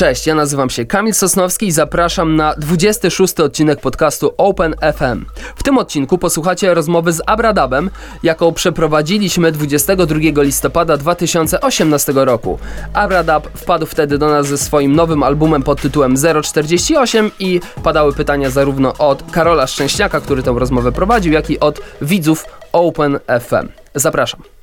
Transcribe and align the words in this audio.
Cześć, 0.00 0.26
ja 0.26 0.34
nazywam 0.34 0.70
się 0.70 0.86
Kamil 0.86 1.14
Sosnowski 1.14 1.66
i 1.66 1.72
zapraszam 1.72 2.36
na 2.36 2.54
26 2.54 3.40
odcinek 3.40 3.80
podcastu 3.80 4.34
Open 4.36 4.74
FM. 4.94 5.24
W 5.56 5.62
tym 5.62 5.78
odcinku 5.78 6.18
posłuchacie 6.18 6.74
rozmowy 6.74 7.12
z 7.12 7.22
Abradabem, 7.26 7.90
jaką 8.22 8.52
przeprowadziliśmy 8.52 9.52
22 9.52 10.42
listopada 10.42 10.96
2018 10.96 12.12
roku. 12.16 12.58
Abradab 12.94 13.46
wpadł 13.54 13.86
wtedy 13.86 14.18
do 14.18 14.28
nas 14.28 14.46
ze 14.46 14.58
swoim 14.58 14.96
nowym 14.96 15.22
albumem 15.22 15.62
pod 15.62 15.80
tytułem 15.80 16.14
048 16.42 17.30
i 17.38 17.60
padały 17.82 18.12
pytania 18.12 18.50
zarówno 18.50 18.94
od 18.98 19.30
Karola 19.30 19.66
Szczęśniaka, 19.66 20.20
który 20.20 20.42
tę 20.42 20.54
rozmowę 20.58 20.92
prowadził, 20.92 21.32
jak 21.32 21.50
i 21.50 21.60
od 21.60 21.80
widzów 22.02 22.44
Open 22.72 23.18
FM. 23.40 23.68
Zapraszam. 23.94 24.59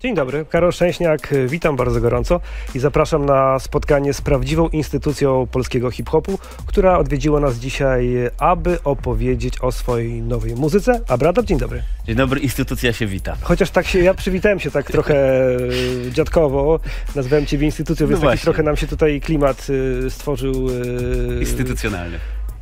Dzień 0.00 0.14
dobry, 0.14 0.44
Karol 0.50 0.72
Szczęśniak, 0.72 1.28
witam 1.46 1.76
bardzo 1.76 2.00
gorąco 2.00 2.40
i 2.74 2.78
zapraszam 2.78 3.26
na 3.26 3.58
spotkanie 3.58 4.14
z 4.14 4.20
prawdziwą 4.20 4.68
instytucją 4.68 5.46
polskiego 5.46 5.90
hip-hopu, 5.90 6.38
która 6.66 6.98
odwiedziła 6.98 7.40
nas 7.40 7.56
dzisiaj, 7.56 8.08
aby 8.38 8.82
opowiedzieć 8.84 9.60
o 9.60 9.72
swojej 9.72 10.22
nowej 10.22 10.54
muzyce. 10.54 11.00
Abradab, 11.08 11.44
dzień 11.46 11.58
dobry. 11.58 11.82
Dzień 12.06 12.16
dobry, 12.16 12.40
instytucja 12.40 12.92
się 12.92 13.06
wita. 13.06 13.36
Chociaż 13.42 13.70
tak 13.70 13.86
się, 13.86 13.98
ja 13.98 14.14
przywitałem 14.14 14.60
się 14.60 14.70
tak 14.70 14.86
trochę 14.90 15.16
e, 15.16 16.12
dziadkowo, 16.12 16.80
nazwałem 17.14 17.46
ciebie 17.46 17.66
instytucją, 17.66 18.06
więc 18.06 18.22
No 18.22 18.30
taki 18.30 18.42
trochę 18.42 18.62
nam 18.62 18.76
się 18.76 18.86
tutaj 18.86 19.20
klimat 19.20 19.66
e, 20.06 20.10
stworzył. 20.10 20.52
e, 21.36 21.40
Instytucjonalny. 21.40 22.18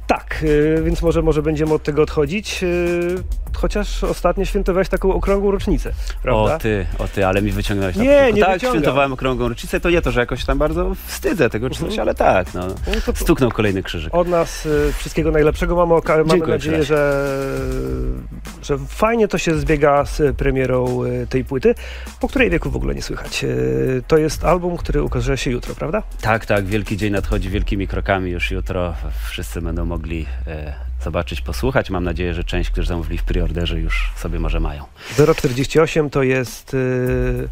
Tak, 0.07 0.41
y, 0.43 0.83
więc 0.85 1.03
może, 1.03 1.23
może 1.23 1.43
będziemy 1.43 1.75
od 1.75 1.83
tego 1.83 2.03
odchodzić. 2.03 2.63
y, 2.63 3.17
Chociaż 3.57 4.05
ostatnio 4.05 4.45
świętowałeś 4.45 4.89
taką 4.89 5.15
okrągłą 5.15 5.51
rocznicę, 5.51 5.93
prawda? 6.23 6.55
O 6.55 6.59
ty, 6.59 6.87
o 6.99 7.09
ty, 7.09 7.27
ale 7.27 7.43
mi 7.43 7.53
wyciągnąłeś 7.53 7.97
na 7.97 8.03
Nie, 8.05 8.33
nie 8.33 8.43
Tak, 8.43 8.55
wyciągam. 8.55 8.75
świętowałem 8.77 9.13
okrągłą 9.13 9.49
rocznicę, 9.49 9.81
to 9.81 9.91
nie 9.91 10.03
to, 10.03 10.11
że 10.11 10.21
jakoś 10.21 10.45
tam 10.45 10.59
bardzo 10.59 10.93
wstydzę 11.07 11.51
tego 11.51 11.71
czy 11.71 11.75
coś, 11.81 11.83
Mhm. 11.89 12.01
ale 12.01 12.15
tak, 12.15 12.55
no. 12.55 12.67
No 12.67 13.13
Stuknął 13.15 13.51
kolejny 13.51 13.83
krzyżyk. 13.83 14.15
Od 14.15 14.29
nas 14.29 14.67
y, 14.67 14.93
wszystkiego 14.99 15.31
najlepszego. 15.31 15.77
Mamy, 15.77 15.95
oka- 15.95 16.17
mamy 16.19 16.31
Dziękuję 16.31 16.53
nadzieję, 16.55 16.85
że, 16.85 17.27
że 18.63 18.79
fajnie 18.89 19.29
to 19.29 19.39
się 19.39 19.59
zbiega 19.59 20.05
z 20.05 20.37
premierą 20.37 21.01
tej 21.29 21.45
płyty, 21.45 21.75
po 22.21 22.29
której 22.29 22.51
wieku 22.51 22.71
w 22.71 22.77
ogóle 22.77 22.95
nie 22.95 23.03
słychać. 23.03 23.45
To 24.09 24.17
jest 24.19 24.45
album, 24.45 24.77
który 24.77 25.03
ukaże 25.03 25.39
się 25.39 25.51
jutro, 25.51 25.75
prawda? 25.75 26.03
Tak, 26.21 26.47
tak, 26.47 26.65
wielki 26.67 26.97
dzień 26.97 27.13
nadchodzi 27.13 27.51
wielkimi 27.51 27.89
krokami. 27.89 28.31
Już 28.31 28.51
jutro 28.51 28.95
wszyscy 29.29 29.61
będą 29.63 29.93
mogli 29.95 30.27
e, 30.47 30.75
zobaczyć, 31.05 31.41
posłuchać. 31.41 31.91
Mam 31.91 32.05
nadzieję, 32.05 32.35
że 32.35 32.45
część, 32.45 32.71
którzy 32.71 32.89
zamówili 32.89 33.19
w 33.19 33.25
preorderze 33.25 33.81
już 33.81 34.13
sobie 34.17 34.39
może 34.39 34.61
mają. 34.61 34.85
048 35.37 36.11
to 36.11 36.23
jest 36.23 36.75
y, 36.75 37.49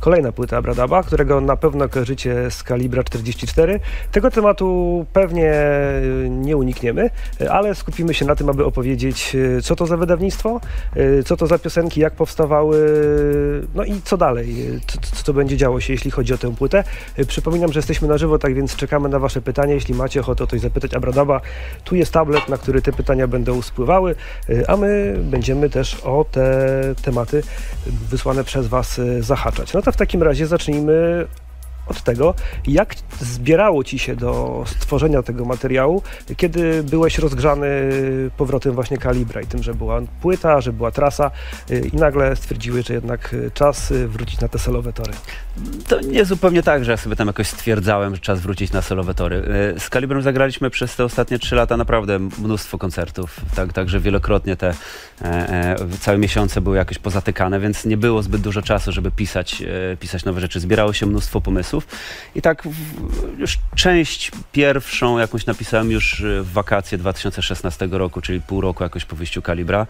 kolejna 0.00 0.32
płyta 0.32 0.56
Abradaba, 0.56 1.02
którego 1.02 1.40
na 1.40 1.56
pewno 1.56 1.88
kojarzycie 1.88 2.50
z 2.50 2.62
kalibra 2.62 3.04
44. 3.04 3.80
Tego 4.12 4.30
tematu 4.30 5.06
pewnie 5.12 5.54
y, 6.24 6.30
nie 6.30 6.56
unikniemy, 6.56 7.10
y, 7.40 7.50
ale 7.50 7.74
skupimy 7.74 8.14
się 8.14 8.24
na 8.24 8.36
tym, 8.36 8.48
aby 8.48 8.64
opowiedzieć, 8.64 9.34
y, 9.34 9.62
co 9.62 9.76
to 9.76 9.86
za 9.86 9.96
wydawnictwo, 9.96 10.60
co 11.26 11.36
to 11.36 11.46
za 11.46 11.58
piosenki, 11.58 12.00
jak 12.00 12.14
powstawały, 12.14 12.90
no 13.74 13.84
i 13.84 14.00
co 14.04 14.16
dalej, 14.16 14.56
co, 14.86 15.22
co, 15.22 15.34
będzie 15.34 15.56
działo 15.56 15.80
się, 15.80 15.92
jeśli 15.92 16.10
chodzi 16.10 16.34
o 16.34 16.38
tę 16.38 16.56
płytę. 16.56 16.84
Przypominam, 17.26 17.72
że 17.72 17.78
jesteśmy 17.78 18.08
na 18.08 18.18
żywo, 18.18 18.38
tak 18.38 18.54
więc 18.54 18.76
czekamy 18.76 19.08
na 19.08 19.18
Wasze 19.18 19.42
pytania. 19.42 19.74
Jeśli 19.74 19.94
macie 19.94 20.20
ochotę 20.20 20.44
o 20.44 20.46
coś 20.46 20.60
zapytać 20.60 20.94
Abradaba, 20.94 21.40
tu 21.84 21.96
jest 21.96 22.12
tablet, 22.12 22.48
na 22.48 22.58
który 22.58 22.82
te 22.82 22.92
pytania 22.92 23.26
będą 23.26 23.62
spływały, 23.62 24.14
a 24.68 24.76
my 24.76 25.16
będziemy 25.22 25.70
też 25.70 26.00
o 26.04 26.24
te 26.30 26.70
tematy 27.02 27.42
wysłane 27.86 28.44
przez 28.44 28.66
Was 28.66 29.00
zahaczać. 29.20 29.72
No 29.72 29.82
to 29.90 29.94
w 29.94 29.96
takim 29.96 30.22
razie 30.22 30.46
zacznijmy 30.46 31.26
od 31.90 32.02
tego, 32.02 32.34
jak 32.66 32.94
zbierało 33.20 33.84
Ci 33.84 33.98
się 33.98 34.16
do 34.16 34.64
stworzenia 34.66 35.22
tego 35.22 35.44
materiału, 35.44 36.02
kiedy 36.36 36.82
byłeś 36.82 37.18
rozgrzany 37.18 37.68
powrotem 38.36 38.74
właśnie 38.74 38.98
Kalibra 38.98 39.40
i 39.40 39.46
tym, 39.46 39.62
że 39.62 39.74
była 39.74 40.00
płyta, 40.22 40.60
że 40.60 40.72
była 40.72 40.90
trasa 40.90 41.30
y, 41.70 41.90
i 41.92 41.96
nagle 41.96 42.36
stwierdziły, 42.36 42.82
że 42.82 42.94
jednak 42.94 43.34
y, 43.34 43.50
czas 43.54 43.90
y, 43.90 44.08
wrócić 44.08 44.40
na 44.40 44.48
te 44.48 44.58
solowe 44.58 44.92
tory. 44.92 45.12
To 45.88 46.00
nie 46.00 46.24
zupełnie 46.24 46.62
tak, 46.62 46.84
że 46.84 46.90
ja 46.90 46.96
sobie 46.96 47.16
tam 47.16 47.26
jakoś 47.26 47.46
stwierdzałem, 47.46 48.14
że 48.14 48.20
czas 48.20 48.40
wrócić 48.40 48.72
na 48.72 48.82
solowe 48.82 49.14
tory. 49.14 49.42
Z 49.78 49.88
Kalibrem 49.88 50.22
zagraliśmy 50.22 50.70
przez 50.70 50.96
te 50.96 51.04
ostatnie 51.04 51.38
trzy 51.38 51.54
lata 51.54 51.76
naprawdę 51.76 52.18
mnóstwo 52.18 52.78
koncertów, 52.78 53.40
tak, 53.54 53.72
także 53.72 54.00
wielokrotnie 54.00 54.56
te 54.56 54.68
e, 54.68 55.24
e, 55.24 55.76
całe 56.00 56.18
miesiące 56.18 56.60
były 56.60 56.76
jakoś 56.76 56.98
pozatykane, 56.98 57.60
więc 57.60 57.84
nie 57.84 57.96
było 57.96 58.22
zbyt 58.22 58.40
dużo 58.40 58.62
czasu, 58.62 58.92
żeby 58.92 59.10
pisać, 59.10 59.62
e, 59.92 59.96
pisać 59.96 60.24
nowe 60.24 60.40
rzeczy. 60.40 60.60
Zbierało 60.60 60.92
się 60.92 61.06
mnóstwo 61.06 61.40
pomysłów 61.40 61.79
i 62.34 62.42
tak 62.42 62.68
już 63.38 63.58
część 63.74 64.30
pierwszą 64.52 65.18
jakąś 65.18 65.46
napisałem 65.46 65.90
już 65.90 66.20
e, 66.20 66.42
w 66.42 66.52
wakacje 66.52 66.98
2016 66.98 67.88
roku, 67.90 68.20
czyli 68.20 68.40
pół 68.40 68.60
roku 68.60 68.82
jakoś 68.82 69.04
po 69.04 69.16
wyjściu 69.16 69.42
Kalibra. 69.42 69.86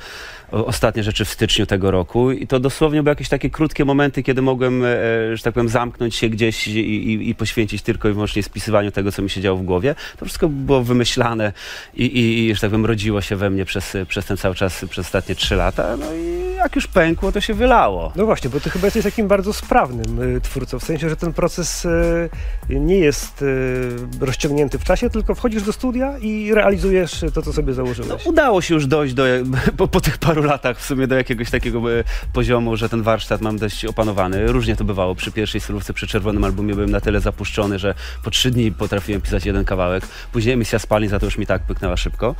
Ostatnie 0.50 1.02
rzeczy 1.02 1.24
w 1.24 1.30
styczniu 1.30 1.66
tego 1.66 1.90
roku 1.90 2.32
i 2.32 2.46
to 2.46 2.60
dosłownie 2.60 3.02
były 3.02 3.12
jakieś 3.12 3.28
takie 3.28 3.50
krótkie 3.50 3.84
momenty, 3.84 4.22
kiedy 4.22 4.42
mogłem, 4.42 4.84
e, 4.84 5.36
że 5.36 5.42
tak 5.42 5.54
powiem, 5.54 5.68
zamknąć 5.68 6.14
się 6.14 6.28
gdzieś 6.28 6.68
i, 6.68 6.78
i, 6.78 7.28
i 7.28 7.34
poświęcić 7.34 7.82
tylko 7.82 8.08
i 8.08 8.12
wyłącznie 8.12 8.42
spisywaniu 8.42 8.90
tego, 8.90 9.12
co 9.12 9.22
mi 9.22 9.30
się 9.30 9.40
działo 9.40 9.58
w 9.58 9.62
głowie. 9.62 9.94
To 10.18 10.24
wszystko 10.24 10.48
było 10.48 10.82
wymyślane 10.82 11.52
i, 11.94 12.04
i, 12.04 12.48
i 12.48 12.54
że 12.54 12.60
tak 12.60 12.70
powiem, 12.70 12.86
rodziło 12.86 13.20
się 13.20 13.36
we 13.36 13.50
mnie 13.50 13.64
przez, 13.64 13.96
przez 14.08 14.26
ten 14.26 14.36
cały 14.36 14.54
czas, 14.54 14.84
przez 14.90 15.06
ostatnie 15.06 15.34
trzy 15.34 15.56
lata. 15.56 15.96
No 15.96 16.06
i 16.14 16.56
jak 16.56 16.76
już 16.76 16.86
pękło, 16.86 17.32
to 17.32 17.40
się 17.40 17.54
wylało. 17.54 18.12
No 18.16 18.26
właśnie, 18.26 18.50
bo 18.50 18.60
Ty 18.60 18.70
chyba 18.70 18.86
jesteś 18.86 19.04
takim 19.04 19.28
bardzo 19.28 19.52
sprawnym 19.52 20.36
y, 20.36 20.40
twórcą, 20.40 20.78
w 20.78 20.84
sensie, 20.84 21.08
że 21.08 21.16
ten 21.16 21.32
proces 21.32 21.79
y, 21.84 22.30
nie 22.70 22.98
jest 22.98 23.42
y, 23.42 23.88
rozciągnięty 24.20 24.78
w 24.78 24.84
czasie, 24.84 25.10
tylko 25.10 25.34
wchodzisz 25.34 25.62
do 25.62 25.72
studia 25.72 26.18
i 26.18 26.54
realizujesz 26.54 27.24
to, 27.34 27.42
co 27.42 27.52
sobie 27.52 27.68
No, 27.68 27.74
założyłeś. 27.74 28.26
udało 28.26 28.62
się 28.62 28.74
już 28.74 28.86
dojść 28.86 29.14
do, 29.14 29.24
po, 29.76 29.88
po 29.88 30.00
tych 30.00 30.18
paru 30.18 30.42
latach 30.42 30.78
w 30.78 30.84
sumie 30.84 31.06
do 31.06 31.14
jakiegoś 31.14 31.50
takiego 31.50 31.92
e, 31.98 32.04
poziomu, 32.32 32.76
że 32.76 32.88
ten 32.88 33.02
warsztat 33.02 33.40
mam 33.40 33.58
dość 33.58 33.84
opanowany. 33.84 34.52
Różnie 34.52 34.76
to 34.76 34.84
bywało. 34.84 35.14
Przy 35.14 35.32
pierwszej 35.32 35.60
solówce, 35.60 35.92
przy 35.92 36.06
czerwonym 36.06 36.44
albumie 36.44 36.74
byłem 36.74 36.90
na 36.90 37.00
tyle 37.00 37.20
zapuszczony, 37.20 37.78
że 37.78 37.94
po 38.24 38.30
trzy 38.30 38.50
dni 38.50 38.72
potrafiłem 38.72 39.20
pisać 39.20 39.46
jeden 39.46 39.64
kawałek. 39.64 40.04
Później 40.32 40.54
emisja 40.54 40.78
spalni 40.78 41.08
za 41.08 41.18
to 41.18 41.26
już 41.26 41.38
mi 41.38 41.46
tak 41.46 41.62
pyknęła 41.62 41.96
szybko. 41.96 42.34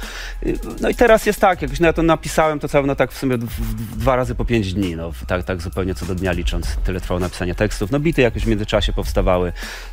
No 0.81 0.89
i 0.89 0.95
teraz 0.95 1.27
jest 1.27 1.41
tak, 1.41 1.63
jak 1.63 1.71
już 1.71 1.81
na 1.81 1.93
to 1.93 2.03
napisałem, 2.03 2.59
to 2.59 2.69
całe 2.69 2.87
no 2.87 2.95
tak 2.97 3.13
w 3.13 3.19
sumie 3.19 3.39
dwa 3.97 4.17
razy 4.17 4.35
po 4.35 4.45
pięć 4.45 4.75
dni. 4.75 4.97
No, 4.97 5.13
tak, 5.27 5.45
tak 5.45 5.63
zupełnie 5.63 5.95
co 5.95 6.07
do 6.07 6.15
dnia 6.15 6.33
licząc. 6.33 6.77
Tyle 6.85 7.01
trwało 7.01 7.21
napisanie 7.21 7.55
tekstów. 7.55 7.91
No 7.91 8.01
bity 8.01 8.23
jakoś 8.23 8.43
w 8.43 8.47
międzyczasie 8.47 8.93
powstawały. 8.93 9.30
wyglądały. 9.31 9.53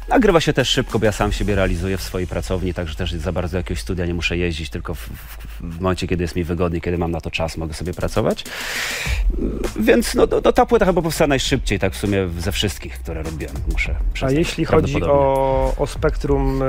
Nagrywa 0.09 0.41
się 0.41 0.53
też 0.53 0.69
szybko, 0.69 1.00
bo 1.00 1.06
ja 1.06 1.12
sam 1.12 1.31
siebie 1.31 1.56
realizuję 1.56 1.97
w 1.97 2.01
swojej 2.01 2.28
pracowni, 2.28 2.73
także 2.73 2.95
też 2.95 3.13
za 3.13 3.31
bardzo 3.31 3.51
do 3.51 3.57
jakiegoś 3.57 3.81
studia 3.81 4.06
nie 4.06 4.13
muszę 4.13 4.38
jeździć, 4.38 4.69
tylko 4.69 4.95
w, 4.95 5.00
w, 5.00 5.38
w 5.62 5.79
momencie, 5.81 6.07
kiedy 6.07 6.23
jest 6.23 6.35
mi 6.35 6.44
wygodnie, 6.44 6.81
kiedy 6.81 6.97
mam 6.97 7.12
na 7.12 7.22
to 7.22 7.31
czas, 7.31 7.57
mogę 7.57 7.73
sobie 7.73 7.94
pracować. 7.94 8.44
Więc 9.79 10.16
no, 10.16 10.28
no, 10.31 10.41
no 10.45 10.53
ta 10.53 10.66
płyta 10.66 10.85
chyba 10.85 11.01
powstała 11.01 11.28
najszybciej, 11.28 11.79
tak 11.79 11.94
w 11.94 11.97
sumie 11.97 12.29
ze 12.40 12.51
wszystkich, 12.51 13.00
które 13.00 13.23
robiłem, 13.23 13.53
muszę 13.72 13.95
A 14.00 14.13
przyznać. 14.13 14.34
jeśli 14.34 14.66
chodzi 14.66 15.03
o, 15.03 15.73
o 15.78 15.88
spektrum 15.88 16.62
y, 16.62 16.66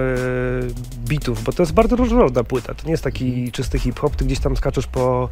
bitów, 1.08 1.42
bo 1.42 1.52
to 1.52 1.62
jest 1.62 1.72
bardzo 1.72 1.96
różnorodna 1.96 2.44
płyta, 2.44 2.74
to 2.74 2.84
nie 2.84 2.90
jest 2.90 3.04
taki 3.04 3.52
czysty 3.52 3.78
hip-hop, 3.78 4.16
ty 4.16 4.24
gdzieś 4.24 4.38
tam 4.38 4.56
skaczesz 4.56 4.86
po, 4.86 5.28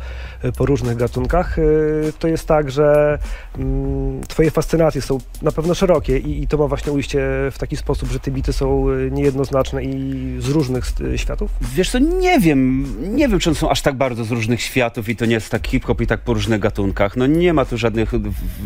po 0.56 0.66
różnych 0.66 0.96
gatunkach, 0.96 1.58
y, 1.58 2.12
to 2.18 2.28
jest 2.28 2.46
tak, 2.46 2.70
że 2.70 3.18
mm, 3.58 4.20
twoje 4.20 4.50
fascynacje 4.50 5.02
są 5.02 5.18
na 5.42 5.52
pewno 5.52 5.74
szerokie 5.74 6.18
i, 6.18 6.42
i 6.42 6.48
to 6.48 6.56
ma 6.56 6.68
właśnie 6.68 6.92
ujście 6.92 7.18
w 7.52 7.58
taki 7.58 7.76
sposób, 7.76 7.95
że 8.12 8.20
te 8.20 8.30
bity 8.30 8.52
są 8.52 8.90
y, 8.90 9.10
niejednoznaczne 9.12 9.84
i 9.84 10.14
z 10.38 10.48
różnych 10.48 10.84
y, 11.00 11.18
światów. 11.18 11.50
Wiesz 11.74 11.90
co, 11.90 11.98
nie 11.98 12.40
wiem, 12.40 12.86
nie 13.16 13.28
wiem, 13.28 13.38
czy 13.38 13.50
one 13.50 13.56
są 13.56 13.70
aż 13.70 13.82
tak 13.82 13.94
bardzo 13.96 14.24
z 14.24 14.30
różnych 14.30 14.60
światów 14.62 15.08
i 15.08 15.16
to 15.16 15.26
nie 15.26 15.34
jest 15.34 15.50
tak 15.50 15.66
hip-hop 15.66 16.00
i 16.00 16.06
tak 16.06 16.20
po 16.20 16.34
różnych 16.34 16.60
gatunkach. 16.60 17.16
No 17.16 17.26
nie 17.26 17.52
ma 17.52 17.64
tu 17.64 17.78
żadnych, 17.78 18.12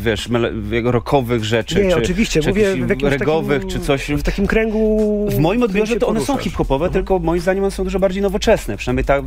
wiesz, 0.02 0.28
rockowych 0.84 1.44
rzeczy, 1.44 1.84
nie, 1.84 1.90
czy, 1.90 1.96
oczywiście, 1.96 2.40
czy 2.40 2.48
mówię 2.48 2.76
w 2.86 2.88
jakimś 2.88 3.12
regowych, 3.12 3.62
takim, 3.62 3.80
czy 3.80 3.86
coś. 3.86 4.10
w 4.10 4.22
takim 4.22 4.46
kręgu... 4.46 5.26
W 5.30 5.38
moim 5.38 5.62
odbiorze 5.62 5.96
to 5.96 6.06
one 6.08 6.20
są 6.20 6.36
hip-hopowe, 6.36 6.86
Mhm. 6.86 6.92
tylko 6.92 7.18
moim 7.18 7.40
zdaniem 7.40 7.64
one 7.64 7.70
są 7.70 7.84
dużo 7.84 7.98
bardziej 7.98 8.22
nowoczesne. 8.22 8.76
Przynajmniej 8.76 9.04
tak, 9.04 9.22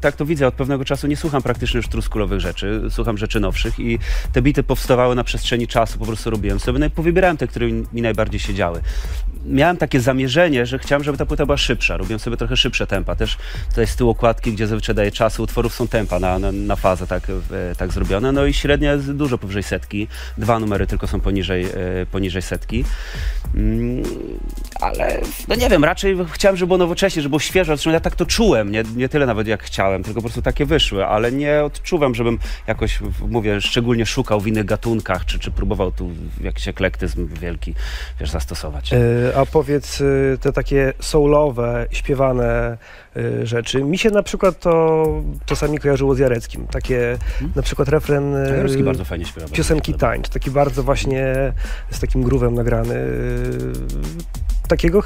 tak 0.00 0.16
to 0.16 0.26
widzę. 0.26 0.46
Od 0.46 0.54
pewnego 0.54 0.84
czasu 0.84 1.06
nie 1.06 1.16
słucham 1.16 1.42
praktycznie 1.42 1.76
już 1.78 1.88
truskulowych 1.88 2.40
rzeczy, 2.40 2.82
słucham 2.90 3.18
rzeczy 3.18 3.40
nowszych 3.40 3.80
i 3.80 3.98
te 4.32 4.42
bity 4.42 4.62
powstawały 4.62 5.14
na 5.14 5.24
przestrzeni 5.24 5.66
czasu, 5.66 5.98
po 5.98 6.06
prostu 6.06 6.30
robiłem 6.30 6.60
sobie. 6.60 6.78
No 6.78 6.86
i 6.86 6.90
powybierałem 6.90 7.36
te, 7.36 7.46
które 7.46 7.66
mi 7.92 8.02
najbardziej 8.02 8.40
siedziały. 8.40 8.80
Miałem 9.48 9.76
takie 9.76 10.00
zamierzenie, 10.00 10.66
że 10.66 10.78
chciałem, 10.78 11.04
żeby 11.04 11.18
ta 11.18 11.26
płyta 11.26 11.46
była 11.46 11.56
szybsza. 11.56 11.96
Robiłem 11.96 12.18
sobie 12.18 12.36
trochę 12.36 12.56
szybsze 12.56 12.86
tempa. 12.86 13.16
Też 13.16 13.36
tutaj 13.68 13.86
z 13.86 13.96
tyłu 13.96 14.10
okładki, 14.10 14.52
gdzie 14.52 14.66
zazwyczaj 14.66 14.94
daję 14.94 15.10
czasu, 15.10 15.42
utworów 15.42 15.74
są 15.74 15.88
tempa 15.88 16.18
na, 16.18 16.38
na, 16.38 16.52
na 16.52 16.76
fazę 16.76 17.06
tak, 17.06 17.30
e, 17.30 17.74
tak 17.74 17.92
zrobione. 17.92 18.32
No 18.32 18.46
i 18.46 18.54
średnia 18.54 18.92
jest 18.92 19.12
dużo 19.12 19.38
powyżej 19.38 19.62
setki. 19.62 20.08
Dwa 20.38 20.58
numery 20.58 20.86
tylko 20.86 21.06
są 21.06 21.20
poniżej, 21.20 21.64
e, 21.64 22.06
poniżej 22.10 22.42
setki. 22.42 22.84
Mm, 23.54 24.02
ale 24.80 25.20
no 25.48 25.54
nie 25.54 25.68
wiem, 25.68 25.84
raczej 25.84 26.16
chciałem, 26.32 26.56
żeby 26.56 26.66
było 26.66 26.78
nowocześnie, 26.78 27.22
żeby 27.22 27.30
było 27.30 27.40
świeżo. 27.40 27.76
Zresztą 27.76 27.90
ja 27.90 28.00
tak 28.00 28.16
to 28.16 28.26
czułem, 28.26 28.70
nie, 28.70 28.82
nie 28.96 29.08
tyle 29.08 29.26
nawet 29.26 29.46
jak 29.46 29.62
chciałem, 29.62 30.02
tylko 30.02 30.18
po 30.18 30.22
prostu 30.22 30.42
takie 30.42 30.66
wyszły, 30.66 31.06
ale 31.06 31.32
nie 31.32 31.64
odczuwam, 31.64 32.14
żebym 32.14 32.38
jakoś, 32.66 32.98
mówię, 33.28 33.60
szczególnie 33.60 34.06
szukał 34.06 34.40
w 34.40 34.46
innych 34.46 34.64
gatunkach, 34.64 35.24
czy, 35.24 35.38
czy 35.38 35.50
próbował 35.50 35.92
tu 35.92 36.10
jakiś 36.40 36.68
eklektyzm 36.68 37.28
wielki, 37.40 37.74
wiesz, 38.20 38.30
zastosować. 38.30 38.92
E, 38.92 38.98
A 39.36 39.46
powiedz 39.46 40.00
e, 40.00 40.38
te 40.38 40.52
takie 40.52 40.92
soulowe, 41.00 41.86
śpiewane 41.90 42.78
e, 43.16 43.46
rzeczy. 43.46 43.84
Mi 43.84 43.98
się 43.98 44.10
na 44.10 44.22
przykład 44.22 44.60
to 44.60 45.06
czasami 45.46 45.78
kojarzyło 45.78 46.14
z 46.14 46.18
Jareckim. 46.18 46.66
Takie 46.66 47.18
na 47.56 47.62
przykład 47.62 47.88
refren 47.88 48.34
e, 48.34 48.56
Jaruski 48.56 48.82
bardzo 48.82 49.04
fajnie 49.04 49.24
śpiewa. 49.24 49.48
piosenki 49.48 49.94
tańcz, 49.94 50.28
taki 50.28 50.50
bardzo 50.50 50.82
właśnie 50.82 51.52
z 51.90 52.00
takim 52.00 52.22
groovem 52.22 52.54
nagrany. 52.54 52.94
E, 54.66 54.68
Takiego 54.68 55.02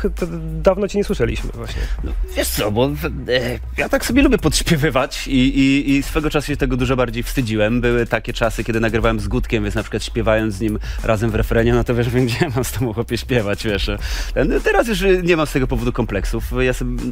dawno 0.62 0.88
cię 0.88 0.98
nie 0.98 1.04
słyszeliśmy 1.04 1.50
właśnie. 1.54 1.82
No, 2.04 2.12
wiesz 2.36 2.48
co, 2.48 2.70
bo 2.70 2.86
e, 2.86 3.58
ja 3.78 3.88
tak 3.88 4.04
sobie 4.06 4.22
lubię 4.22 4.38
podśpiewywać 4.38 5.28
i, 5.28 5.58
i, 5.58 5.90
i 5.90 6.02
swego 6.02 6.30
czasu 6.30 6.46
się 6.46 6.56
tego 6.56 6.76
dużo 6.76 6.96
bardziej 6.96 7.22
wstydziłem. 7.22 7.80
Były 7.80 8.06
takie 8.06 8.32
czasy, 8.32 8.64
kiedy 8.64 8.80
nagrywałem 8.80 9.20
z 9.20 9.28
Gutkiem, 9.28 9.62
więc 9.62 9.74
na 9.74 9.82
przykład 9.82 10.04
śpiewając 10.04 10.54
z 10.54 10.60
nim 10.60 10.78
razem 11.04 11.30
w 11.30 11.34
refrenie, 11.34 11.74
no 11.74 11.84
to 11.84 11.94
wiesz, 11.94 12.10
gdzie 12.26 12.48
mam 12.54 12.64
z 12.64 12.72
tobą 12.72 12.92
chłopie 12.92 13.18
śpiewać, 13.18 13.64
wiesz. 13.64 13.90
No, 14.36 14.60
teraz 14.60 14.88
już 14.88 15.04
nie 15.22 15.36
mam 15.36 15.46
z 15.46 15.52
tego 15.52 15.66
powodu 15.66 15.92
kompleksów. 15.92 16.44
Ja 16.60 16.72
sobie, 16.72 17.02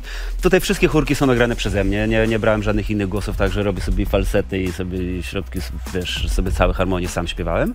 tutaj 0.42 0.60
wszystkie 0.60 0.88
chórki 0.88 1.14
są 1.14 1.26
nagrane 1.26 1.56
przeze 1.56 1.84
mnie, 1.84 2.08
nie, 2.08 2.26
nie 2.26 2.38
brałem 2.38 2.62
żadnych 2.62 2.90
innych 2.90 3.08
głosów, 3.08 3.36
także 3.36 3.62
robię 3.62 3.80
sobie 3.80 4.06
falsety 4.06 4.62
i 4.62 4.72
sobie 4.72 5.22
środki, 5.22 5.58
wiesz, 5.94 6.30
sobie 6.30 6.52
całe 6.52 6.74
harmonie 6.74 7.08
sam 7.08 7.28
śpiewałem. 7.28 7.74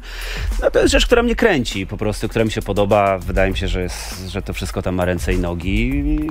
No 0.61 0.71
to 0.71 0.79
jest 0.79 0.91
rzecz, 0.91 1.05
która 1.05 1.23
mnie 1.23 1.35
kręci 1.35 1.87
po 1.87 1.97
prostu, 1.97 2.29
która 2.29 2.45
mi 2.45 2.51
się 2.51 2.61
podoba. 2.61 3.17
Wydaje 3.17 3.51
mi 3.51 3.57
się, 3.57 3.67
że, 3.67 3.81
jest, 3.81 4.29
że 4.29 4.41
to 4.41 4.53
wszystko 4.53 4.62
tam 4.81 4.95
ma 4.95 5.06
ręce 5.06 5.33
i 5.33 5.39
nogi. 5.39 6.27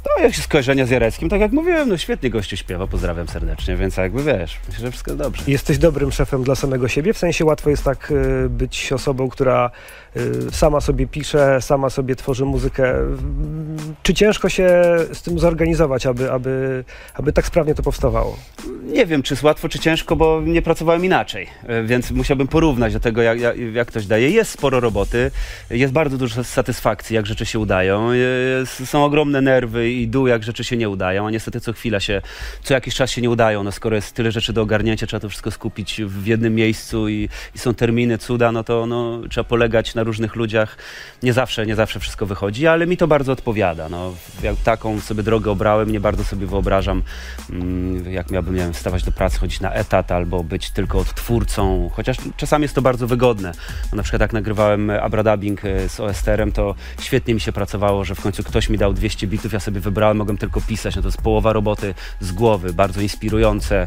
I... 0.00 0.20
No, 0.20 0.24
jakieś 0.24 0.42
skojarzenia 0.42 0.86
z 0.86 0.90
Jareckim, 0.90 1.28
tak 1.28 1.40
jak 1.40 1.52
mówiłem, 1.52 1.88
no 1.88 1.96
świetnie 1.98 2.30
gościu 2.30 2.56
śpiewa, 2.56 2.86
pozdrawiam 2.86 3.28
serdecznie, 3.28 3.76
więc 3.76 3.96
jakby 3.96 4.22
wiesz, 4.22 4.58
myślę, 4.68 4.84
że 4.84 4.90
wszystko 4.90 5.10
jest 5.10 5.22
dobrze. 5.22 5.42
Jesteś 5.46 5.78
dobrym 5.78 6.12
szefem 6.12 6.42
dla 6.42 6.54
samego 6.54 6.88
siebie, 6.88 7.12
w 7.12 7.18
sensie 7.18 7.44
łatwo 7.44 7.70
jest 7.70 7.84
tak 7.84 8.12
e, 8.44 8.48
być 8.48 8.92
osobą, 8.92 9.28
która 9.28 9.70
e, 10.16 10.20
sama 10.52 10.80
sobie 10.80 11.06
pisze, 11.06 11.62
sama 11.62 11.90
sobie 11.90 12.16
tworzy 12.16 12.44
muzykę. 12.44 12.94
Czy 14.02 14.14
ciężko 14.14 14.48
się 14.48 14.70
z 15.12 15.22
tym 15.22 15.38
zorganizować, 15.38 16.06
aby, 16.06 16.32
aby, 16.32 16.84
aby 17.14 17.32
tak 17.32 17.46
sprawnie 17.46 17.74
to 17.74 17.82
powstawało? 17.82 18.36
Nie 18.82 19.06
wiem, 19.06 19.22
czy 19.22 19.34
jest 19.34 19.42
łatwo, 19.42 19.68
czy 19.68 19.78
ciężko, 19.78 20.16
bo 20.16 20.40
nie 20.44 20.62
pracowałem 20.62 21.04
inaczej, 21.04 21.46
e, 21.66 21.82
więc 21.82 22.10
musiałbym 22.10 22.48
porównać 22.48 22.92
do 22.92 23.00
tego, 23.00 23.22
jak, 23.22 23.40
jak, 23.40 23.58
jak 23.58 23.88
ktoś 23.88 24.06
daje. 24.06 24.30
Jest 24.30 24.50
sporo 24.50 24.80
roboty, 24.80 25.30
jest 25.70 25.92
bardzo 25.92 26.18
dużo 26.18 26.44
satysfakcji, 26.44 27.16
jak 27.16 27.26
rzeczy 27.26 27.46
się 27.46 27.58
udają, 27.58 28.12
jest, 28.12 28.88
są 28.88 29.04
ogromne 29.04 29.40
nerwy 29.40 29.89
i 29.92 30.08
dół, 30.08 30.26
jak 30.26 30.42
rzeczy 30.42 30.64
się 30.64 30.76
nie 30.76 30.88
udają, 30.88 31.26
a 31.26 31.30
niestety 31.30 31.60
co 31.60 31.72
chwila 31.72 32.00
się, 32.00 32.22
co 32.62 32.74
jakiś 32.74 32.94
czas 32.94 33.10
się 33.10 33.22
nie 33.22 33.30
udają. 33.30 33.62
No 33.62 33.72
skoro 33.72 33.96
jest 33.96 34.14
tyle 34.14 34.32
rzeczy 34.32 34.52
do 34.52 34.62
ogarnięcia, 34.62 35.06
trzeba 35.06 35.20
to 35.20 35.28
wszystko 35.28 35.50
skupić 35.50 36.02
w 36.06 36.26
jednym 36.26 36.54
miejscu 36.54 37.08
i, 37.08 37.28
i 37.54 37.58
są 37.58 37.74
terminy, 37.74 38.18
cuda, 38.18 38.52
no 38.52 38.64
to 38.64 38.86
no, 38.86 39.20
trzeba 39.30 39.44
polegać 39.44 39.94
na 39.94 40.02
różnych 40.02 40.36
ludziach. 40.36 40.76
Nie 41.22 41.32
zawsze, 41.32 41.66
nie 41.66 41.74
zawsze 41.74 42.00
wszystko 42.00 42.26
wychodzi, 42.26 42.66
ale 42.66 42.86
mi 42.86 42.96
to 42.96 43.08
bardzo 43.08 43.32
odpowiada. 43.32 43.88
No, 43.88 44.14
jak 44.42 44.56
taką 44.56 45.00
sobie 45.00 45.22
drogę 45.22 45.50
obrałem, 45.50 45.92
nie 45.92 46.00
bardzo 46.00 46.24
sobie 46.24 46.46
wyobrażam, 46.46 47.02
mm, 47.50 48.12
jak 48.12 48.30
miałbym, 48.30 48.54
nie 48.54 48.60
wiem, 48.60 48.72
wstawać 48.72 49.04
do 49.04 49.12
pracy, 49.12 49.38
chodzić 49.38 49.60
na 49.60 49.72
etat 49.72 50.12
albo 50.12 50.44
być 50.44 50.70
tylko 50.70 50.98
odtwórcą, 50.98 51.90
chociaż 51.92 52.16
czasami 52.36 52.62
jest 52.62 52.74
to 52.74 52.82
bardzo 52.82 53.06
wygodne. 53.06 53.52
No, 53.92 53.96
na 53.96 54.02
przykład 54.02 54.20
jak 54.20 54.32
nagrywałem 54.32 54.90
Abradabbing 54.90 55.64
e, 55.64 55.88
z 55.88 56.00
OSTR-em, 56.00 56.52
to 56.52 56.74
świetnie 57.00 57.34
mi 57.34 57.40
się 57.40 57.52
pracowało, 57.52 58.04
że 58.04 58.14
w 58.14 58.20
końcu 58.20 58.42
ktoś 58.44 58.68
mi 58.68 58.78
dał 58.78 58.92
200 58.92 59.26
bitów, 59.26 59.52
ja 59.52 59.60
sobie 59.60 59.79
wybrałem, 59.80 60.16
mogłem 60.16 60.38
tylko 60.38 60.60
pisać, 60.60 60.96
no 60.96 61.02
to 61.02 61.08
jest 61.08 61.22
połowa 61.22 61.52
roboty 61.52 61.94
z 62.20 62.32
głowy, 62.32 62.72
bardzo 62.72 63.00
inspirujące. 63.00 63.86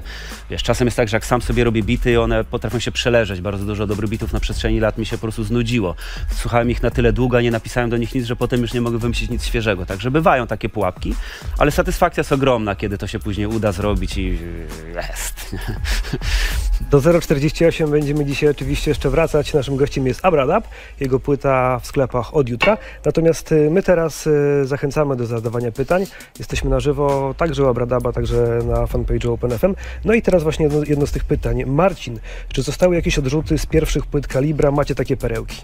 Wiesz, 0.50 0.64
czasem 0.64 0.88
jest 0.88 0.98
tak, 0.98 1.08
że 1.08 1.18
jak 1.18 1.26
sam 1.26 1.42
sobie 1.42 1.64
robię 1.64 1.84
bity, 1.84 2.22
one 2.22 2.44
potrafią 2.44 2.80
się 2.80 2.92
przeleżeć. 2.92 3.42
Bardzo 3.42 3.66
dużo 3.66 3.88
dobrych 3.88 4.10
bitów 4.10 4.34
na 4.34 4.40
przestrzeni 4.40 4.80
lat 4.80 4.98
mi 4.98 5.06
się 5.06 5.18
po 5.18 5.22
prostu 5.22 5.44
znudziło. 5.44 5.96
Słuchałem 6.36 6.70
ich 6.70 6.84
na 6.84 6.92
tyle 6.92 7.14
długo, 7.14 7.38
a 7.38 7.42
nie 7.42 7.52
napisałem 7.52 7.90
do 7.90 7.98
nich 7.98 8.16
nic, 8.16 8.26
że 8.26 8.36
potem 8.36 8.62
już 8.62 8.74
nie 8.74 8.82
mogę 8.82 8.98
wymyślić 8.98 9.30
nic 9.30 9.46
świeżego. 9.46 9.86
Także 9.86 10.12
bywają 10.12 10.48
takie 10.48 10.70
pułapki, 10.70 11.16
ale 11.58 11.72
satysfakcja 11.72 12.22
jest 12.22 12.32
ogromna, 12.32 12.76
kiedy 12.76 12.98
to 12.98 13.08
się 13.08 13.20
później 13.20 13.48
uda 13.48 13.72
zrobić 13.72 14.18
i 14.18 14.40
jest. 14.96 15.56
Do 16.94 17.22
048 17.22 17.92
będziemy 17.92 18.26
dzisiaj 18.26 18.50
oczywiście 18.50 18.92
jeszcze 18.92 19.10
wracać. 19.10 19.54
Naszym 19.54 19.76
gościem 19.76 20.08
jest 20.08 20.26
Abradab, 20.26 20.68
jego 21.00 21.20
płyta 21.20 21.80
w 21.80 21.88
sklepach 21.88 22.36
od 22.36 22.50
jutra. 22.50 22.78
Natomiast 23.06 23.52
y, 23.52 23.70
my 23.72 23.84
teraz 23.84 24.28
y, 24.28 24.62
zachęcamy 24.66 25.16
do 25.16 25.26
zadawania 25.26 25.72
pytań. 25.72 26.06
Jesteśmy 26.40 26.70
na 26.70 26.80
żywo 26.80 27.36
także 27.38 27.64
u 27.64 27.68
Abradaba, 27.68 28.12
także 28.12 28.60
na 28.66 28.86
fanpage'u 28.86 29.34
OpenFM. 29.34 29.76
No 30.06 30.14
i 30.14 30.22
teraz 30.22 30.44
właśnie 30.44 30.66
jedno, 30.66 30.84
jedno 30.88 31.08
z 31.08 31.12
tych 31.12 31.24
pytań. 31.24 31.66
Marcin, 31.66 32.20
czy 32.48 32.62
zostały 32.62 32.96
jakieś 32.96 33.20
odrzuty 33.20 33.58
z 33.58 33.66
pierwszych 33.66 34.06
płyt 34.06 34.28
Kalibra? 34.28 34.72
Macie 34.72 34.96
takie 34.96 35.18
perełki? 35.18 35.62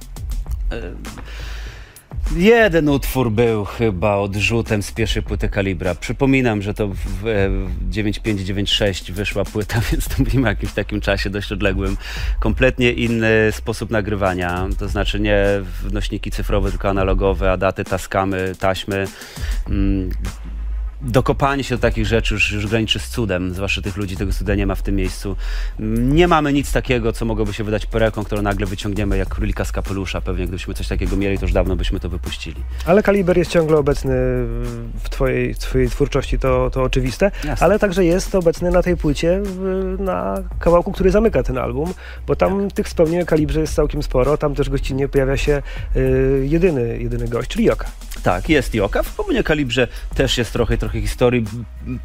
Jeden 2.36 2.90
utwór 2.90 3.32
był 3.32 3.66
chyba 3.66 4.16
odrzutem 4.16 4.84
z 4.84 4.92
pierwszej 4.92 5.24
płyty 5.24 5.50
Kalibra. 5.50 5.96
Przypominam, 5.96 6.62
że 6.62 6.74
to 6.74 6.88
w, 6.88 6.96
w 6.96 7.90
9596 7.90 9.12
wyszła 9.12 9.46
płyta, 9.46 9.82
więc 9.92 10.08
to 10.08 10.16
mówimy 10.20 10.48
o 10.48 10.50
jakimś 10.50 10.74
takim 10.74 11.02
czasie 11.02 11.30
dość 11.30 11.52
odległym. 11.52 11.98
Kompletnie 12.40 12.92
inny 12.92 13.52
sposób 13.52 13.90
nagrywania, 13.90 14.68
to 14.80 14.88
znaczy 14.88 15.20
nie 15.20 15.46
nośniki 15.92 16.32
cyfrowe, 16.32 16.70
tylko 16.70 16.90
analogowe, 16.90 17.52
a 17.52 17.58
daty 17.58 17.84
taskamy, 17.84 18.54
taśmy. 18.60 19.08
Dokopanie 21.02 21.64
się 21.64 21.76
do 21.76 21.82
takich 21.82 22.06
rzeczy 22.06 22.34
już, 22.34 22.52
już 22.52 22.68
graniczy 22.68 23.00
z 23.00 23.10
cudem, 23.10 23.54
zwłaszcza 23.54 23.82
tych 23.82 23.98
ludzi, 23.98 24.18
tego 24.18 24.34
cuda 24.34 24.56
nie 24.56 24.68
ma 24.68 24.76
w 24.76 24.82
tym 24.82 24.96
miejscu. 24.96 25.36
Nie 25.80 26.28
mamy 26.28 26.54
nic 26.54 26.72
takiego, 26.72 27.14
co 27.14 27.26
mogłoby 27.26 27.54
się 27.54 27.64
wydać 27.64 27.86
perełką, 27.86 28.24
którą 28.24 28.42
nagle 28.42 28.66
wyciągniemy 28.66 29.18
jak 29.18 29.30
królika 29.30 29.66
z 29.66 29.72
kapelusza. 29.72 30.22
Pewnie 30.22 30.44
gdybyśmy 30.44 30.74
coś 30.74 30.88
takiego 30.88 31.18
mieli, 31.18 31.38
to 31.38 31.46
już 31.46 31.54
dawno 31.54 31.76
byśmy 31.76 32.00
to 32.00 32.10
wypuścili. 32.10 32.64
Ale 32.86 33.04
Kaliber 33.04 33.38
jest 33.38 33.52
ciągle 33.52 33.78
obecny 33.78 34.16
w 35.04 35.10
twojej, 35.10 35.56
twojej 35.56 35.90
twórczości, 35.90 36.40
to, 36.40 36.70
to 36.70 36.84
oczywiste, 36.84 37.32
Jasne. 37.44 37.66
ale 37.66 37.80
także 37.80 38.06
jest 38.06 38.36
obecny 38.36 38.72
na 38.72 38.84
tej 38.84 38.98
płycie, 38.98 39.42
na 40.00 40.44
kawałku, 40.60 40.92
który 40.92 41.12
zamyka 41.12 41.44
ten 41.44 41.58
album, 41.58 41.94
bo 42.28 42.36
tam 42.36 42.72
tych 42.72 42.88
wspomnień 42.88 43.22
o 43.22 43.26
Kalibrze 43.26 43.62
jest 43.62 43.76
całkiem 43.76 44.04
sporo, 44.04 44.38
tam 44.38 44.56
też 44.56 44.70
gościnnie 44.70 45.08
pojawia 45.08 45.38
się 45.38 45.62
y, 45.96 46.48
jedyny, 46.50 46.98
jedyny 47.02 47.28
gość, 47.28 47.50
czyli 47.50 47.66
Joka. 47.66 47.86
Tak, 48.24 48.50
jest 48.50 48.76
Joka. 48.76 49.04
W 49.04 49.16
Pomunie 49.16 49.44
Kalibrze 49.44 49.88
też 50.16 50.38
jest 50.38 50.54
trochę, 50.54 50.78
trochę 50.78 50.89
historii. 50.92 51.46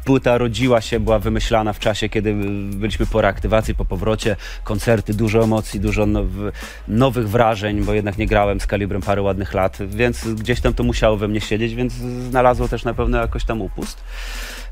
Płyta 0.05 0.37
rodziła 0.37 0.81
się, 0.81 0.99
była 0.99 1.19
wymyślana 1.19 1.73
w 1.73 1.79
czasie, 1.79 2.09
kiedy 2.09 2.33
byliśmy 2.75 3.05
po 3.05 3.21
reaktywacji, 3.21 3.75
po 3.75 3.85
powrocie, 3.85 4.35
koncerty, 4.63 5.13
dużo 5.13 5.43
emocji, 5.43 5.79
dużo 5.79 6.05
now, 6.05 6.25
nowych 6.87 7.29
wrażeń, 7.29 7.83
bo 7.83 7.93
jednak 7.93 8.17
nie 8.17 8.27
grałem 8.27 8.59
z 8.59 8.67
Kalibrem 8.67 9.01
parę 9.01 9.21
ładnych 9.21 9.53
lat, 9.53 9.77
więc 9.87 10.27
gdzieś 10.27 10.61
tam 10.61 10.73
to 10.73 10.83
musiało 10.83 11.17
we 11.17 11.27
mnie 11.27 11.41
siedzieć, 11.41 11.75
więc 11.75 11.93
znalazło 12.29 12.67
też 12.67 12.83
na 12.83 12.93
pewno 12.93 13.17
jakoś 13.17 13.45
tam 13.45 13.61
upust. 13.61 14.03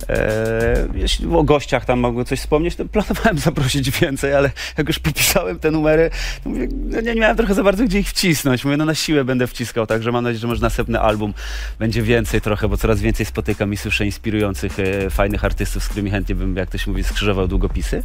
E, 0.10 0.88
jeśli 0.93 1.27
o 1.27 1.43
gościach 1.43 1.86
tam 1.86 2.00
mogę 2.00 2.25
coś 2.25 2.39
wspomnieć, 2.39 2.75
to 2.75 2.86
planowałem 2.86 3.38
zaprosić 3.50 3.91
więcej, 3.91 4.33
ale 4.33 4.51
jak 4.77 4.88
już 4.88 5.00
popisałem 5.00 5.60
te 5.60 5.72
numery, 5.72 6.10
to 6.43 6.50
mówię, 6.50 6.67
no 6.72 7.01
nie, 7.01 7.13
nie 7.13 7.22
miałem 7.22 7.38
trochę 7.38 7.53
za 7.53 7.63
bardzo 7.63 7.83
gdzie 7.83 8.00
ich 8.00 8.10
wcisnąć. 8.10 8.65
Mówię, 8.65 8.77
no 8.77 8.86
na 8.86 8.95
siłę 8.95 9.24
będę 9.24 9.48
wciskał, 9.48 9.88
także 9.88 10.12
mam 10.12 10.24
nadzieję, 10.24 10.39
że 10.39 10.48
może 10.48 10.62
następny 10.62 11.00
album 11.00 11.33
będzie 11.79 12.01
więcej 12.01 12.41
trochę, 12.41 12.67
bo 12.67 12.77
coraz 12.77 13.01
więcej 13.01 13.25
spotykam 13.25 13.74
i 13.74 13.77
słyszę 13.77 14.05
inspirujących, 14.05 14.79
e, 14.79 15.10
fajnych 15.10 15.45
artystów, 15.45 15.83
z 15.83 15.88
którymi 15.88 16.12
chętnie 16.12 16.36
bym, 16.36 16.55
jak 16.55 16.69
to 16.69 16.77
się 16.77 16.91
mówi, 16.91 17.03
skrzyżował 17.03 17.48
długopisy. 17.48 18.03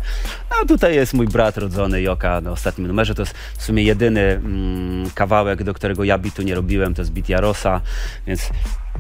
A 0.50 0.67
tutaj 0.67 0.95
jest 0.95 1.14
mój 1.14 1.26
brat 1.26 1.59
rodzony 1.59 2.02
Joka 2.02 2.40
na 2.40 2.50
ostatnim 2.50 2.87
numerze. 2.87 3.14
To 3.14 3.23
jest 3.23 3.35
w 3.59 3.62
sumie 3.62 3.83
jedyny 3.83 4.21
mm, 4.21 5.11
kawałek, 5.14 5.62
do 5.62 5.75
którego 5.75 6.05
ja 6.05 6.19
bitu 6.19 6.43
nie 6.43 6.55
robiłem, 6.55 6.95
to 6.95 7.02
jest 7.02 7.12
bit 7.12 7.28
Jarosa, 7.28 7.81
więc 8.26 8.50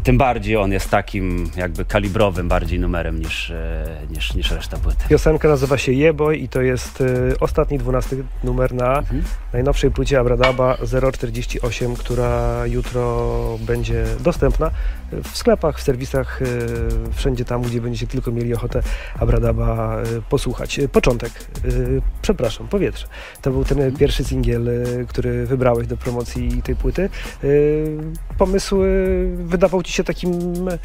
tym 0.04 0.18
bardziej 0.18 0.56
on 0.56 0.72
jest 0.72 0.90
takim 0.90 1.50
jakby 1.56 1.84
kalibrowym 1.84 2.48
bardziej 2.48 2.80
numerem 2.80 3.18
niż, 3.18 3.50
e, 3.50 3.86
niż, 4.10 4.34
niż 4.34 4.50
reszta 4.50 4.76
płyty. 4.76 5.04
Piosenka 5.08 5.48
nazywa 5.48 5.78
się 5.78 5.92
Jeboj 5.92 6.42
i 6.42 6.48
to 6.48 6.62
jest 6.62 7.00
y, 7.00 7.34
ostatni, 7.40 7.78
dwunasty 7.78 8.24
numer 8.44 8.74
na 8.74 8.98
Mhm. 8.98 9.22
najnowszej 9.52 9.90
płycie 9.90 10.20
Abradaba 10.20 10.76
048, 11.12 11.96
która 11.96 12.62
jutro 12.66 13.58
będzie 13.60 14.04
dostępna 14.20 14.70
w 15.24 15.36
sklepach, 15.36 15.78
w 15.78 15.82
serwisach, 15.82 16.42
y, 16.42 16.46
wszędzie 17.12 17.44
tam, 17.44 17.62
gdzie 17.62 17.80
będziecie 17.80 18.06
tylko 18.06 18.32
mieli 18.32 18.54
ochotę 18.54 18.82
Abradaba 19.18 20.02
y, 20.02 20.22
posłuchać. 20.30 20.80
Początek, 20.92 21.32
przepraszam, 22.22 22.68
powietrze. 22.68 23.06
To 23.42 23.50
był 23.50 23.64
ten 23.64 23.96
pierwszy 23.96 24.24
singiel, 24.24 24.68
który 25.08 25.46
wybrałeś 25.46 25.86
do 25.86 25.96
promocji 25.96 26.62
tej 26.62 26.76
płyty. 26.76 27.08
Pomysł 28.38 28.80
wydawał 29.36 29.82
ci 29.88 29.94
się 29.94 30.04
takim 30.04 30.32
mm, 30.32 30.78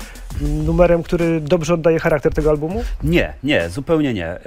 numerem, 0.65 1.03
który 1.03 1.41
dobrze 1.41 1.73
oddaje 1.73 1.99
charakter 1.99 2.33
tego 2.33 2.49
albumu? 2.49 2.83
Nie, 3.03 3.33
nie, 3.43 3.69
zupełnie 3.69 4.13
nie. 4.13 4.27
E, 4.27 4.39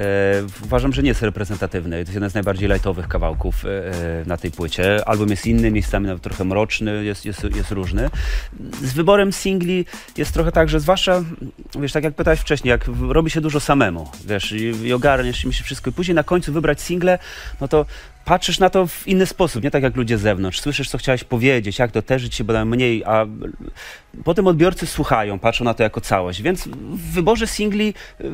uważam, 0.65 0.93
że 0.93 1.03
nie 1.03 1.09
jest 1.09 1.23
reprezentatywny. 1.23 1.97
To 1.97 1.99
jest 1.99 2.15
jeden 2.15 2.31
z 2.31 2.35
najbardziej 2.35 2.69
lightowych 2.69 3.09
kawałków 3.09 3.65
e, 3.65 3.69
e, 3.69 4.25
na 4.27 4.37
tej 4.37 4.51
płycie. 4.51 5.09
Album 5.09 5.29
jest 5.29 5.47
inny, 5.47 5.71
miejscami 5.71 6.07
nawet 6.07 6.23
trochę 6.23 6.45
mroczny, 6.45 7.05
jest, 7.05 7.25
jest, 7.25 7.45
jest 7.57 7.71
różny. 7.71 8.11
Z 8.83 8.93
wyborem 8.93 9.33
singli 9.33 9.85
jest 10.17 10.33
trochę 10.33 10.53
tak, 10.53 10.69
że 10.69 10.81
zwłaszcza, 10.81 11.25
wiesz, 11.81 11.93
tak 11.93 12.05
jak 12.05 12.15
pytałeś 12.15 12.41
wcześniej, 12.41 12.71
jak 12.71 12.85
robi 13.09 13.31
się 13.31 13.41
dużo 13.41 13.61
samemu, 13.61 14.09
wiesz, 14.27 14.53
i, 14.53 14.87
i 14.87 14.93
ogarniesz 14.93 15.39
się 15.39 15.65
wszystko 15.65 15.91
i 15.91 15.93
później 15.93 16.15
na 16.15 16.23
końcu 16.23 16.53
wybrać 16.53 16.81
single, 16.81 17.19
no 17.61 17.69
to 17.69 17.87
patrzysz 18.27 18.59
na 18.59 18.71
to 18.71 18.87
w 18.87 19.09
inny 19.09 19.27
sposób, 19.27 19.65
nie 19.65 19.71
tak 19.71 19.83
jak 19.83 19.97
ludzie 19.97 20.19
z 20.19 20.21
zewnątrz. 20.21 20.61
Słyszysz, 20.61 20.91
co 20.91 20.99
chciałeś 20.99 21.25
powiedzieć, 21.25 21.79
jak 21.79 21.91
doterzyć 21.91 22.35
się, 22.35 22.45
bo 22.45 22.65
mniej, 22.65 23.05
a 23.05 23.27
potem 24.25 24.47
odbiorcy 24.47 24.87
słuchają, 24.87 25.39
patrzą 25.39 25.65
na 25.65 25.75
to 25.75 25.83
jako 25.83 26.01
całość. 26.01 26.43
Więc 26.43 26.69
w 26.69 27.13
wyborze 27.13 27.47
singli 27.47 27.95
y, 28.21 28.31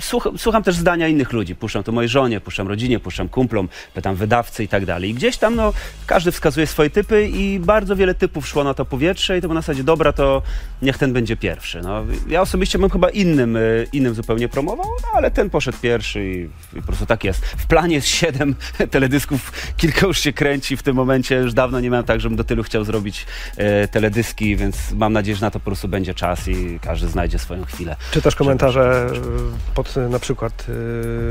słucham, 0.00 0.38
słucham 0.38 0.62
też 0.62 0.76
zdania 0.76 1.08
innych 1.08 1.32
ludzi. 1.32 1.54
Puszczam 1.54 1.82
to 1.82 1.92
mojej 1.92 2.08
żonie, 2.08 2.40
puszczam 2.40 2.68
rodzinie, 2.68 3.00
puszczam 3.00 3.28
kumplom, 3.28 3.68
pytam 3.94 4.16
wydawcy 4.16 4.64
i 4.64 4.68
tak 4.68 4.86
dalej. 4.86 5.10
I 5.10 5.14
gdzieś 5.14 5.36
tam 5.36 5.56
no, 5.56 5.72
każdy 6.06 6.32
wskazuje 6.32 6.66
swoje 6.66 6.90
typy 6.90 7.28
i 7.28 7.60
bardzo 7.60 7.96
wiele 7.96 8.14
typów 8.14 8.48
szło 8.48 8.64
na 8.64 8.74
to 8.74 8.84
powietrze 8.84 9.38
i 9.38 9.40
to 9.40 9.48
było 9.48 9.54
na 9.54 9.60
zasadzie, 9.60 9.84
dobra, 9.84 10.12
to 10.12 10.42
niech 10.82 10.98
ten 10.98 11.12
będzie 11.12 11.36
pierwszy. 11.36 11.80
No, 11.80 12.04
ja 12.28 12.40
osobiście 12.40 12.78
bym 12.78 12.90
chyba 12.90 13.10
innym, 13.10 13.56
y, 13.56 13.86
innym 13.92 14.14
zupełnie 14.14 14.48
promował, 14.48 14.86
no, 15.02 15.08
ale 15.14 15.30
ten 15.30 15.50
poszedł 15.50 15.78
pierwszy 15.82 16.24
i, 16.24 16.76
i 16.78 16.80
po 16.80 16.86
prostu 16.86 17.06
tak 17.06 17.24
jest. 17.24 17.46
W 17.46 17.66
planie 17.66 17.94
jest 17.94 18.08
siedem 18.08 18.54
teledysków, 19.20 19.52
kilka 19.76 20.06
już 20.06 20.18
się 20.20 20.32
kręci 20.32 20.76
w 20.76 20.82
tym 20.82 20.96
momencie. 20.96 21.34
Już 21.34 21.54
dawno 21.54 21.80
nie 21.80 21.90
miałem 21.90 22.06
tak, 22.06 22.20
żebym 22.20 22.36
do 22.36 22.44
tylu 22.44 22.62
chciał 22.62 22.84
zrobić 22.84 23.26
e, 23.56 23.88
teledyski, 23.88 24.56
więc 24.56 24.92
mam 24.92 25.12
nadzieję, 25.12 25.36
że 25.36 25.46
na 25.46 25.50
to 25.50 25.60
po 25.60 25.64
prostu 25.64 25.88
będzie 25.88 26.14
czas 26.14 26.48
i 26.48 26.78
każdy 26.82 27.08
znajdzie 27.08 27.38
swoją 27.38 27.64
chwilę. 27.64 27.96
Czytasz 28.10 28.34
komentarze 28.34 29.06
y, 29.70 29.74
pod 29.74 29.96
y, 29.96 30.08
na 30.08 30.18
przykład 30.18 30.66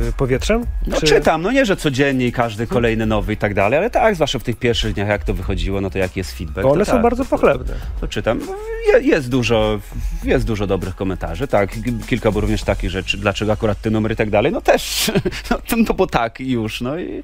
y, 0.10 0.14
powietrzem? 0.18 0.64
No 0.88 1.00
Czy- 1.00 1.06
czytam, 1.06 1.42
no 1.42 1.52
nie, 1.52 1.66
że 1.66 1.78
codziennie 1.78 2.28
i 2.28 2.32
każdy 2.32 2.68
kolejny 2.68 3.06
nowy 3.06 3.34
i 3.34 3.38
tak 3.38 3.54
dalej, 3.54 3.80
ale 3.80 3.90
tak, 3.90 4.16
zwłaszcza 4.16 4.40
w 4.40 4.44
tych 4.44 4.56
pierwszych 4.60 4.94
dniach, 4.94 5.08
jak 5.08 5.24
to 5.24 5.34
wychodziło, 5.34 5.82
no 5.82 5.90
to 5.90 5.98
jaki 5.98 6.20
jest 6.20 6.38
feedback. 6.38 6.64
Bo 6.64 6.72
one 6.72 6.80
to 6.80 6.86
są 6.86 6.92
tak, 6.92 7.02
bardzo 7.02 7.24
to- 7.24 7.30
pochlebne. 7.30 7.74
To 8.02 8.08
czytam. 8.08 8.40
No, 8.48 8.56
Je, 8.94 9.08
jest, 9.08 9.30
dużo, 9.30 9.80
jest 10.24 10.46
dużo 10.46 10.68
dobrych 10.68 10.96
komentarzy, 10.96 11.48
tak. 11.48 11.70
Kilka 12.08 12.32
było 12.32 12.42
również 12.42 12.64
takich 12.64 12.90
rzeczy, 12.90 13.18
dlaczego 13.18 13.52
akurat 13.52 13.82
ten 13.82 13.94
numer 13.94 14.12
i 14.12 14.16
tak 14.16 14.30
dalej. 14.30 14.52
No 14.52 14.62
też, 14.62 15.12
no, 15.52 15.58
to- 15.68 15.76
no 15.78 15.94
bo 15.94 16.08
tak 16.08 16.42
i 16.42 16.52
już, 16.52 16.82
no 16.82 17.00
i... 17.00 17.24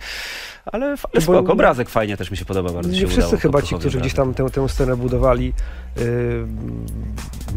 Ale, 0.65 0.86
ale 0.86 0.96
Bo- 1.15 1.22
spoko, 1.22 1.53
obrazek 1.53 1.89
fajnie 1.89 2.18
też 2.18 2.32
mi 2.32 2.38
się 2.38 2.46
podoba 2.46 2.72
bardzo. 2.74 2.89
Nie 2.89 2.98
wszyscy 3.08 3.20
udało, 3.27 3.38
chyba 3.41 3.62
ci, 3.62 3.75
którzy 3.75 4.00
gdzieś 4.00 4.13
tam 4.13 4.34
tę, 4.34 4.50
tę 4.50 4.70
scenę 4.70 4.96
budowali, 4.98 5.53
y, 5.98 6.46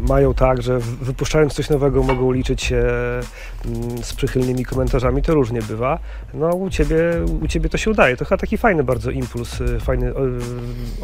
mają 0.07 0.33
tak, 0.33 0.61
że 0.61 0.79
wypuszczając 0.79 1.53
coś 1.53 1.69
nowego 1.69 2.03
mogą 2.03 2.31
liczyć 2.31 2.63
się 2.63 2.77
mm, 3.65 4.03
z 4.03 4.13
przychylnymi 4.13 4.65
komentarzami. 4.65 5.21
To 5.21 5.33
różnie 5.33 5.61
bywa. 5.61 5.99
No 6.33 6.49
u 6.49 6.69
ciebie, 6.69 6.97
u 7.41 7.47
ciebie 7.47 7.69
to 7.69 7.77
się 7.77 7.91
udaje. 7.91 8.17
To 8.17 8.25
chyba 8.25 8.37
taki 8.37 8.57
fajny 8.57 8.83
bardzo 8.83 9.11
impuls, 9.11 9.61
y, 9.61 9.79
fajny 9.79 10.07
y, 10.09 10.13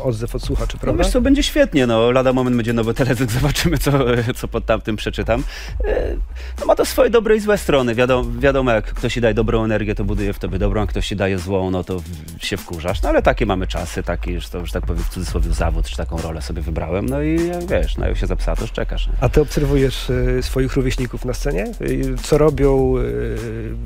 odzew 0.03 0.36
od 0.36 0.43
słuchaczy, 0.43 0.74
No 0.77 0.79
prawda? 0.81 1.03
wiesz 1.03 1.13
co, 1.13 1.22
będzie 1.22 1.43
świetnie, 1.43 1.88
no 1.88 2.12
lada 2.12 2.34
moment 2.34 2.55
będzie 2.55 2.74
nowy 2.74 2.93
teledysk, 2.93 3.31
zobaczymy 3.39 3.77
co, 3.77 3.91
co 4.36 4.48
pod 4.48 4.65
tamtym 4.65 4.96
przeczytam. 4.96 5.43
E, 5.88 6.15
No 6.60 6.65
ma 6.65 6.75
to 6.75 6.86
swoje 6.86 7.10
dobre 7.10 7.36
i 7.36 7.39
złe 7.39 7.58
strony, 7.58 7.96
wiadomo, 7.96 8.29
wiadomo 8.39 8.72
jak 8.72 8.86
ktoś 8.93 9.13
ci 9.13 9.22
daje 9.22 9.34
dobrą 9.34 9.63
energię, 9.63 9.96
to 9.96 10.03
buduje 10.03 10.34
w 10.34 10.39
tobie 10.39 10.60
dobrą, 10.60 10.81
a 10.81 10.88
ktoś 10.88 11.08
ci 11.08 11.15
daje 11.15 11.38
złą, 11.39 11.72
no 11.72 11.84
to 11.84 11.90
w- 12.00 12.45
się 12.45 12.57
wkurzasz, 12.57 13.01
no 13.01 13.10
ale 13.10 13.21
takie 13.21 13.45
mamy 13.45 13.67
czasy, 13.67 14.03
taki 14.03 14.31
już 14.31 14.48
to, 14.50 14.65
że 14.65 14.74
tak 14.74 14.86
powiem 14.86 15.03
w 15.03 15.10
cudzysłowie 15.10 15.53
zawód, 15.53 15.86
czy 15.89 15.98
taką 15.98 16.17
rolę 16.21 16.41
sobie 16.41 16.62
wybrałem, 16.62 17.05
no 17.10 17.21
i 17.21 17.38
wiesz, 17.69 17.98
no 17.98 18.07
jak 18.07 18.17
się 18.17 18.27
zapsa, 18.27 18.55
to 18.55 18.62
już 18.62 18.71
czekasz. 18.71 19.07
nie? 19.07 19.13
A 19.21 19.29
ty 19.29 19.41
obserwujesz 19.41 20.10
y, 20.10 20.39
swoich 20.41 20.74
rówieśników 20.75 21.25
na 21.25 21.33
scenie? 21.33 21.65
Y, 21.81 22.15
co 22.24 22.38
robią? 22.38 22.93
Y, 22.98 23.38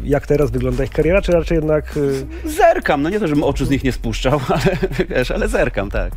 jak 0.04 0.28
teraz 0.28 0.52
wygląda 0.52 0.84
ich 0.84 0.90
kariera? 0.90 1.22
Czy 1.22 1.32
raczej 1.32 1.56
jednak 1.56 2.00
Zerkam, 2.46 3.02
no 3.02 3.10
nie 3.10 3.20
to, 3.20 3.28
żebym 3.28 3.44
oczu 3.44 3.66
z 3.66 3.70
nich 3.70 3.84
nie 3.84 3.92
spuszczał, 3.92 4.40
ale 4.50 4.78
wiesz, 5.10 5.32
ale 5.32 5.48
zerkam, 5.48 5.90
tak. 5.92 6.14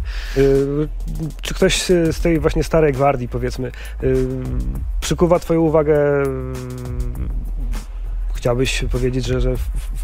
Czy 1.43 1.55
ktoś 1.55 1.83
z 2.13 2.21
tej 2.21 2.41
właśnie 2.41 2.65
starej 2.65 2.93
gwardii, 2.93 3.29
powiedzmy, 3.29 3.73
przykuwa 5.01 5.39
Twoją 5.39 5.61
uwagę? 5.61 5.99
Chciałbyś 8.39 8.85
powiedzieć, 8.93 9.27
że, 9.27 9.41
że 9.41 9.55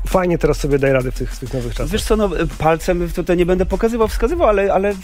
fajnie 0.06 0.38
teraz 0.38 0.56
sobie 0.56 0.78
daj 0.78 0.92
radę 0.92 1.12
w 1.12 1.14
tych, 1.14 1.32
w 1.32 1.38
tych 1.38 1.54
nowych 1.54 1.72
czasach. 1.74 1.92
Wiesz 1.92 2.02
co, 2.02 2.16
no 2.16 2.30
palcem 2.58 3.08
tutaj 3.10 3.36
nie 3.36 3.46
będę 3.46 3.66
pokazywał, 3.66 4.08
wskazywał, 4.08 4.48
ale, 4.48 4.72
ale 4.72 4.94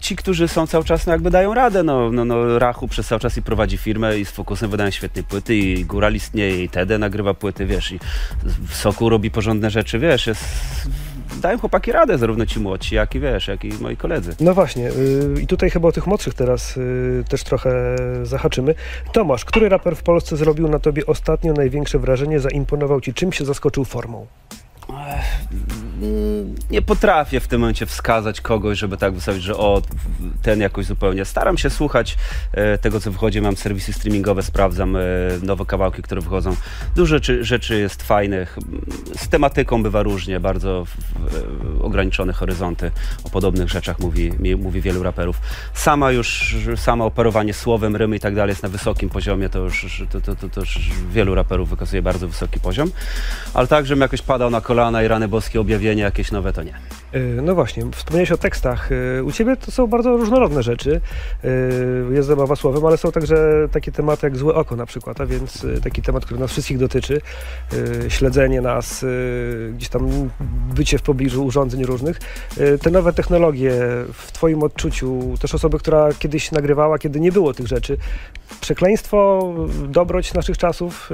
ci, 0.00 0.16
którzy 0.16 0.48
są 0.48 0.66
cały 0.66 0.84
czas, 0.84 1.06
no 1.06 1.12
jakby 1.12 1.30
dają 1.30 1.54
radę, 1.54 1.82
no, 1.82 2.12
no, 2.12 2.24
no 2.24 2.58
Rachu 2.58 2.88
przez 2.88 3.06
cały 3.06 3.20
czas 3.20 3.36
i 3.36 3.42
prowadzi 3.42 3.78
firmę 3.78 4.18
i 4.18 4.24
z 4.24 4.30
Fokusem 4.30 4.70
wydają 4.70 4.90
świetne 4.90 5.22
płyty 5.22 5.56
i 5.56 5.84
Góral 5.84 6.14
istnieje 6.14 6.64
i 6.64 6.68
Tede 6.68 6.98
nagrywa 6.98 7.34
płyty, 7.34 7.66
wiesz, 7.66 7.92
i 7.92 8.00
Soku 8.70 9.08
robi 9.08 9.30
porządne 9.30 9.70
rzeczy, 9.70 9.98
wiesz, 9.98 10.26
jest, 10.26 10.44
dają 11.42 11.58
chłopaki 11.58 11.92
radę, 11.92 12.18
zarówno 12.18 12.46
ci 12.46 12.60
młodsi, 12.60 12.94
jak 12.94 13.14
i 13.14 13.20
wiesz, 13.20 13.48
jak 13.48 13.64
i 13.64 13.72
moi 13.80 13.96
koledzy. 13.96 14.36
No 14.40 14.54
właśnie, 14.54 14.90
y, 14.90 15.42
i 15.42 15.46
tutaj 15.46 15.70
chyba 15.70 15.88
o 15.88 15.92
tych 15.92 16.06
młodszych 16.06 16.34
teraz 16.34 16.76
y, 16.76 17.24
też 17.28 17.44
trochę 17.44 17.96
zahaczymy. 18.22 18.74
Tomasz, 19.12 19.44
który 19.44 19.68
raper 19.68 19.96
w 19.96 20.02
Polsce 20.02 20.36
zrobił 20.36 20.68
na 20.68 20.78
tobie 20.78 21.06
ostatnio 21.06 21.52
największe 21.52 21.98
wrażenie, 21.98 22.40
zaimponował 22.40 23.00
ci, 23.00 23.14
czym 23.14 23.32
się 23.32 23.44
zaskoczył 23.44 23.84
formą? 23.84 24.26
Nie 26.70 26.82
potrafię 26.82 27.40
w 27.40 27.48
tym 27.48 27.60
momencie 27.60 27.86
wskazać 27.86 28.40
kogoś, 28.40 28.78
żeby 28.78 28.96
tak 28.96 29.14
wystawić, 29.14 29.42
że 29.42 29.56
o, 29.56 29.82
ten 30.42 30.60
jakoś 30.60 30.86
zupełnie. 30.86 31.24
Staram 31.24 31.58
się 31.58 31.70
słuchać 31.70 32.16
e, 32.52 32.78
tego, 32.78 33.00
co 33.00 33.10
wychodzi. 33.10 33.40
Mam 33.40 33.56
serwisy 33.56 33.92
streamingowe, 33.92 34.42
sprawdzam 34.42 34.96
e, 34.96 35.00
nowe 35.42 35.66
kawałki, 35.66 36.02
które 36.02 36.20
wychodzą. 36.20 36.56
Dużo 36.96 37.16
rzeczy, 37.40 37.80
jest 37.80 38.02
fajnych. 38.02 38.58
Z 39.16 39.28
tematyką 39.28 39.82
bywa 39.82 40.02
różnie, 40.02 40.40
bardzo 40.40 40.84
w, 40.84 40.94
ograniczone 41.84 42.32
horyzonty. 42.32 42.90
O 43.24 43.30
podobnych 43.30 43.68
rzeczach 43.68 43.98
mówi, 43.98 44.32
mówi 44.58 44.80
wielu 44.80 45.02
raperów. 45.02 45.40
Sama 45.74 46.10
już, 46.10 46.56
samo 46.76 47.06
operowanie 47.06 47.54
słowem, 47.54 47.96
rymy 47.96 48.16
i 48.16 48.20
tak 48.20 48.34
dalej 48.34 48.52
jest 48.52 48.62
na 48.62 48.68
wysokim 48.68 49.08
poziomie. 49.08 49.48
To 49.48 49.58
już, 49.58 50.02
to, 50.10 50.20
to, 50.20 50.36
to, 50.36 50.48
to 50.48 50.60
już 50.60 50.78
wielu 51.10 51.34
raperów 51.34 51.68
wykazuje 51.68 52.02
bardzo 52.02 52.28
wysoki 52.28 52.60
poziom. 52.60 52.90
Ale 53.54 53.66
tak, 53.66 53.86
żebym 53.86 54.02
jakoś 54.02 54.22
padał 54.22 54.50
na 54.50 54.60
kolana 54.74 55.02
i 55.02 55.08
rany 55.08 55.28
boskie 55.28 55.60
objawienie 55.60 56.02
jakieś 56.02 56.32
nowe, 56.32 56.52
to 56.52 56.62
nie. 56.62 56.74
Y, 57.14 57.42
No 57.42 57.54
właśnie, 57.54 57.84
wspomniałeś 57.94 58.32
o 58.32 58.36
tekstach. 58.36 58.92
Y, 58.92 59.24
U 59.24 59.32
Ciebie 59.32 59.56
to 59.56 59.70
są 59.70 59.86
bardzo 59.86 60.16
różnorodne 60.16 60.62
rzeczy. 60.62 61.00
Y, 61.44 62.14
Jest 62.14 62.28
zabawa 62.28 62.56
słowem, 62.56 62.86
ale 62.86 62.96
są 62.96 63.12
także 63.12 63.68
takie 63.72 63.92
tematy 63.92 64.26
jak 64.26 64.36
złe 64.36 64.54
oko 64.54 64.76
na 64.76 64.86
przykład, 64.86 65.20
a 65.20 65.26
więc 65.26 65.66
taki 65.82 66.02
temat, 66.02 66.24
który 66.24 66.40
nas 66.40 66.50
wszystkich 66.50 66.78
dotyczy. 66.78 67.20
Śledzenie 68.08 68.60
nas, 68.60 69.04
gdzieś 69.74 69.88
tam 69.88 70.30
bycie 70.74 70.98
w 70.98 71.02
pobliżu 71.02 71.44
urządzeń 71.44 71.84
różnych. 71.84 72.20
Te 72.82 72.90
nowe 72.90 73.12
technologie 73.12 73.72
w 74.12 74.32
Twoim 74.32 74.62
odczuciu, 74.62 75.34
też 75.40 75.54
osoby, 75.54 75.78
która 75.78 76.08
kiedyś 76.18 76.52
nagrywała, 76.52 76.98
kiedy 76.98 77.20
nie 77.20 77.32
było 77.32 77.54
tych 77.54 77.66
rzeczy. 77.66 77.96
Przekleństwo, 78.60 79.52
dobroć 79.88 80.34
naszych 80.34 80.58
czasów. 80.58 81.10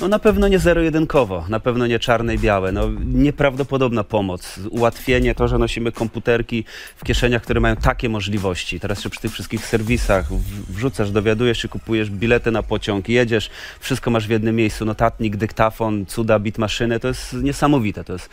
No 0.00 0.08
na 0.08 0.18
pewno 0.18 0.48
nie 0.48 0.58
zero-jedynkowo, 0.58 1.44
na 1.48 1.60
pewno 1.60 1.86
nie 1.86 1.98
czarne 1.98 2.34
i 2.34 2.38
białe. 2.38 2.72
No, 2.72 2.88
nieprawdopodobna 3.14 4.04
pomoc, 4.04 4.60
ułatwienie, 4.70 4.89
to, 5.36 5.48
że 5.48 5.58
nosimy 5.58 5.92
komputerki 5.92 6.64
w 6.96 7.04
kieszeniach, 7.04 7.42
które 7.42 7.60
mają 7.60 7.76
takie 7.76 8.08
możliwości. 8.08 8.80
Teraz 8.80 9.02
się 9.02 9.10
przy 9.10 9.20
tych 9.20 9.32
wszystkich 9.32 9.66
serwisach 9.66 10.26
wrzucasz, 10.68 11.10
dowiadujesz 11.10 11.58
się, 11.58 11.68
kupujesz 11.68 12.10
bilety 12.10 12.50
na 12.50 12.62
pociąg, 12.62 13.08
jedziesz, 13.08 13.50
wszystko 13.80 14.10
masz 14.10 14.26
w 14.26 14.30
jednym 14.30 14.56
miejscu, 14.56 14.84
notatnik, 14.84 15.36
dyktafon, 15.36 16.06
cuda, 16.06 16.38
bit 16.38 16.58
maszyny, 16.58 17.00
to 17.00 17.08
jest 17.08 17.32
niesamowite, 17.32 18.04
to 18.04 18.12
jest 18.12 18.30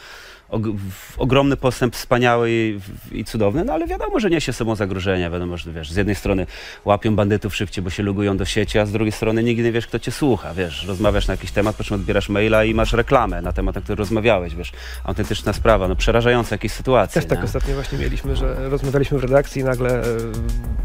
ogromny 1.18 1.58
postęp, 1.58 1.96
wspaniały 1.96 2.52
i, 2.52 2.80
i 3.12 3.26
cudowny, 3.26 3.66
no 3.66 3.74
ale 3.74 3.88
wiadomo, 3.88 4.20
że 4.20 4.30
niesie 4.30 4.54
sobą 4.54 4.76
zagrożenia, 4.76 5.30
wiadomo, 5.30 5.58
że 5.58 5.72
wiesz, 5.72 5.92
z 5.92 5.96
jednej 5.96 6.16
strony 6.16 6.46
łapią 6.86 7.16
bandytów 7.16 7.56
szybciej, 7.56 7.84
bo 7.84 7.90
się 7.90 8.04
logują 8.04 8.38
do 8.38 8.46
sieci, 8.46 8.80
a 8.80 8.86
z 8.86 8.92
drugiej 8.92 9.12
strony 9.12 9.44
nigdy 9.44 9.64
nie 9.64 9.72
wiesz, 9.72 9.88
kto 9.88 10.00
cię 10.00 10.12
słucha, 10.12 10.54
wiesz, 10.54 10.86
rozmawiasz 10.86 11.28
na 11.28 11.34
jakiś 11.34 11.52
temat, 11.52 11.76
po 11.76 11.84
czym 11.84 11.96
odbierasz 11.96 12.30
maila 12.30 12.64
i 12.64 12.74
masz 12.74 12.94
reklamę 12.94 13.42
na 13.42 13.54
temat, 13.54 13.76
na 13.76 13.82
który 13.82 13.96
rozmawiałeś, 13.96 14.56
wiesz, 14.56 14.72
autentyczna 15.04 15.54
sprawa, 15.54 15.88
no 15.88 15.96
przerażające 15.96 16.56
jakieś 16.56 16.72
sytuacje. 16.72 17.22
Też 17.22 17.30
tak 17.30 17.40
nie? 17.40 17.46
ostatnio 17.46 17.74
właśnie 17.74 17.98
mieliśmy, 17.98 18.36
że 18.36 18.70
rozmawialiśmy 18.70 19.18
w 19.18 19.22
redakcji 19.22 19.62
i 19.62 19.66
nagle 19.66 20.02
e, 20.02 20.06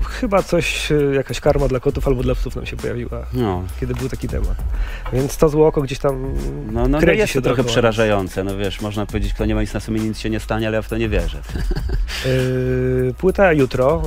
chyba 0.05 0.43
coś, 0.43 0.93
e, 0.93 1.15
jakaś 1.15 1.41
karma 1.41 1.69
dla 1.69 1.81
kotów 1.81 2.09
albo 2.09 2.23
dla 2.23 2.35
psów 2.35 2.57
nam 2.57 2.67
się 2.67 2.77
pojawiła, 2.77 3.27
No, 3.33 3.65
kiedy 3.81 3.95
był 3.95 4.09
taki 4.09 4.29
temat. 4.29 4.57
Więc 5.13 5.37
to 5.37 5.49
złe 5.49 5.67
oko 5.67 5.83
gdzieś 5.83 5.99
tam 5.99 6.35
no, 6.73 6.89
no, 6.89 7.01
no 7.01 7.13
jest 7.13 7.33
się 7.33 7.43
to 7.43 7.45
trochę 7.45 7.65
przerażające, 7.65 8.45
no 8.45 8.57
wiesz, 8.57 8.81
można 8.81 9.07
powiedzieć, 9.07 9.35
kto 9.35 9.45
nie 9.45 9.52
ma 9.55 9.61
nic 9.61 9.75
na 9.75 9.81
sumieniu, 9.81 10.07
nic 10.07 10.19
się 10.19 10.31
nie 10.31 10.41
stanie, 10.41 10.67
ale 10.67 10.77
ja 10.77 10.83
w 10.83 10.89
to 10.89 10.97
nie 10.97 11.09
wierzę. 11.09 11.39
E, 11.39 13.15
Płyta 13.19 13.53
jutro, 13.53 14.03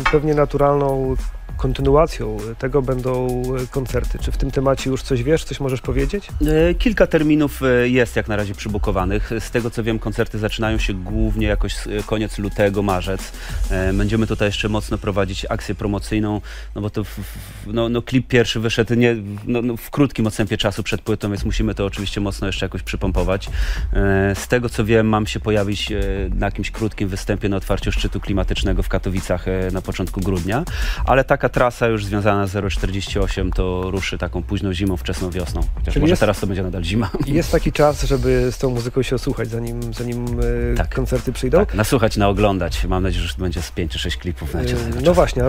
e, 0.00 0.10
pewnie 0.12 0.34
naturalną 0.34 1.16
kontynuacją 1.66 2.36
tego 2.58 2.82
będą 2.82 3.42
koncerty. 3.70 4.18
Czy 4.18 4.32
w 4.32 4.36
tym 4.36 4.50
temacie 4.50 4.90
już 4.90 5.02
coś 5.02 5.22
wiesz, 5.22 5.44
coś 5.44 5.60
możesz 5.60 5.80
powiedzieć? 5.80 6.28
E, 6.70 6.74
Kilka 6.74 7.06
terminów 7.06 7.62
e, 7.62 7.88
jest 7.88 8.16
jak 8.16 8.28
na 8.28 8.36
razie 8.36 8.54
przybukowanych. 8.54 9.30
Z 9.40 9.50
tego 9.50 9.70
co 9.70 9.82
wiem, 9.82 9.98
koncerty 9.98 10.38
zaczynają 10.38 10.78
się 10.78 10.94
głównie 10.94 11.46
jakoś 11.46 11.72
s- 11.74 11.88
koniec 12.06 12.38
lutego, 12.38 12.82
marzec. 12.82 13.32
E, 13.70 13.92
Będziemy 13.92 14.26
tutaj 14.26 14.48
jeszcze 14.48 14.68
mocno 14.68 14.98
prowadzić 14.98 15.46
akcję 15.48 15.74
promocyjną, 15.74 16.40
no 16.74 16.80
bo 16.82 16.90
to 16.90 17.04
w, 17.04 17.18
no, 17.66 17.88
no 17.88 18.02
klip 18.02 18.28
pierwszy 18.28 18.60
wyszedł 18.60 18.94
nie, 18.94 19.16
no, 19.46 19.62
no 19.62 19.76
w 19.76 19.90
krótkim 19.90 20.26
odstępie 20.26 20.56
czasu 20.56 20.82
przed 20.82 21.00
płytą, 21.02 21.28
więc 21.30 21.44
musimy 21.44 21.74
to 21.74 21.84
oczywiście 21.86 22.20
mocno 22.20 22.46
jeszcze 22.46 22.66
jakoś 22.66 22.82
przypompować. 22.82 23.50
E, 23.92 24.34
Z 24.34 24.48
tego 24.48 24.68
co 24.68 24.84
wiem, 24.84 25.08
mam 25.08 25.26
się 25.26 25.40
pojawić 25.40 25.92
e, 25.92 26.00
na 26.34 26.46
jakimś 26.46 26.70
krótkim 26.70 27.08
występie 27.08 27.48
na 27.48 27.56
otwarciu 27.56 27.92
szczytu 27.92 28.20
klimatycznego 28.20 28.82
w 28.82 28.88
Katowicach 28.88 29.48
e, 29.48 29.68
na 29.72 29.82
początku 29.82 30.20
grudnia, 30.20 30.64
ale 31.06 31.24
taka 31.24 31.48
trasa 31.52 31.86
już 31.88 32.04
związana 32.04 32.46
z 32.46 32.72
048 32.72 33.52
to 33.52 33.90
ruszy 33.90 34.18
taką 34.18 34.42
późną 34.42 34.72
zimą, 34.74 34.96
wczesną 34.96 35.30
wiosną. 35.30 35.60
Chociaż 35.74 35.94
Czyli 35.94 36.00
może 36.00 36.10
jest- 36.10 36.20
teraz 36.20 36.40
to 36.40 36.46
będzie 36.46 36.62
nadal 36.62 36.82
zima. 36.84 37.10
Jest 37.26 37.52
taki 37.52 37.72
czas, 37.72 38.02
żeby 38.02 38.48
z 38.52 38.58
tą 38.58 38.70
muzyką 38.70 39.02
się 39.02 39.16
osłuchać, 39.16 39.48
zanim, 39.48 39.94
zanim 39.94 40.26
e, 40.72 40.76
Tak. 40.76 40.94
koncerty 40.94 41.32
przyjdą. 41.32 41.58
Tak, 41.58 41.74
nasłuchać, 41.74 42.16
naoglądać. 42.16 42.84
Mam 42.84 43.02
nadzieję, 43.02 43.26
że 43.26 43.34
będzie 43.38 43.62
z 43.62 43.70
5 43.70 43.92
czy 43.92 43.98
6 43.98 44.16
klipów. 44.16 44.54
Na 44.54 44.62
Yy, 44.62 44.68
ciągu 44.68 44.98
No 45.04 45.14
właśnie, 45.14 45.42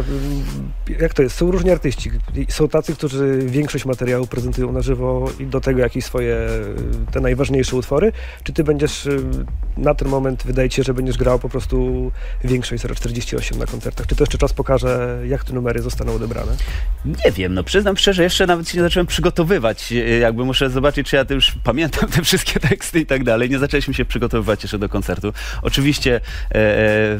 jak 0.99 1.13
to 1.13 1.23
jest? 1.23 1.35
Są 1.35 1.51
różni 1.51 1.71
artyści. 1.71 2.11
Są 2.49 2.67
tacy, 2.67 2.95
którzy 2.95 3.39
większość 3.45 3.85
materiału 3.85 4.27
prezentują 4.27 4.71
na 4.71 4.81
żywo 4.81 5.25
i 5.39 5.45
do 5.45 5.61
tego 5.61 5.79
jakieś 5.79 6.05
swoje 6.05 6.35
y, 7.07 7.11
te 7.11 7.19
najważniejsze 7.21 7.75
utwory. 7.75 8.11
Czy 8.43 8.53
ty 8.53 8.63
będziesz 8.63 9.07
na 9.77 9.95
ten 9.95 10.07
moment, 10.07 10.43
wydaje 10.43 10.69
ci 10.69 10.75
się, 10.75 10.83
że 10.83 10.93
będziesz 10.93 11.17
grał 11.17 11.39
po 11.39 11.49
prostu 11.49 12.11
większość 12.43 12.83
048 12.95 13.59
na 13.59 13.65
koncertach? 13.65 14.07
Czy 14.07 14.15
to 14.15 14.23
jeszcze 14.23 14.37
czas 14.37 14.53
pokaże, 14.53 15.19
jak 15.27 15.43
te 15.43 15.53
numery 15.53 15.81
zostaną 15.81 15.92
odebrane? 16.01 16.51
Nie 17.05 17.31
wiem, 17.31 17.53
no 17.53 17.63
przyznam 17.63 17.97
szczerze, 17.97 18.23
jeszcze 18.23 18.47
nawet 18.47 18.69
się 18.69 18.77
nie 18.77 18.83
zacząłem 18.83 19.07
przygotowywać. 19.07 19.91
E, 19.91 19.95
Jakby 19.95 20.45
muszę 20.45 20.69
zobaczyć, 20.69 21.09
czy 21.09 21.15
ja 21.15 21.25
to 21.25 21.33
już 21.33 21.55
pamiętam 21.63 22.09
te 22.09 22.23
wszystkie 22.23 22.59
teksty 22.69 22.99
i 22.99 23.05
tak 23.05 23.23
dalej. 23.23 23.49
Nie 23.49 23.59
zaczęliśmy 23.59 23.93
się 23.93 24.05
przygotowywać 24.05 24.63
jeszcze 24.63 24.79
do 24.79 24.89
koncertu. 24.89 25.33
Oczywiście 25.61 26.21
e, 26.51 26.55
e, 26.55 27.19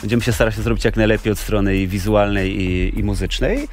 będziemy 0.00 0.22
się 0.22 0.32
starać 0.32 0.54
zrobić 0.54 0.84
jak 0.84 0.96
najlepiej 0.96 1.32
od 1.32 1.38
strony 1.38 1.76
i 1.76 1.88
wizualnej 1.88 2.60
i, 2.60 2.98
i 2.98 3.02
muzycznej. 3.02 3.68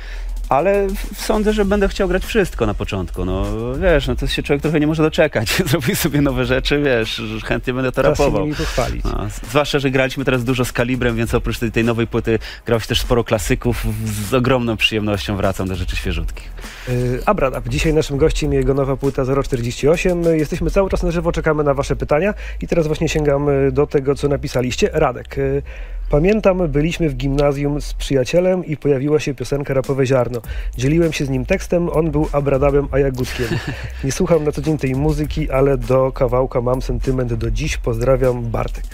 Ale 0.49 0.87
sądzę, 1.15 1.53
że 1.53 1.65
będę 1.65 1.87
chciał 1.87 2.07
grać 2.07 2.25
wszystko 2.25 2.65
na 2.65 2.73
początku. 2.73 3.25
No 3.25 3.45
wiesz, 3.77 4.07
no 4.07 4.15
to 4.15 4.27
się 4.27 4.43
człowiek 4.43 4.61
trochę 4.61 4.79
nie 4.79 4.87
może 4.87 5.03
doczekać. 5.03 5.49
Zrobi 5.69 5.95
sobie 5.95 6.21
nowe 6.21 6.45
rzeczy, 6.45 6.83
wiesz, 6.83 7.21
chętnie 7.43 7.73
będę 7.73 7.91
to 7.91 8.01
rapował. 8.01 8.47
pochwalić. 8.47 9.03
No, 9.03 9.27
zwłaszcza, 9.49 9.79
że 9.79 9.91
graliśmy 9.91 10.25
teraz 10.25 10.43
dużo 10.43 10.65
z 10.65 10.71
kalibrem, 10.71 11.15
więc 11.15 11.33
oprócz 11.33 11.59
tej, 11.59 11.71
tej 11.71 11.83
nowej 11.83 12.07
płyty 12.07 12.39
grało 12.65 12.79
się 12.79 12.87
też 12.87 13.01
sporo 13.01 13.23
klasyków. 13.23 13.85
Z 14.29 14.33
ogromną 14.33 14.77
przyjemnością 14.77 15.37
wracam 15.37 15.67
do 15.67 15.75
rzeczy 15.75 15.95
świeżutkich. 15.95 16.49
Yy, 16.87 17.21
Abradab, 17.25 17.67
dzisiaj 17.67 17.93
naszym 17.93 18.17
gościem 18.17 18.53
jego 18.53 18.73
nowa 18.73 18.97
płyta 18.97 19.23
048. 19.43 20.23
Jesteśmy 20.23 20.71
cały 20.71 20.89
czas 20.89 21.03
na 21.03 21.11
żywo, 21.11 21.31
czekamy 21.31 21.63
na 21.63 21.73
wasze 21.73 21.95
pytania 21.95 22.33
i 22.61 22.67
teraz 22.67 22.87
właśnie 22.87 23.09
sięgam 23.09 23.47
do 23.71 23.87
tego, 23.87 24.15
co 24.15 24.27
napisaliście. 24.27 24.89
Radek, 24.93 25.37
y, 25.37 25.61
pamiętam, 26.09 26.67
byliśmy 26.67 27.09
w 27.09 27.15
gimnazjum 27.15 27.81
z 27.81 27.93
przyjacielem 27.93 28.65
i 28.65 28.77
pojawiła 28.77 29.19
się 29.19 29.33
piosenka 29.33 29.73
Rapowe 29.73 30.05
Ziarno. 30.05 30.41
Dzieliłem 30.77 31.13
się 31.13 31.25
z 31.25 31.29
nim 31.29 31.45
tekstem, 31.45 31.89
on 31.89 32.11
był 32.11 32.29
Abradabem, 32.31 32.87
a 32.91 32.99
ja 32.99 33.11
Gutkiem. 33.11 33.47
Nie 34.03 34.11
słucham 34.11 34.43
na 34.43 34.51
co 34.51 34.61
dzień 34.61 34.77
tej 34.77 34.95
muzyki, 34.95 35.51
ale 35.51 35.77
do 35.77 36.11
kawałka 36.11 36.61
mam 36.61 36.81
sentyment 36.81 37.33
do 37.33 37.51
dziś. 37.51 37.77
Pozdrawiam, 37.77 38.43
Bartek. 38.43 38.85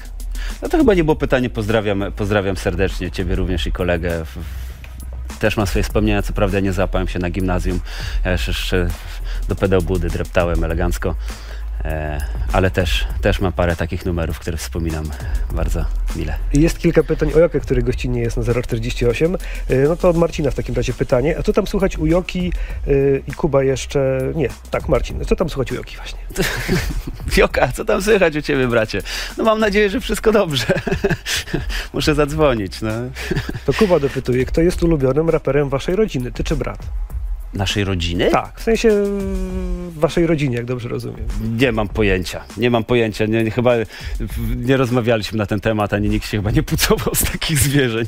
No 0.62 0.70
to 0.70 0.78
chyba 0.78 0.94
nie 0.94 1.04
było 1.04 1.16
pytanie. 1.16 1.50
Pozdrawiam, 1.50 2.04
pozdrawiam 2.16 2.58
serdecznie 2.58 3.12
Ciebie 3.12 3.36
również 3.36 3.68
i 3.68 3.72
kolegę. 3.72 4.24
Też 5.40 5.58
mam 5.58 5.68
swoje 5.68 5.84
wspomnienia, 5.84 6.22
co 6.22 6.34
prawda 6.34 6.60
nie 6.60 6.74
załapałem 6.74 7.08
się 7.08 7.20
na 7.20 7.30
gimnazjum. 7.30 7.80
Ja 8.26 8.32
jeszcze, 8.32 8.88
do 9.48 9.56
pedał 9.56 9.82
budy 9.82 10.10
dreptałem 10.10 10.64
elegancko. 10.64 11.16
E, 11.86 12.22
ale 12.54 12.72
też, 12.72 13.08
też 13.22 13.40
mam 13.40 13.54
parę 13.54 13.76
takich 13.76 14.06
numerów, 14.06 14.40
które 14.40 14.58
wspominam 14.58 15.10
bardzo 15.52 15.86
mile. 16.16 16.36
Jest 16.54 16.80
kilka 16.80 17.04
pytań 17.04 17.32
o 17.36 17.40
Jokę, 17.40 17.60
który 17.60 17.84
gościnnie 17.84 18.22
jest 18.22 18.38
na 18.38 18.44
048. 18.64 19.36
Y, 19.72 19.86
No 19.90 19.96
to 19.96 20.10
od 20.10 20.18
Marcina 20.18 20.52
w 20.52 20.56
takim 20.56 20.76
razie 20.76 20.94
pytanie. 20.94 21.38
A 21.40 21.44
co 21.44 21.54
tam 21.54 21.68
słuchać 21.68 21.98
u 21.98 22.08
Joki 22.08 22.54
y, 22.88 23.24
i 23.28 23.32
Kuba 23.32 23.64
jeszcze... 23.64 24.22
Nie, 24.36 24.50
tak 24.72 24.90
Marcin, 24.90 25.26
co 25.26 25.36
tam 25.36 25.50
słuchać 25.50 25.72
u 25.72 25.76
Joki 25.76 25.96
właśnie? 25.96 26.20
Fioka, 27.36 27.68
co 27.68 27.86
tam 27.86 28.02
słychać 28.02 28.36
u 28.36 28.42
ciebie, 28.42 28.68
bracie? 28.68 29.02
No 29.38 29.44
mam 29.44 29.60
nadzieję, 29.60 29.90
że 29.90 30.00
wszystko 30.00 30.32
dobrze. 30.32 30.66
Muszę 31.94 32.16
zadzwonić. 32.16 32.82
No. 32.82 32.92
To 33.66 33.74
Kuba 33.74 34.00
dopytuje, 34.00 34.46
kto 34.46 34.62
jest 34.62 34.84
ulubionym 34.84 35.30
raperem 35.30 35.70
waszej 35.70 35.96
rodziny, 35.96 36.32
ty 36.32 36.44
czy 36.44 36.56
brat? 36.56 36.80
Naszej 37.56 37.84
rodziny? 37.84 38.30
Tak, 38.32 38.60
w 38.60 38.64
sensie 38.64 38.90
w 39.90 40.00
waszej 40.00 40.28
rodzinie, 40.28 40.56
jak 40.56 40.66
dobrze 40.66 40.90
rozumiem. 40.90 41.26
Nie 41.58 41.72
mam 41.72 41.88
pojęcia. 41.88 42.42
Nie 42.58 42.70
mam 42.70 42.84
pojęcia. 42.84 43.26
Nie, 43.26 43.44
nie, 43.44 43.52
chyba 43.52 43.74
nie 44.56 44.78
rozmawialiśmy 44.78 45.38
na 45.38 45.46
ten 45.46 45.60
temat, 45.60 45.94
ani 45.94 46.10
nikt 46.10 46.28
się 46.28 46.38
chyba 46.38 46.52
nie 46.52 46.64
pucował 46.64 47.16
z 47.16 47.24
takich 47.32 47.60
zwierzeń. 47.60 48.06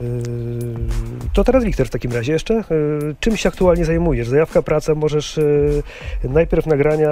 Yy, 0.00 0.06
To 1.32 1.44
teraz 1.44 1.64
Wiktor 1.64 1.86
w 1.86 1.90
takim 1.90 2.12
razie 2.12 2.32
jeszcze. 2.32 2.54
Yy, 2.54 3.14
Czym 3.20 3.36
się 3.36 3.48
aktualnie 3.48 3.84
zajmujesz? 3.84 4.28
Zajawka, 4.28 4.62
praca, 4.62 4.94
możesz 4.94 5.36
yy, 5.36 5.82
najpierw 6.30 6.66
nagrania. 6.66 7.10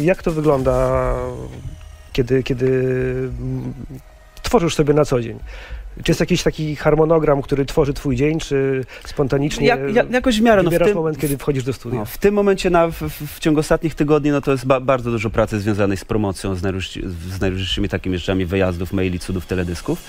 Jak 0.00 0.22
to 0.22 0.30
wygląda, 0.30 1.04
kiedy, 2.12 2.42
kiedy 2.42 2.66
mm, 3.40 3.74
tworzysz 4.42 4.74
sobie 4.74 4.94
na 4.94 5.04
co 5.04 5.20
dzień? 5.20 5.38
Czy 6.02 6.10
jest 6.10 6.20
jakiś 6.20 6.42
taki 6.42 6.76
harmonogram, 6.76 7.42
który 7.42 7.64
tworzy 7.64 7.94
twój 7.94 8.16
dzień, 8.16 8.38
czy 8.38 8.84
spontanicznie 9.04 9.66
Jak, 9.66 9.94
jak, 9.94 10.10
jakoś 10.10 10.38
w 10.40 10.42
miarę. 10.42 10.62
No, 10.62 10.70
w, 10.70 10.78
tym, 10.78 10.94
moment, 10.94 11.18
kiedy 11.18 11.38
wchodzisz 11.38 11.64
do 11.64 11.72
studia? 11.72 11.98
no, 11.98 12.04
w 12.04 12.18
tym 12.18 12.34
momencie, 12.34 12.70
na, 12.70 12.88
w, 12.88 13.02
w, 13.36 13.40
ciągu 13.40 13.60
ostatnich 13.60 13.94
tygodni, 13.94 14.30
no 14.30 14.40
to 14.40 14.50
jest 14.52 14.66
ba, 14.66 14.80
bardzo 14.80 15.10
dużo 15.10 15.30
pracy 15.30 15.60
związanej 15.60 15.96
z 15.96 16.04
promocją, 16.04 16.54
z, 16.54 16.62
najróżni, 16.62 17.02
z 17.30 17.40
najróżniejszymi 17.40 17.88
takimi 17.88 18.18
rzeczami, 18.18 18.46
wyjazdów, 18.46 18.92
maili, 18.92 19.18
cudów, 19.18 19.46
teledysków. 19.46 20.02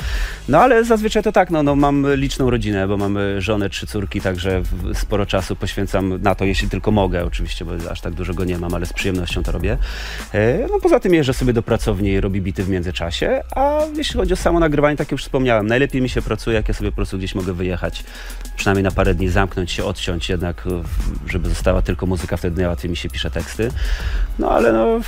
No 0.50 0.60
ale 0.60 0.84
zazwyczaj 0.84 1.24
to 1.24 1.32
tak, 1.32 1.52
no, 1.52 1.64
no 1.64 1.76
mam 1.76 2.08
liczną 2.16 2.50
rodzinę, 2.50 2.88
bo 2.88 2.98
mamy 2.98 3.42
żonę, 3.42 3.70
trzy 3.70 3.88
córki, 3.88 4.22
także 4.22 4.64
sporo 4.94 5.26
czasu 5.26 5.56
poświęcam 5.56 6.22
na 6.22 6.36
to, 6.36 6.46
jeśli 6.46 6.70
tylko 6.70 6.92
mogę 6.92 7.26
oczywiście, 7.26 7.66
bo 7.66 7.72
aż 7.92 8.02
tak 8.02 8.14
dużo 8.14 8.34
go 8.34 8.46
nie 8.46 8.58
mam, 8.58 8.74
ale 8.74 8.86
z 8.86 8.94
przyjemnością 8.94 9.44
to 9.44 9.52
robię. 9.52 9.78
E, 10.34 10.68
No 10.72 10.80
poza 10.80 11.00
tym 11.00 11.14
jeżdżę 11.14 11.34
sobie 11.34 11.54
do 11.54 11.64
pracowni 11.64 12.10
i 12.10 12.22
robię 12.22 12.42
bity 12.42 12.64
w 12.64 12.70
międzyczasie, 12.70 13.42
a 13.56 13.80
jeśli 13.96 14.20
chodzi 14.20 14.34
o 14.34 14.36
samo 14.36 14.60
nagrywanie, 14.60 14.98
tak 14.98 15.08
jak 15.08 15.12
już 15.12 15.24
wspomniałem, 15.24 15.68
najlepiej 15.76 16.02
mi 16.02 16.10
się 16.10 16.22
pracuje, 16.22 16.56
jak 16.56 16.68
ja 16.68 16.74
sobie 16.74 16.92
po 16.92 16.96
prostu 16.96 17.18
gdzieś 17.18 17.36
mogę 17.36 17.54
wyjechać, 17.54 18.04
przynajmniej 18.56 18.84
na 18.84 18.92
parę 18.92 19.16
dni 19.16 19.30
zamknąć 19.30 19.72
się, 19.72 19.86
odciąć 19.86 20.30
jednak, 20.30 20.64
żeby 21.28 21.50
została 21.50 21.82
tylko 21.82 22.06
muzyka, 22.06 22.38
wtedy 22.38 22.58
najłatwiej 22.58 22.92
mi 22.92 22.98
się 22.98 23.10
pisze 23.10 23.32
teksty. 23.32 23.72
No 24.40 24.52
ale 24.52 24.74
no... 24.74 25.00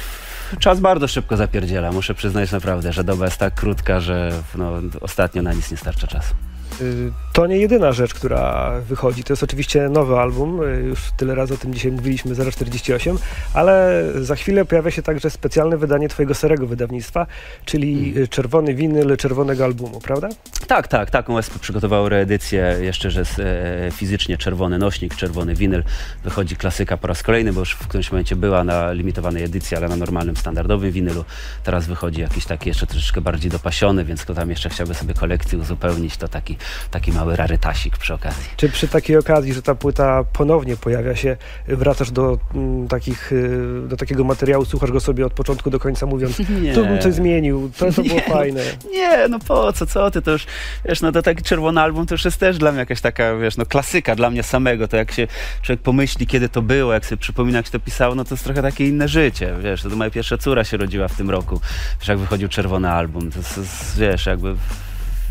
Czas 0.60 0.80
bardzo 0.80 1.08
szybko 1.08 1.38
zapierdziela. 1.38 1.91
Muszę 1.91 2.13
przyznać 2.13 2.51
naprawdę, 2.51 2.93
że 2.93 3.03
doba 3.03 3.25
jest 3.25 3.38
tak 3.38 3.56
krótka, 3.56 3.99
że 3.99 4.32
no, 4.56 4.73
ostatnio 5.01 5.41
na 5.41 5.53
nic 5.53 5.71
nie 5.71 5.77
starcza 5.77 6.08
czasu. 6.08 6.36
Y, 6.82 7.12
To 7.34 7.48
nie 7.48 7.58
jedyna 7.58 7.92
rzecz, 7.92 8.13
która 8.13 8.72
wychodzi. 8.82 9.24
To 9.24 9.34
jest 9.34 9.44
oczywiście 9.44 9.90
nowy 9.90 10.20
album. 10.20 10.62
y, 10.63 10.82
Już 10.82 11.00
tyle 11.18 11.36
razy 11.36 11.54
o 11.54 11.58
tym 11.58 11.74
dzisiaj 11.74 11.92
mówiliśmy, 11.92 12.36
048, 12.52 13.18
ale 13.54 14.04
za 14.22 14.36
chwilę 14.36 14.66
pojawia 14.66 14.92
się 14.92 15.02
także 15.02 15.30
specjalne 15.30 15.78
wydanie 15.78 16.10
twojego 16.10 16.34
starego 16.34 16.68
wydawnictwa, 16.68 17.28
czyli 17.66 18.10
Mm. 18.12 18.24
y, 18.24 18.28
czerwony 18.28 18.74
winyl 18.76 19.18
czerwonego 19.18 19.63
albumu, 19.66 20.00
prawda? 20.00 20.30
Tak, 20.68 20.88
tak, 20.88 21.10
taką 21.12 21.38
SP 21.46 21.54
przygotowało 21.60 22.10
reedycję, 22.10 22.78
jeszcze, 22.82 23.12
że 23.12 23.20
jest, 23.20 23.40
e, 23.40 23.92
fizycznie 23.92 24.38
czerwony 24.38 24.78
nośnik, 24.78 25.16
czerwony 25.16 25.56
winyl. 25.56 25.84
Wychodzi 26.24 26.56
klasyka 26.56 26.98
po 26.98 27.08
raz 27.08 27.24
kolejny, 27.24 27.54
bo 27.54 27.60
już 27.60 27.72
w 27.74 27.88
którymś 27.88 28.12
momencie 28.12 28.36
była 28.36 28.63
na 28.63 28.92
limitowanej 28.92 29.44
edycji, 29.44 29.78
ale 29.78 29.88
na 29.88 29.96
normalnym, 29.96 30.36
standardowym 30.38 30.92
winylu. 30.92 31.26
Teraz 31.63 31.88
wychodzi 31.88 32.22
jakiś 32.22 32.46
taki 32.46 32.70
jeszcze 32.70 32.88
troszeczkę 32.88 33.22
bardziej 33.22 33.52
dopasiony, 33.52 34.06
więc 34.06 34.22
kto 34.24 34.34
tam 34.34 34.50
jeszcze 34.50 34.70
chciałby 34.70 34.94
sobie 34.94 35.13
kolekcję 35.13 35.58
uzupełnić, 35.60 36.18
to 36.18 36.28
taki, 36.28 36.58
taki 36.91 37.12
mały 37.12 37.36
rarytasik 37.36 37.97
przy 37.97 38.13
okazji. 38.13 38.49
Czy 38.58 38.69
przy 38.69 38.88
takiej 38.88 39.17
okazji, 39.17 39.53
że 39.53 39.62
ta 39.62 39.75
płyta 39.75 40.23
ponownie 40.23 40.77
pojawia 40.77 41.15
się, 41.15 41.38
wracasz 41.67 42.12
do, 42.12 42.38
mm, 42.56 42.88
takich, 42.88 43.32
y, 43.32 43.82
do 43.88 43.97
takiego 43.97 44.23
materiału, 44.23 44.65
słuchasz 44.65 44.91
go 44.91 44.99
sobie 44.99 45.25
od 45.25 45.34
początku 45.34 45.69
do 45.69 45.80
końca, 45.80 46.06
mówiąc, 46.06 46.39
Nie. 46.62 46.73
tu 46.73 46.86
bym 46.86 46.99
coś 46.99 47.13
zmienił, 47.13 47.71
to, 47.77 47.91
to 47.91 48.03
było 48.03 48.21
no. 48.27 48.34
fajne. 48.34 48.62
Nie, 48.91 49.27
no 49.27 49.39
po 49.39 49.73
co, 49.73 49.86
co 49.86 50.12
ty, 50.12 50.21
to 50.21 50.32
już, 50.32 50.45
wiesz, 50.86 51.01
no 51.01 51.12
to 51.12 51.21
taki 51.21 51.43
czerwony 51.43 51.82
album 51.82 52.06
to 52.06 52.13
już 52.13 52.25
jest 52.25 52.38
też 52.38 52.58
dla 52.58 52.71
mnie 52.71 52.80
jakaś 52.80 53.01
taka, 53.01 53.36
wiesz, 53.36 53.58
no 53.58 53.65
klasyka 53.65 54.15
dla 54.15 54.30
mnie 54.30 54.43
samego, 54.43 54.88
to 54.88 54.97
jak 54.97 55.12
się 55.12 55.27
człowiek 55.62 55.82
pomyśli, 55.82 56.27
kiedy 56.27 56.49
to 56.49 56.62
było, 56.62 56.93
jak 56.93 57.06
sobie 57.06 57.17
przypomina, 57.17 57.58
jak 57.58 57.69
to 57.69 57.80
pisało, 57.80 58.15
no 58.15 58.25
to 58.25 58.36
jest 58.36 58.43
trochę 58.43 58.62
takie 58.62 58.88
inne 58.88 59.08
życie, 59.08 59.53
wiesz, 59.63 59.82
to 59.82 59.89
moja 59.89 60.10
pierwsza 60.10 60.38
córa 60.38 60.63
się 60.63 60.77
rodziła 60.77 61.08
w 61.08 61.15
tym 61.15 61.30
roku, 61.30 61.62
wiesz, 61.99 62.08
jak 62.08 62.17
wychodził 62.17 62.49
czerwony 62.49 62.89
album, 62.89 63.32
to 63.32 63.38
jest, 63.38 63.99
wiesz, 63.99 64.25
jakby 64.25 64.56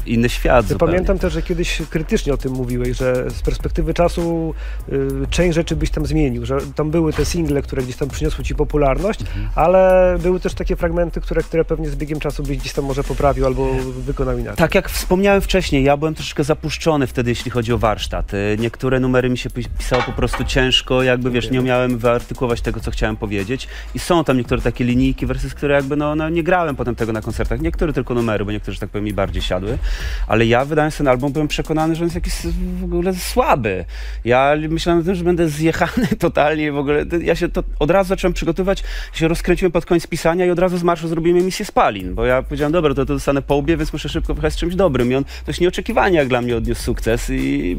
inny 0.06 0.28
świat 0.28 0.70
Ja 0.70 0.76
pamiętam 0.78 1.18
też, 1.18 1.32
że 1.32 1.42
kiedyś 1.42 1.82
krytycznie 1.90 2.32
o 2.34 2.36
tym 2.36 2.52
mówiłeś, 2.52 2.96
że 2.96 3.30
z 3.30 3.42
perspektywy 3.42 3.94
czasu 3.94 4.54
y, 4.92 5.08
część 5.30 5.54
rzeczy 5.54 5.76
byś 5.76 5.90
tam 5.90 6.06
zmienił, 6.06 6.46
że 6.46 6.58
tam 6.74 6.90
były 6.90 7.12
te 7.12 7.24
single, 7.24 7.62
które 7.62 7.82
gdzieś 7.82 7.96
tam 7.96 8.08
przyniosły 8.08 8.44
ci 8.44 8.54
popularność, 8.54 9.20
Mhm. 9.20 9.48
ale 9.54 10.16
były 10.22 10.40
też 10.40 10.54
takie 10.54 10.76
fragmenty, 10.76 11.20
które, 11.20 11.42
które 11.42 11.64
pewnie 11.64 11.88
z 11.88 11.96
biegiem 11.96 12.20
czasu 12.20 12.42
byś 12.42 12.58
gdzieś 12.58 12.72
tam 12.72 12.84
może 12.84 13.04
poprawił 13.04 13.46
albo 13.46 13.74
wykonał 14.06 14.38
inaczej. 14.38 14.56
Tak 14.56 14.74
jak 14.74 14.88
wspomniałem 14.88 15.40
wcześniej, 15.40 15.84
ja 15.84 15.96
byłem 15.96 16.14
troszeczkę 16.14 16.44
zapuszczony 16.44 17.06
wtedy, 17.06 17.30
jeśli 17.30 17.50
chodzi 17.50 17.72
o 17.72 17.78
warsztat. 17.78 18.34
Y, 18.34 18.56
Niektóre 18.60 19.00
numery 19.00 19.30
mi 19.30 19.38
się 19.38 19.50
pi- 19.50 19.64
pisało 19.78 20.02
po 20.02 20.12
prostu 20.12 20.44
ciężko, 20.44 21.02
jakby 21.02 21.30
wiesz, 21.30 21.50
nie 21.50 21.60
umiałem 21.60 21.98
wyartykułować 21.98 22.60
tego, 22.60 22.80
co 22.80 22.90
chciałem 22.90 23.16
powiedzieć. 23.16 23.68
I 23.94 23.98
są 23.98 24.24
tam 24.24 24.36
niektóre 24.36 24.60
takie 24.62 24.84
linijki, 24.84 25.26
wersy, 25.26 25.50
które 25.50 25.74
jakby 25.74 25.96
no, 25.96 26.14
no 26.14 26.28
nie 26.28 26.42
grałem 26.42 26.76
potem 26.76 26.94
tego 26.94 27.12
na 27.12 27.22
koncertach. 27.22 27.60
Niektóre 27.60 27.92
tylko 27.92 28.14
numery, 28.14 28.44
bo 28.44 28.52
niektóre, 28.52 28.74
że 28.74 28.80
tak 28.80 28.90
powiem, 28.90 29.04
mi 29.04 29.12
bardziej 29.12 29.42
siadły. 29.42 29.78
Ale 30.26 30.46
ja 30.46 30.64
wydając 30.64 30.96
ten 30.96 31.08
album 31.08 31.32
byłem 31.32 31.48
przekonany, 31.48 31.94
że 31.94 32.00
on 32.00 32.06
jest 32.06 32.14
jakiś 32.14 32.34
w 32.80 32.84
ogóle 32.84 33.14
słaby. 33.14 33.84
Ja 34.24 34.54
myślałem 34.68 35.02
o 35.02 35.04
tym, 35.04 35.14
że 35.14 35.24
będę 35.24 35.48
zjechany 35.48 36.06
totalnie 36.18 36.72
w 36.72 36.78
ogóle. 36.78 37.04
Ja 37.22 37.34
się 37.34 37.48
to 37.48 37.62
od 37.78 37.90
razu 37.90 38.08
zacząłem 38.08 38.34
przygotowywać, 38.34 38.82
się 39.12 39.28
rozkręciłem 39.28 39.72
pod 39.72 39.86
koniec 39.86 40.06
pisania 40.06 40.46
i 40.46 40.50
od 40.50 40.58
razu 40.58 40.78
z 40.78 40.82
marszu 40.82 41.08
zrobiłem 41.08 41.38
emisję 41.38 41.66
spalin, 41.66 42.14
bo 42.14 42.24
ja 42.24 42.42
powiedziałem, 42.42 42.72
dobra, 42.72 42.94
to, 42.94 43.06
to 43.06 43.14
dostanę 43.14 43.42
po 43.42 43.54
łbie, 43.56 43.76
więc 43.76 43.92
muszę 43.92 44.08
szybko 44.08 44.34
wyjechać 44.34 44.52
z 44.52 44.56
czymś 44.56 44.74
dobrym. 44.74 45.12
I 45.12 45.14
on 45.14 45.24
dość 45.46 45.60
nieoczekiwanie 45.60 46.18
jak 46.18 46.28
dla 46.28 46.42
mnie 46.42 46.56
odniósł 46.56 46.82
sukces 46.82 47.30
i 47.30 47.76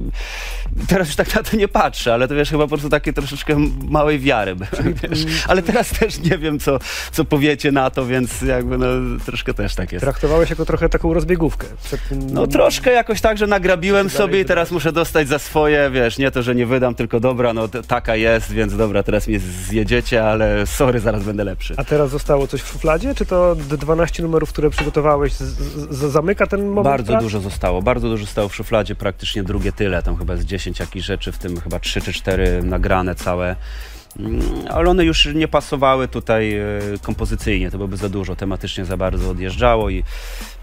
teraz 0.88 1.08
już 1.08 1.15
tak 1.15 1.36
na 1.36 1.43
to 1.43 1.58
nie 1.58 1.67
patrzę, 1.67 2.13
ale 2.13 2.27
to 2.27 2.36
wiesz, 2.36 2.49
chyba 2.49 2.63
po 2.63 2.67
prostu 2.67 2.89
takie 2.89 3.13
troszeczkę 3.13 3.58
małej 3.89 4.19
wiary 4.19 4.56
byłem, 4.56 4.93
wiesz. 5.03 5.25
Ale 5.47 5.63
teraz 5.63 5.89
też 5.89 6.19
nie 6.19 6.38
wiem, 6.38 6.60
co, 6.60 6.80
co 7.12 7.25
powiecie 7.25 7.71
na 7.71 7.89
to, 7.89 8.06
więc 8.06 8.41
jakby 8.41 8.77
no 8.77 8.88
troszkę 9.25 9.53
też 9.53 9.75
tak 9.75 9.91
jest. 9.91 10.03
Traktowałeś 10.03 10.49
jako 10.49 10.65
trochę 10.65 10.89
taką 10.89 11.13
rozbiegówkę. 11.13 11.67
Przed 11.84 12.01
No 12.11 12.47
troszkę 12.47 12.91
jakoś 12.91 13.21
tak, 13.21 13.37
że 13.37 13.47
nagrabiłem 13.47 14.09
sobie 14.09 14.41
i 14.41 14.45
teraz 14.45 14.71
muszę 14.71 14.91
dostać 14.91 15.27
za 15.27 15.39
swoje, 15.39 15.89
wiesz, 15.93 16.17
nie 16.17 16.31
to, 16.31 16.43
że 16.43 16.55
nie 16.55 16.65
wydam, 16.65 16.95
tylko 16.95 17.19
dobra, 17.19 17.53
no 17.53 17.67
t- 17.67 17.83
taka 17.83 18.15
jest, 18.15 18.51
więc 18.51 18.77
dobra, 18.77 19.03
teraz 19.03 19.27
mnie 19.27 19.39
zjedziecie, 19.39 20.23
ale 20.29 20.67
sorry, 20.67 20.99
zaraz 20.99 21.23
będę 21.23 21.43
lepszy. 21.43 21.73
A 21.77 21.83
teraz 21.83 22.09
zostało 22.09 22.47
coś 22.47 22.61
w 22.61 22.67
szufladzie? 22.67 23.15
Czy 23.15 23.25
to 23.25 23.55
d- 23.55 23.77
12 23.77 24.23
numerów, 24.23 24.49
które 24.49 24.69
przygotowałeś, 24.69 25.33
z, 25.33 25.43
z, 25.95 26.11
zamyka 26.11 26.47
ten 26.47 26.65
moment? 26.67 26.83
Bardzo 26.83 27.11
prac? 27.13 27.23
dużo 27.23 27.39
zostało, 27.39 27.81
bardzo 27.81 28.09
dużo 28.09 28.25
stało 28.25 28.49
w 28.49 28.55
szufladzie, 28.55 28.95
praktycznie 28.95 29.43
drugie 29.43 29.71
tyle, 29.71 30.03
tam 30.03 30.17
chyba 30.17 30.35
z 30.37 30.45
10 30.45 30.79
jakichś 30.79 31.05
rzeczy, 31.05 31.31
w 31.31 31.37
tym 31.37 31.59
chyba 31.61 31.79
3 31.79 32.01
czy 32.01 32.13
4 32.13 32.63
nagrane 32.63 33.15
całe. 33.15 33.55
Mm, 34.19 34.41
Ale 34.69 34.89
one 34.89 35.06
już 35.06 35.25
nie 35.36 35.47
pasowały 35.47 36.08
tutaj 36.08 36.53
e, 36.53 36.63
kompozycyjnie, 37.01 37.71
to 37.71 37.77
byłoby 37.77 37.97
za 37.97 38.10
dużo, 38.10 38.36
tematycznie 38.36 38.86
za 38.86 38.97
bardzo 38.97 39.30
odjeżdżało 39.30 39.89
i 39.89 40.03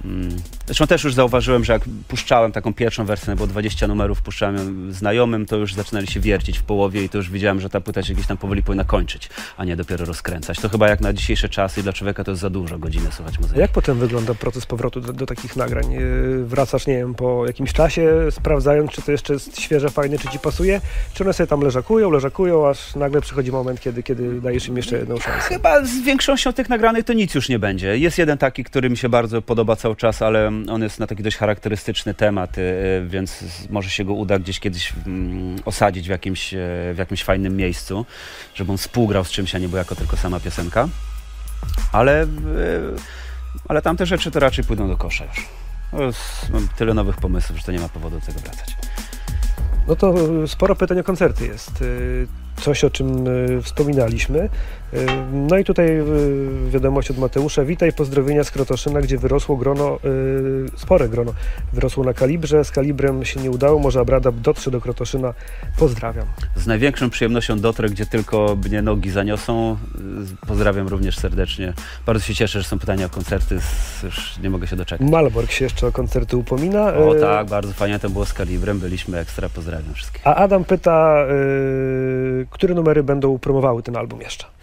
mm, 0.04 0.28
zresztą 0.66 0.86
też 0.86 1.04
już 1.04 1.14
zauważyłem, 1.14 1.64
że 1.64 1.72
jak 1.72 1.82
puszczałem 2.08 2.52
taką 2.52 2.74
pierwszą 2.74 3.04
wersję, 3.04 3.36
bo 3.36 3.46
20 3.46 3.86
numerów 3.86 4.22
puszczałem 4.22 4.92
znajomym, 4.92 5.46
to 5.46 5.56
już 5.56 5.74
zaczynali 5.74 6.06
się 6.06 6.20
wiercić 6.20 6.58
w 6.58 6.62
połowie 6.62 7.04
i 7.04 7.08
to 7.08 7.18
już 7.18 7.30
widziałem, 7.30 7.60
że 7.60 7.70
ta 7.70 7.80
płyta 7.80 8.02
się 8.02 8.14
gdzieś 8.14 8.26
tam 8.26 8.36
powoli 8.36 8.62
powinna 8.62 8.84
kończyć, 8.84 9.30
a 9.56 9.64
nie 9.64 9.76
dopiero 9.76 10.04
rozkręcać. 10.04 10.60
To 10.60 10.68
chyba 10.68 10.88
jak 10.88 11.00
na 11.00 11.12
dzisiejsze 11.12 11.48
czasy 11.48 11.82
dla 11.82 11.92
człowieka 11.92 12.24
to 12.24 12.30
jest 12.30 12.40
za 12.40 12.50
dużo 12.50 12.78
godziny 12.78 13.12
słuchać 13.12 13.38
muzyki. 13.38 13.60
jak 13.60 13.70
potem 13.70 13.98
wygląda 13.98 14.34
proces 14.34 14.66
powrotu 14.66 15.00
do, 15.00 15.12
do 15.12 15.26
takich 15.26 15.56
nagrań? 15.56 15.92
Yy, 15.92 16.44
Wracasz, 16.44 16.86
nie 16.86 16.94
wiem, 16.94 17.14
po 17.14 17.46
jakimś 17.46 17.72
czasie, 17.72 18.12
sprawdzając, 18.30 18.90
czy 18.90 19.02
to 19.02 19.12
jeszcze 19.12 19.32
jest 19.32 19.60
świeże, 19.60 19.90
fajne, 19.90 20.18
czy 20.18 20.28
ci 20.28 20.38
pasuje, 20.38 20.80
czy 21.14 21.24
one 21.24 21.32
sobie 21.32 21.46
tam 21.46 21.60
leżakują, 21.60 22.10
leżakują, 22.10 22.68
aż 22.68 22.94
nagle 22.94 23.20
przychodzi 23.20 23.43
moment, 23.52 23.80
kiedy, 23.80 24.02
kiedy 24.02 24.40
dajesz 24.40 24.68
im 24.68 24.76
jeszcze 24.76 24.96
jedną 24.96 25.18
szansę. 25.18 25.48
Chyba 25.48 25.84
z 25.84 26.00
większością 26.00 26.52
tych 26.52 26.68
nagranych 26.68 27.04
to 27.04 27.12
nic 27.12 27.34
już 27.34 27.48
nie 27.48 27.58
będzie. 27.58 27.98
Jest 27.98 28.18
jeden 28.18 28.38
taki, 28.38 28.64
który 28.64 28.90
mi 28.90 28.96
się 28.96 29.08
bardzo 29.08 29.42
podoba 29.42 29.76
cały 29.76 29.96
czas, 29.96 30.22
ale 30.22 30.46
on 30.68 30.82
jest 30.82 31.00
na 31.00 31.06
taki 31.06 31.22
dość 31.22 31.36
charakterystyczny 31.36 32.14
temat, 32.14 32.58
y, 32.58 32.60
y, 32.60 33.06
więc 33.08 33.44
może 33.70 33.90
się 33.90 34.04
go 34.04 34.14
uda 34.14 34.38
gdzieś 34.38 34.60
kiedyś 34.60 34.92
mm, 35.06 35.56
osadzić 35.64 36.06
w 36.06 36.10
jakimś, 36.10 36.54
e, 36.54 36.58
w 36.94 36.96
jakimś 36.98 37.24
fajnym 37.24 37.56
miejscu, 37.56 38.06
żeby 38.54 38.72
on 38.72 38.78
współgrał 38.78 39.24
z 39.24 39.30
czymś, 39.30 39.54
a 39.54 39.58
nie 39.58 39.68
był 39.68 39.78
jako 39.78 39.94
tylko 39.94 40.16
sama 40.16 40.40
piosenka. 40.40 40.88
Ale, 41.92 42.22
y, 42.22 42.28
ale 43.68 43.82
tamte 43.82 44.06
rzeczy 44.06 44.30
to 44.30 44.40
raczej 44.40 44.64
pójdą 44.64 44.88
do 44.88 44.96
kosza 44.96 45.24
już. 45.24 45.48
No, 45.92 45.98
Mam 46.52 46.68
tyle 46.68 46.94
nowych 46.94 47.16
pomysłów, 47.16 47.58
że 47.58 47.64
to 47.64 47.72
nie 47.72 47.80
ma 47.80 47.88
powodu 47.88 48.20
do 48.20 48.26
tego 48.26 48.40
wracać. 48.40 48.76
No 49.88 49.96
to 49.96 50.14
y, 50.44 50.48
sporo 50.48 50.76
pytań 50.76 50.98
o 50.98 51.04
koncerty 51.04 51.46
jest. 51.46 51.84
Coś, 52.60 52.84
o 52.84 52.90
czym 52.90 53.26
y, 53.26 53.62
wspominaliśmy. 53.62 54.48
No 55.32 55.58
i 55.58 55.64
tutaj 55.64 55.86
y, 55.86 56.04
wiadomość 56.70 57.10
od 57.10 57.18
Mateusza. 57.18 57.64
Witaj, 57.64 57.92
pozdrowienia 57.92 58.44
z 58.44 58.50
Krotoszyna, 58.50 59.00
gdzie 59.00 59.18
wyrosło 59.18 59.56
grono, 59.56 59.98
y, 60.04 60.78
spore 60.78 61.08
grono. 61.08 61.32
Wyrosło 61.72 62.04
na 62.04 62.14
kalibrze, 62.14 62.64
z 62.64 62.70
kalibrem 62.70 63.24
się 63.24 63.40
nie 63.40 63.50
udało, 63.50 63.78
może 63.78 64.00
Abradab 64.00 64.34
dotrze 64.34 64.70
do 64.70 64.80
Krotoszyna. 64.80 65.34
Pozdrawiam. 65.78 66.26
Z 66.56 66.66
największą 66.66 67.10
przyjemnością 67.10 67.60
dotrę, 67.60 67.88
gdzie 67.88 68.06
tylko 68.06 68.56
mnie 68.68 68.82
nogi 68.82 69.10
zaniosą. 69.10 69.76
Pozdrawiam 70.46 70.88
również 70.88 71.18
serdecznie. 71.18 71.72
Bardzo 72.06 72.24
się 72.26 72.34
cieszę, 72.34 72.62
że 72.62 72.68
są 72.68 72.78
pytania 72.78 73.06
o 73.06 73.10
koncerty. 73.10 73.58
Już 74.04 74.38
nie 74.38 74.50
mogę 74.50 74.66
się 74.66 74.76
doczekać. 74.76 75.10
Malbork 75.10 75.50
się 75.50 75.64
jeszcze 75.64 75.86
o 75.86 75.92
koncerty 75.92 76.36
upomina. 76.36 76.94
O 76.94 77.16
Y, 77.16 77.20
tak, 77.20 77.46
bardzo 77.46 77.72
fajnie 77.72 77.98
to 77.98 78.10
było 78.10 78.26
z 78.26 78.32
Kalibrem. 78.32 78.78
Byliśmy 78.78 79.18
ekstra. 79.18 79.48
Pozdrawiam 79.48 79.94
wszystkich. 79.94 80.26
A 80.26 80.34
Adam 80.34 80.64
pyta, 80.64 81.26
które 82.50 82.74
numery 82.74 83.02
będą 83.02 83.38
promowały 83.38 83.82
ten 83.82 83.96
album 83.96 84.20
jeszcze? 84.20 84.53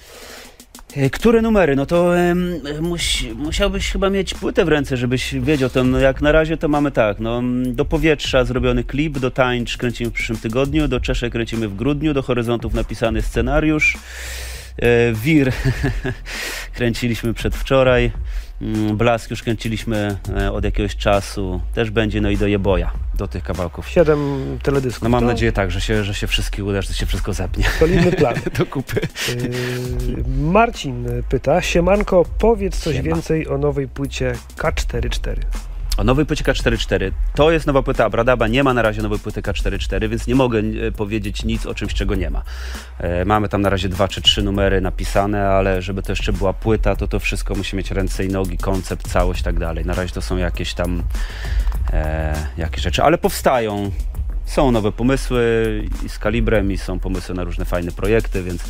E, 0.96 1.10
Które 1.10 1.42
numery? 1.42 1.76
No 1.76 1.86
to 1.86 2.18
em, 2.18 2.62
muś, 2.82 3.24
musiałbyś 3.36 3.92
chyba 3.92 4.10
mieć 4.10 4.34
płytę 4.34 4.66
w 4.66 4.68
ręce, 4.68 4.98
żebyś 4.98 5.36
wiedział. 5.36 5.70
To, 5.70 5.84
no 5.84 6.00
jak 6.00 6.22
na 6.22 6.32
razie 6.32 6.58
to 6.58 6.68
mamy 6.68 6.92
tak, 6.92 7.20
no, 7.20 7.42
do 7.66 7.86
powietrza 7.86 8.44
zrobiony 8.46 8.84
klip, 8.84 9.20
do 9.20 9.32
tańcz 9.32 9.78
kręcimy 9.78 10.10
w 10.10 10.14
przyszłym 10.14 10.38
tygodniu, 10.40 10.88
do 10.88 11.00
Czeszek 11.00 11.32
kręcimy 11.32 11.68
w 11.68 11.76
grudniu, 11.76 12.14
do 12.14 12.22
horyzontów 12.22 12.74
napisany 12.74 13.22
scenariusz. 13.22 13.98
E, 14.78 15.14
Wir 15.14 15.52
kręciliśmy 16.76 17.34
przedwczoraj. 17.34 18.12
Mm, 18.62 18.98
Blask 18.98 19.30
już 19.32 19.44
kręciliśmy 19.44 20.18
e, 20.38 20.52
od 20.52 20.64
jakiegoś 20.64 20.96
czasu. 20.96 21.62
Też 21.74 21.90
będzie, 21.92 22.22
no 22.22 22.30
i 22.30 22.38
do 22.38 22.48
Jeboja, 22.48 22.92
do 23.14 23.28
tych 23.28 23.44
kawałków. 23.44 23.90
Siedem 23.90 24.20
teledysków. 24.64 25.04
No 25.04 25.10
mam 25.10 25.20
to 25.20 25.28
nadzieję 25.28 25.52
tak, 25.52 25.72
że 25.72 25.82
się, 25.82 26.04
że 26.04 26.14
się 26.14 26.28
wszystkie 26.28 26.64
uda, 26.64 26.82
że 26.82 26.94
się 26.94 27.06
wszystko 27.06 27.34
zepnie 27.34 27.64
Solidny 27.80 28.12
plan. 28.12 28.36
do 28.58 28.66
kupy. 28.66 29.02
Yy, 29.28 30.24
Marcin 30.42 31.08
pyta, 31.30 31.62
Siemanko, 31.62 32.26
powiedz 32.40 32.78
coś 32.78 32.96
Siema. 32.96 33.06
więcej 33.06 33.48
o 33.48 33.58
nowej 33.58 33.88
płycie 33.88 34.34
K44. 34.58 35.36
O 35.98 36.04
nowej 36.04 36.26
płycie 36.26 36.44
K44. 36.44 37.12
To 37.36 37.52
jest 37.52 37.68
nowa 37.68 37.84
płyta 37.84 38.06
Abradaba. 38.06 38.48
Nie 38.48 38.64
ma 38.64 38.74
na 38.74 38.82
razie 38.82 39.02
nowej 39.02 39.20
płyty 39.20 39.42
K44, 39.42 40.10
więc 40.10 40.28
nie 40.28 40.36
mogę 40.36 40.60
e, 40.60 40.92
powiedzieć 40.92 41.44
nic 41.44 41.66
o 41.66 41.74
czymś, 41.74 41.94
czego 41.94 42.16
nie 42.16 42.30
ma. 42.30 42.44
E, 43.00 43.26
mamy 43.26 43.50
tam 43.50 43.62
na 43.62 43.70
razie 43.70 43.90
dwa 43.90 44.08
czy 44.08 44.22
trzy 44.22 44.44
numery 44.44 44.82
napisane, 44.82 45.50
ale 45.50 45.82
żeby 45.82 46.04
to 46.04 46.12
jeszcze 46.12 46.34
była 46.34 46.54
płyta, 46.54 46.96
to 46.96 47.08
to 47.08 47.20
wszystko 47.20 47.56
musi 47.56 47.76
mieć 47.76 47.92
ręce 47.92 48.26
i 48.26 48.30
nogi, 48.30 48.58
koncept, 48.58 49.08
całość 49.08 49.42
i 49.42 49.44
tak 49.44 49.60
dalej. 49.60 49.86
Na 49.86 49.94
razie 49.94 50.14
to 50.14 50.22
są 50.22 50.38
jakieś 50.38 50.74
tam 50.74 51.04
e, 51.94 52.36
jakieś 52.58 52.84
rzeczy, 52.84 53.04
ale 53.04 53.18
powstają. 53.18 53.92
Są 54.52 54.72
nowe 54.72 54.92
pomysły 54.92 55.44
i 56.06 56.10
z 56.10 56.20
kalibrem, 56.20 56.72
i 56.72 56.78
są 56.78 57.00
pomysły 57.00 57.36
na 57.36 57.44
różne 57.44 57.66
fajne 57.66 57.92
projekty, 57.92 58.44
więc 58.44 58.64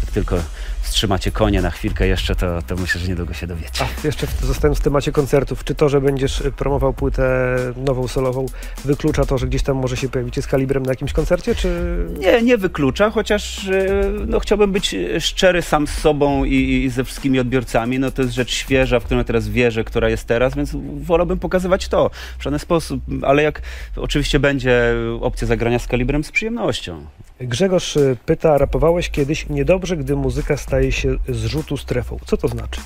jak 0.00 0.10
tylko 0.10 0.38
wstrzymacie 0.84 1.30
konie 1.30 1.62
na 1.62 1.70
chwilkę 1.70 2.06
jeszcze, 2.06 2.36
to, 2.36 2.62
to 2.62 2.76
myślę, 2.76 3.00
że 3.00 3.08
niedługo 3.08 3.34
się 3.34 3.46
dowiecie. 3.46 3.84
A 3.84 4.06
jeszcze 4.06 4.26
zostając 4.42 4.78
w 4.78 4.82
temacie 4.82 5.12
koncertów, 5.12 5.64
czy 5.64 5.74
to, 5.74 5.88
że 5.88 6.00
będziesz 6.00 6.40
y, 6.40 6.52
promował 6.52 6.92
płytę 6.92 7.56
nową 7.76 8.08
solową, 8.08 8.46
wyklucza 8.84 9.24
to, 9.24 9.38
że 9.38 9.46
gdzieś 9.46 9.62
tam 9.62 9.76
może 9.76 9.96
się 9.96 10.08
pojawicie 10.08 10.42
z 10.42 10.46
kalibrem 10.46 10.82
na 10.82 10.92
jakimś 10.92 11.12
koncercie, 11.12 11.54
czy 11.54 11.96
Nie, 12.18 12.42
nie 12.42 12.58
wyklucza, 12.58 13.10
chociaż 13.10 13.68
e, 13.68 14.10
no, 14.26 14.40
chciałbym 14.40 14.72
być 14.72 14.96
szczery 15.20 15.62
sam 15.62 15.86
z 15.86 15.90
sobą 15.90 16.44
i, 16.44 16.84
i 16.84 16.90
ze 16.90 17.04
wszystkimi 17.04 17.38
odbiorcami. 17.40 17.98
No, 17.98 18.10
to 18.10 18.22
jest 18.22 18.34
rzecz 18.34 18.50
świeża, 18.50 19.00
w 19.00 19.04
którą 19.04 19.24
teraz 19.24 19.48
wierzę, 19.48 19.84
która 19.84 20.08
jest 20.08 20.24
teraz, 20.24 20.54
więc 20.54 20.70
wolałbym 21.02 21.38
pokazywać 21.38 21.88
to 21.88 22.10
w 22.38 22.42
żaden 22.42 22.58
sposób. 22.58 23.00
Ale 23.22 23.42
jak 23.42 23.62
oczywiście 23.96 24.40
będzie 24.40 24.94
opcja 25.24 25.46
zagrania 25.46 25.78
z 25.78 25.86
kalibrem, 25.86 26.24
z 26.24 26.30
przyjemnością. 26.30 27.06
Grzegorz 27.40 27.96
y, 27.96 28.16
pyta, 28.26 28.58
rapowałeś 28.58 29.10
kiedyś 29.10 29.48
niedobrze, 29.48 29.96
gdy 29.96 30.16
muzyka 30.16 30.56
staje 30.56 30.92
się 30.92 31.16
zrzutu 31.28 31.76
strefą. 31.76 32.18
Co 32.26 32.36
to 32.36 32.48
znaczy? 32.48 32.80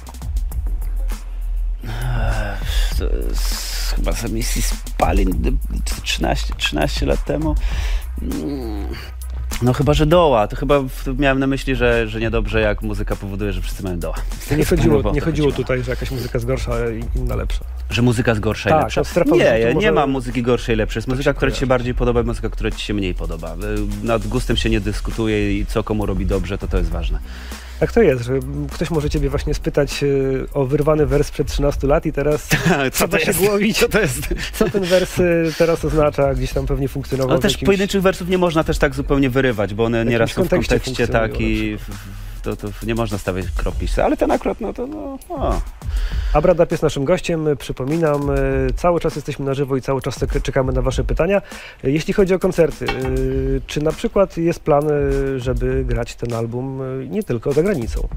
To 2.98 3.04
jest 3.28 3.94
chyba 3.96 4.12
z 4.12 4.24
emisji 4.24 4.62
Spalin 4.62 5.30
d- 5.42 5.50
13, 6.02 6.54
13 6.56 7.06
lat 7.06 7.24
temu. 7.24 7.54
Mm, 8.22 8.86
No 9.62 9.72
chyba, 9.72 9.94
że 9.94 10.06
doła. 10.06 10.48
To 10.48 10.56
chyba 10.56 10.80
miałem 11.18 11.38
na 11.38 11.46
myśli, 11.46 11.76
że, 11.76 12.08
że 12.08 12.20
niedobrze 12.20 12.60
jak 12.60 12.82
muzyka 12.82 13.16
powoduje, 13.16 13.52
że 13.52 13.62
wszyscy 13.62 13.82
mają 13.82 13.98
doła. 13.98 14.14
Nie 14.56 14.64
chodziło, 14.76 15.12
nie 15.12 15.20
chodziło 15.20 15.52
tutaj, 15.52 15.82
że 15.82 15.90
jakaś 15.90 16.10
muzyka 16.10 16.30
jest 16.38 16.46
gorsza, 16.46 16.72
a 16.72 17.18
inna 17.18 17.36
lepsza. 17.36 17.64
Że 17.90 18.02
muzyka 18.02 18.30
jest 18.30 18.40
gorsza 18.40 18.70
Tak, 18.70 18.80
i 18.80 18.82
lepsza? 18.84 19.02
Nie, 19.34 19.64
nie 19.68 19.74
może- 19.74 19.92
ma 19.92 20.06
muzyki 20.06 20.42
gorszej 20.42 20.74
i 20.74 20.78
lepszej. 20.78 20.98
Jest 20.98 21.06
Tak 21.08 21.14
muzyka, 21.16 21.34
która 21.34 21.50
ci 21.50 21.60
się 21.60 21.66
bardziej 21.66 21.94
podoba, 21.94 22.20
i 22.20 22.24
muzyka, 22.24 22.48
która 22.50 22.70
ci 22.70 22.86
się 22.86 22.94
mniej 22.94 23.14
podoba. 23.14 23.54
Y, 24.02 24.06
Nad 24.06 24.26
gustem 24.26 24.56
się 24.56 24.70
nie 24.70 24.80
dyskutuje 24.80 25.58
i 25.58 25.66
co 25.66 25.82
komu 25.84 26.06
robi 26.06 26.26
dobrze, 26.26 26.58
to 26.58 26.68
to 26.68 26.78
jest 26.78 26.90
ważne. 26.90 27.18
Jak 27.80 27.92
to 27.92 28.02
jest, 28.02 28.24
że 28.24 28.32
ktoś 28.72 28.90
może 28.90 29.10
ciebie 29.10 29.30
właśnie 29.30 29.54
spytać 29.54 30.02
y, 30.02 30.46
o 30.54 30.66
wyrwany 30.66 31.06
wers 31.06 31.26
sprzed 31.28 31.46
13 31.48 31.86
lat 31.86 32.06
i 32.06 32.12
teraz 32.12 32.48
Co 32.48 32.90
trzeba 32.90 33.18
to 33.18 33.24
się 33.24 33.34
głowić, 33.34 33.78
Co 33.78 33.88
to 33.88 34.00
jest? 34.00 34.28
co 34.52 34.70
ten 34.70 34.84
wers 34.84 35.18
y, 35.18 35.52
teraz 35.58 35.84
oznacza, 35.84 36.34
gdzieś 36.34 36.52
tam 36.52 36.66
pewnie 36.66 36.88
funkcjonował 36.88 37.30
Ale 37.32 37.40
też 37.42 37.52
jakimś... 37.52 37.66
pojedynczych 37.66 38.02
wersów 38.02 38.28
nie 38.28 38.38
można 38.38 38.64
też 38.64 38.78
tak 38.78 38.94
zupełnie 38.94 39.30
wyrywać, 39.30 39.74
bo 39.74 39.84
one 39.84 40.04
nieraz 40.04 40.30
są 40.30 40.34
w 40.34 40.36
kontekście 40.48 40.74
kontekście 40.80 41.08
tak 41.08 41.40
i 41.40 41.76
to, 42.42 42.56
to 42.56 42.68
nie 42.86 42.94
można 42.94 43.18
stawiać 43.18 43.46
kropli. 43.56 43.88
Ale 44.04 44.16
ten 44.16 44.30
akurat, 44.30 44.60
no 44.60 44.72
to 44.72 44.86
no, 44.86 45.18
o. 45.28 45.60
Abradap 46.32 46.70
jest 46.70 46.82
naszym 46.82 47.04
gościem, 47.04 47.46
przypominam, 47.58 48.30
y, 48.30 48.34
cały 48.76 49.00
czas 49.00 49.16
jesteśmy 49.16 49.44
na 49.44 49.54
żywo 49.54 49.76
i 49.76 49.82
cały 49.82 50.02
czas 50.02 50.18
czek- 50.18 50.42
czekamy 50.42 50.72
na 50.72 50.82
wasze 50.82 51.04
pytania. 51.04 51.42
Y, 51.84 51.90
Jeśli 51.90 52.14
chodzi 52.14 52.34
o 52.34 52.38
koncerty, 52.38 52.84
y, 52.84 53.60
czy 53.66 53.82
na 53.82 53.92
przykład 53.92 54.36
jest 54.36 54.60
plan, 54.60 54.84
żeby 55.36 55.84
grać 55.84 56.14
ten 56.14 56.32
album 56.32 56.80
nie 57.10 57.22
tylko 57.22 57.52
za 57.52 57.62
granicą? 57.62 58.08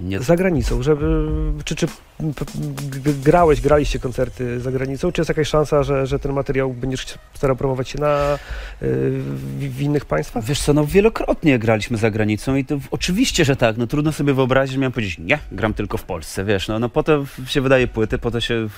Nie, 0.00 0.20
Za 0.20 0.36
granicą, 0.36 0.82
żeby, 0.82 1.28
czy, 1.64 1.76
czy 1.76 1.86
grałeś, 3.22 3.60
graliście 3.60 3.98
koncerty 3.98 4.60
za 4.60 4.72
granicą, 4.72 5.12
czy 5.12 5.20
jest 5.20 5.28
jakaś 5.28 5.48
szansa, 5.48 5.82
że, 5.82 6.06
że 6.06 6.18
ten 6.18 6.32
materiał 6.32 6.72
będziesz 6.72 7.06
starał 7.34 7.56
promować 7.56 7.88
się 7.88 8.00
na, 8.00 8.34
y, 8.34 8.38
w, 9.58 9.80
innych 9.80 10.04
państwach? 10.04 10.44
Wiesz 10.44 10.60
co, 10.60 10.74
no 10.74 10.86
wielokrotnie 10.86 11.58
graliśmy 11.58 11.96
za 11.96 12.10
granicą 12.10 12.56
i 12.56 12.64
to 12.64 12.78
oczywiście, 12.90 13.44
że 13.44 13.56
tak, 13.56 13.76
no 13.76 13.86
trudno 13.86 14.12
sobie 14.12 14.34
wyobrazić, 14.34 14.72
że 14.72 14.80
miałem 14.80 14.92
powiedzieć, 14.92 15.18
nie, 15.18 15.38
gram 15.52 15.74
tylko 15.74 15.98
w 15.98 16.04
Polsce, 16.04 16.44
wiesz, 16.44 16.68
no, 16.68 16.78
no 16.78 16.88
po 16.88 17.02
to 17.02 17.24
się 17.46 17.60
wydaje 17.60 17.86
płyty, 17.86 18.18
po 18.18 18.30
to 18.30 18.40
się 18.40 18.68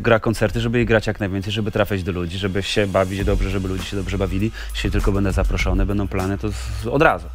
gra 0.00 0.20
koncerty, 0.20 0.60
żeby 0.60 0.78
je 0.78 0.84
grać 0.84 1.06
jak 1.06 1.20
najwięcej, 1.20 1.52
żeby 1.52 1.70
trafiać 1.70 2.02
do 2.02 2.12
ludzi, 2.12 2.38
żeby 2.38 2.62
się 2.62 2.86
bawić 2.86 3.24
dobrze, 3.24 3.50
żeby 3.50 3.68
ludzie 3.68 3.84
się 3.84 3.96
dobrze 3.96 4.18
bawili. 4.18 4.50
Jeśli 4.74 4.90
tylko 4.90 5.12
będę 5.12 5.32
zaproszony, 5.32 5.86
będą 5.86 6.08
plany, 6.08 6.38
to 6.38 6.48
od 6.92 7.02
razu. 7.02 7.26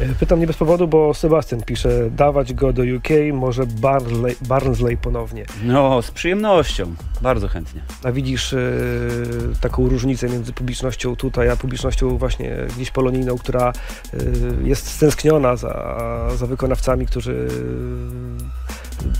Y, 0.00 0.14
Pytam 0.20 0.40
nie 0.40 0.46
bez 0.46 0.56
powodu, 0.56 0.88
bo 0.88 1.14
Sebastian 1.14 1.62
pisze, 1.62 2.10
dawać 2.10 2.54
go 2.54 2.72
do 2.72 2.82
UK, 2.82 3.08
może 3.32 3.66
Barnsley, 3.66 4.36
Barnsley 4.48 4.96
ponownie. 4.96 5.44
No, 5.64 6.02
z 6.02 6.10
przyjemnością, 6.10 6.94
bardzo 7.22 7.48
chętnie. 7.48 7.80
A 8.02 8.12
widzisz 8.12 8.52
y, 8.52 9.26
taką 9.60 9.88
różnicę 9.88 10.28
między 10.28 10.52
publicznością 10.52 11.16
tutaj, 11.16 11.50
a 11.50 11.56
publicznością 11.56 12.18
właśnie 12.18 12.56
gdzieś 12.76 12.90
polonijną, 12.90 13.38
która 13.38 13.72
y, 14.14 14.18
jest 14.64 14.86
stęskniona 14.86 15.56
za, 15.56 16.06
za 16.36 16.46
wykonawcami, 16.46 17.06
którzy 17.06 17.48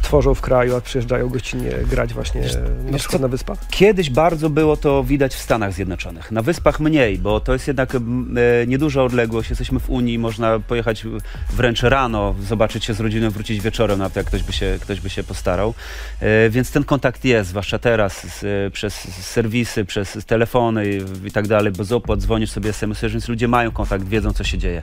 tworzą 0.02 0.34
w 0.34 0.40
kraju, 0.40 0.76
a 0.76 0.80
przyjeżdżają 0.80 1.28
gościnnie 1.28 1.70
grać 1.90 2.14
właśnie 2.14 2.40
na 2.90 2.98
przykład 2.98 3.20
co? 3.20 3.22
na 3.22 3.28
wyspach? 3.28 3.58
Kiedyś 3.70 4.10
bardzo 4.10 4.50
było 4.50 4.76
to 4.76 5.04
widać 5.04 5.34
w 5.34 5.38
Stanach 5.38 5.72
Zjednoczonych. 5.72 6.32
Na 6.32 6.42
Wyspach 6.42 6.80
mniej, 6.80 7.18
bo 7.18 7.40
to 7.40 7.52
jest 7.52 7.66
jednak 7.68 7.94
e, 7.94 8.00
nieduża 8.66 9.02
odległość. 9.02 9.50
Jesteśmy 9.50 9.80
w 9.80 9.90
Unii, 9.90 10.18
można 10.18 10.58
pojechać 10.58 11.06
wręcz 11.52 11.82
rano, 11.82 12.34
zobaczyć 12.42 12.84
się 12.84 12.94
z 12.94 13.00
rodziną, 13.00 13.30
wrócić 13.30 13.60
wieczorem, 13.60 13.98
nawet 13.98 14.16
jak 14.16 14.26
ktoś 14.26 14.42
by 14.42 14.52
się, 14.52 14.78
ktoś 14.80 15.00
by 15.00 15.10
się 15.10 15.22
postarał. 15.22 15.74
E, 16.20 16.50
Więc 16.50 16.70
ten 16.70 16.84
kontakt 16.84 17.24
jest, 17.24 17.50
zwłaszcza 17.50 17.78
teraz, 17.78 18.26
z, 18.40 18.74
przez 18.74 18.94
serwisy, 19.24 19.84
przez 19.84 20.18
telefony 20.26 20.86
i, 20.88 21.26
i 21.26 21.30
tak 21.30 21.48
dalej, 21.48 21.72
bez 21.72 21.92
opłat, 21.92 22.20
dzwonisz 22.20 22.50
sobie 22.50 22.70
SMS, 22.70 23.00
więc 23.00 23.28
ludzie 23.28 23.48
mają 23.48 23.70
kontakt, 23.70 24.08
wiedzą 24.08 24.32
co 24.32 24.44
się 24.44 24.58
dzieje. 24.58 24.82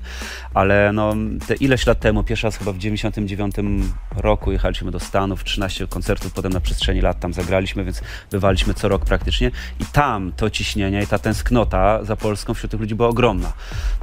Ale 0.53 0.93
no, 0.93 1.15
te 1.47 1.55
ileś 1.55 1.87
lat 1.87 1.99
temu, 1.99 2.23
pierwszy 2.23 2.47
raz 2.47 2.57
chyba 2.57 2.71
w 2.71 2.77
99 2.77 3.55
roku 4.15 4.51
jechaliśmy 4.51 4.82
do 4.91 4.99
Stanów, 4.99 5.43
13 5.43 5.87
koncertów 5.87 6.33
potem 6.33 6.53
na 6.53 6.59
przestrzeni 6.59 7.01
lat 7.01 7.19
tam 7.19 7.33
zagraliśmy, 7.33 7.83
więc 7.83 8.01
bywaliśmy 8.31 8.73
co 8.73 8.87
rok 8.87 9.05
praktycznie. 9.05 9.51
I 9.79 9.85
tam 9.85 10.31
to 10.31 10.49
ciśnienie 10.49 11.03
i 11.03 11.07
ta 11.07 11.19
tęsknota 11.19 12.03
za 12.03 12.15
Polską 12.15 12.53
wśród 12.53 12.71
tych 12.71 12.79
ludzi 12.79 12.95
była 12.95 13.09
ogromna. 13.09 13.53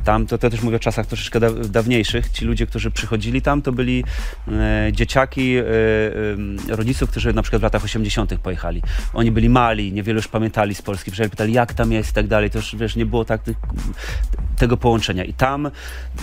Tam, 0.04 0.26
to, 0.26 0.38
to 0.38 0.50
też 0.50 0.62
mówię 0.62 0.76
o 0.76 0.80
czasach 0.80 1.06
troszeczkę 1.06 1.40
da, 1.40 1.50
dawniejszych, 1.50 2.28
ci 2.28 2.44
ludzie, 2.44 2.66
którzy 2.66 2.90
przychodzili 2.90 3.42
tam, 3.42 3.62
to 3.62 3.72
byli 3.72 4.04
e, 4.48 4.92
dzieciaki 4.92 5.56
e, 5.56 5.62
e, 5.62 6.76
rodziców, 6.76 7.10
którzy 7.10 7.32
na 7.32 7.42
przykład 7.42 7.60
w 7.60 7.62
latach 7.62 7.84
80 7.84 8.38
pojechali. 8.38 8.82
Oni 9.14 9.30
byli 9.30 9.48
mali, 9.48 9.92
niewiele 9.92 10.16
już 10.16 10.28
pamiętali 10.28 10.74
z 10.74 10.82
Polski, 10.82 11.10
przyjechali, 11.10 11.30
pytali 11.30 11.52
jak 11.52 11.74
tam 11.74 11.92
jest 11.92 12.10
i 12.10 12.12
tak 12.12 12.26
dalej, 12.26 12.50
to 12.50 12.58
już 12.58 12.76
wiesz, 12.76 12.96
nie 12.96 13.06
było 13.06 13.24
tak 13.24 13.40
tego 14.56 14.76
połączenia. 14.76 15.24
I 15.24 15.34
tam 15.34 15.70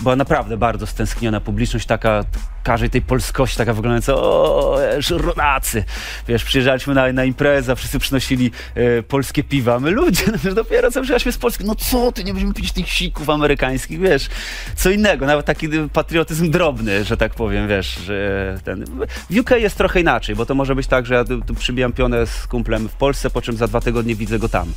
była 0.00 0.16
naprawdę 0.16 0.56
bardzo 0.56 0.86
stęskniona 0.86 1.40
publiczność, 1.40 1.86
taka 1.86 2.24
każdej 2.62 2.90
tej 2.90 3.02
polskości, 3.02 3.56
taka 3.56 3.72
wyglądająca, 3.72 4.14
o, 4.14 4.47
wiesz, 4.96 5.10
rodacy. 5.10 5.84
Wiesz, 6.28 6.44
przyjeżdżaliśmy 6.44 6.94
na, 6.94 7.12
na 7.12 7.24
imprezę, 7.24 7.76
wszyscy 7.76 7.98
przynosili 7.98 8.50
e, 8.74 9.02
polskie 9.02 9.44
piwa. 9.44 9.80
My 9.80 9.90
ludzie, 9.90 10.24
no, 10.44 10.54
dopiero 10.54 10.90
co 10.90 11.00
przyjechaliśmy 11.00 11.32
z 11.32 11.38
Polski, 11.38 11.64
no 11.64 11.74
co 11.74 12.12
ty, 12.12 12.24
nie 12.24 12.32
będziemy 12.32 12.54
pić 12.54 12.72
tych 12.72 12.88
sików 12.88 13.30
amerykańskich, 13.30 14.00
wiesz, 14.00 14.28
co 14.76 14.90
innego, 14.90 15.26
nawet 15.26 15.46
taki 15.46 15.68
patriotyzm 15.92 16.50
drobny, 16.50 17.04
że 17.04 17.16
tak 17.16 17.34
powiem, 17.34 17.68
wiesz, 17.68 17.98
że 17.98 18.58
ten... 18.64 18.84
W 19.30 19.38
UK 19.38 19.50
jest 19.50 19.76
trochę 19.76 20.00
inaczej, 20.00 20.36
bo 20.36 20.46
to 20.46 20.54
może 20.54 20.74
być 20.74 20.86
tak, 20.86 21.06
że 21.06 21.14
ja 21.14 21.24
tu, 21.24 21.40
tu 21.40 21.54
przybijam 21.54 21.92
pionę 21.92 22.26
z 22.26 22.46
kumplem 22.46 22.88
w 22.88 22.92
Polsce, 22.92 23.30
po 23.30 23.42
czym 23.42 23.56
za 23.56 23.66
dwa 23.66 23.80
tygodnie 23.80 24.14
widzę 24.14 24.38
go 24.38 24.48
tam, 24.48 24.72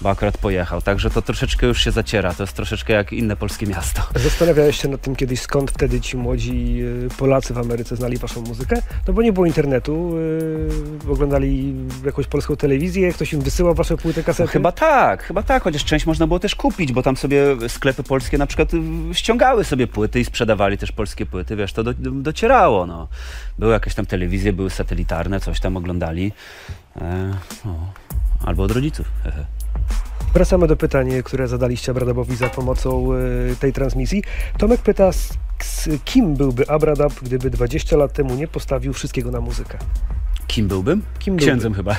bo 0.00 0.10
akurat 0.10 0.38
pojechał, 0.38 0.82
także 0.82 1.10
to 1.10 1.22
troszeczkę 1.22 1.66
już 1.66 1.84
się 1.84 1.90
zaciera, 1.90 2.34
to 2.34 2.42
jest 2.42 2.52
troszeczkę 2.52 2.92
jak 2.92 3.12
inne 3.12 3.36
polskie 3.36 3.66
miasto. 3.66 4.02
Zastanawiałeś 4.14 4.82
się 4.82 4.88
nad 4.88 5.00
tym 5.00 5.16
kiedyś, 5.16 5.40
skąd 5.40 5.70
wtedy 5.70 6.00
ci 6.00 6.16
młodzi 6.16 6.82
y, 6.82 7.08
Polacy 7.18 7.54
w 7.54 7.58
Ameryce 7.58 7.96
znali 7.96 8.16
waszą 8.16 8.40
muzykę? 8.40 8.82
Bo 9.12 9.22
nie 9.22 9.32
było 9.32 9.46
internetu, 9.46 10.12
y, 11.08 11.10
oglądali 11.12 11.74
jakąś 12.04 12.26
polską 12.26 12.56
telewizję, 12.56 13.12
ktoś 13.12 13.32
im 13.32 13.40
wysyłał 13.40 13.74
wasze 13.74 13.96
płyty, 13.96 14.20
No, 14.20 14.24
kasety? 14.26 14.48
chyba 14.52 14.72
tak, 14.72 15.22
chyba 15.22 15.42
tak, 15.42 15.62
chociaż 15.62 15.84
część 15.84 16.06
można 16.06 16.26
było 16.26 16.38
też 16.40 16.54
kupić, 16.54 16.92
bo 16.92 17.02
tam 17.02 17.16
sobie 17.16 17.44
sklepy 17.68 18.02
polskie 18.02 18.38
na 18.38 18.46
przykład 18.46 18.74
y, 18.74 18.78
ściągały 19.12 19.64
sobie 19.64 19.86
płyty 19.86 20.20
i 20.20 20.24
sprzedawali 20.24 20.78
też 20.78 20.92
polskie 20.92 21.26
płyty, 21.26 21.56
wiesz, 21.56 21.72
to 21.72 21.84
do, 21.84 21.94
do, 21.94 22.10
docierało, 22.10 22.86
no. 22.86 23.08
Były 23.58 23.72
jakieś 23.72 23.94
tam 23.94 24.06
telewizje, 24.06 24.52
były 24.52 24.70
satelitarne, 24.70 25.40
coś 25.40 25.60
tam 25.60 25.76
oglądali. 25.76 26.32
E, 27.00 27.30
no. 27.64 27.74
Albo 28.44 28.62
od 28.62 28.70
rodziców. 28.70 29.06
hehe. 29.24 29.44
Wracamy 30.34 30.66
do 30.66 30.76
pytań, 30.76 31.10
które 31.24 31.48
zadaliście 31.48 31.92
Abradabowi 31.92 32.36
za 32.36 32.48
pomocą 32.48 33.08
y, 33.14 33.56
tej 33.60 33.72
transmisji. 33.72 34.22
Tomek 34.58 34.80
pyta, 34.80 35.10
kim 36.04 36.34
byłby 36.34 36.68
Abradab, 36.68 37.12
gdyby 37.22 37.50
20 37.50 37.96
lat 37.96 38.12
temu 38.12 38.34
nie 38.34 38.48
postawił 38.48 38.92
wszystkiego 38.92 39.30
na 39.30 39.40
muzykę? 39.40 39.78
Kim 40.46 40.68
byłbym? 40.68 41.02
Kim 41.18 41.36
Księdzem 41.36 41.74
chyba. 41.74 41.96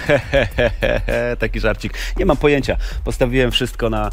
Taki 1.40 1.60
żarcik. 1.60 1.94
Nie 2.18 2.26
mam 2.26 2.38
pojęcia. 2.38 2.78
Postawiłem 3.04 3.52
wszystko 3.52 3.90
na, 3.90 4.10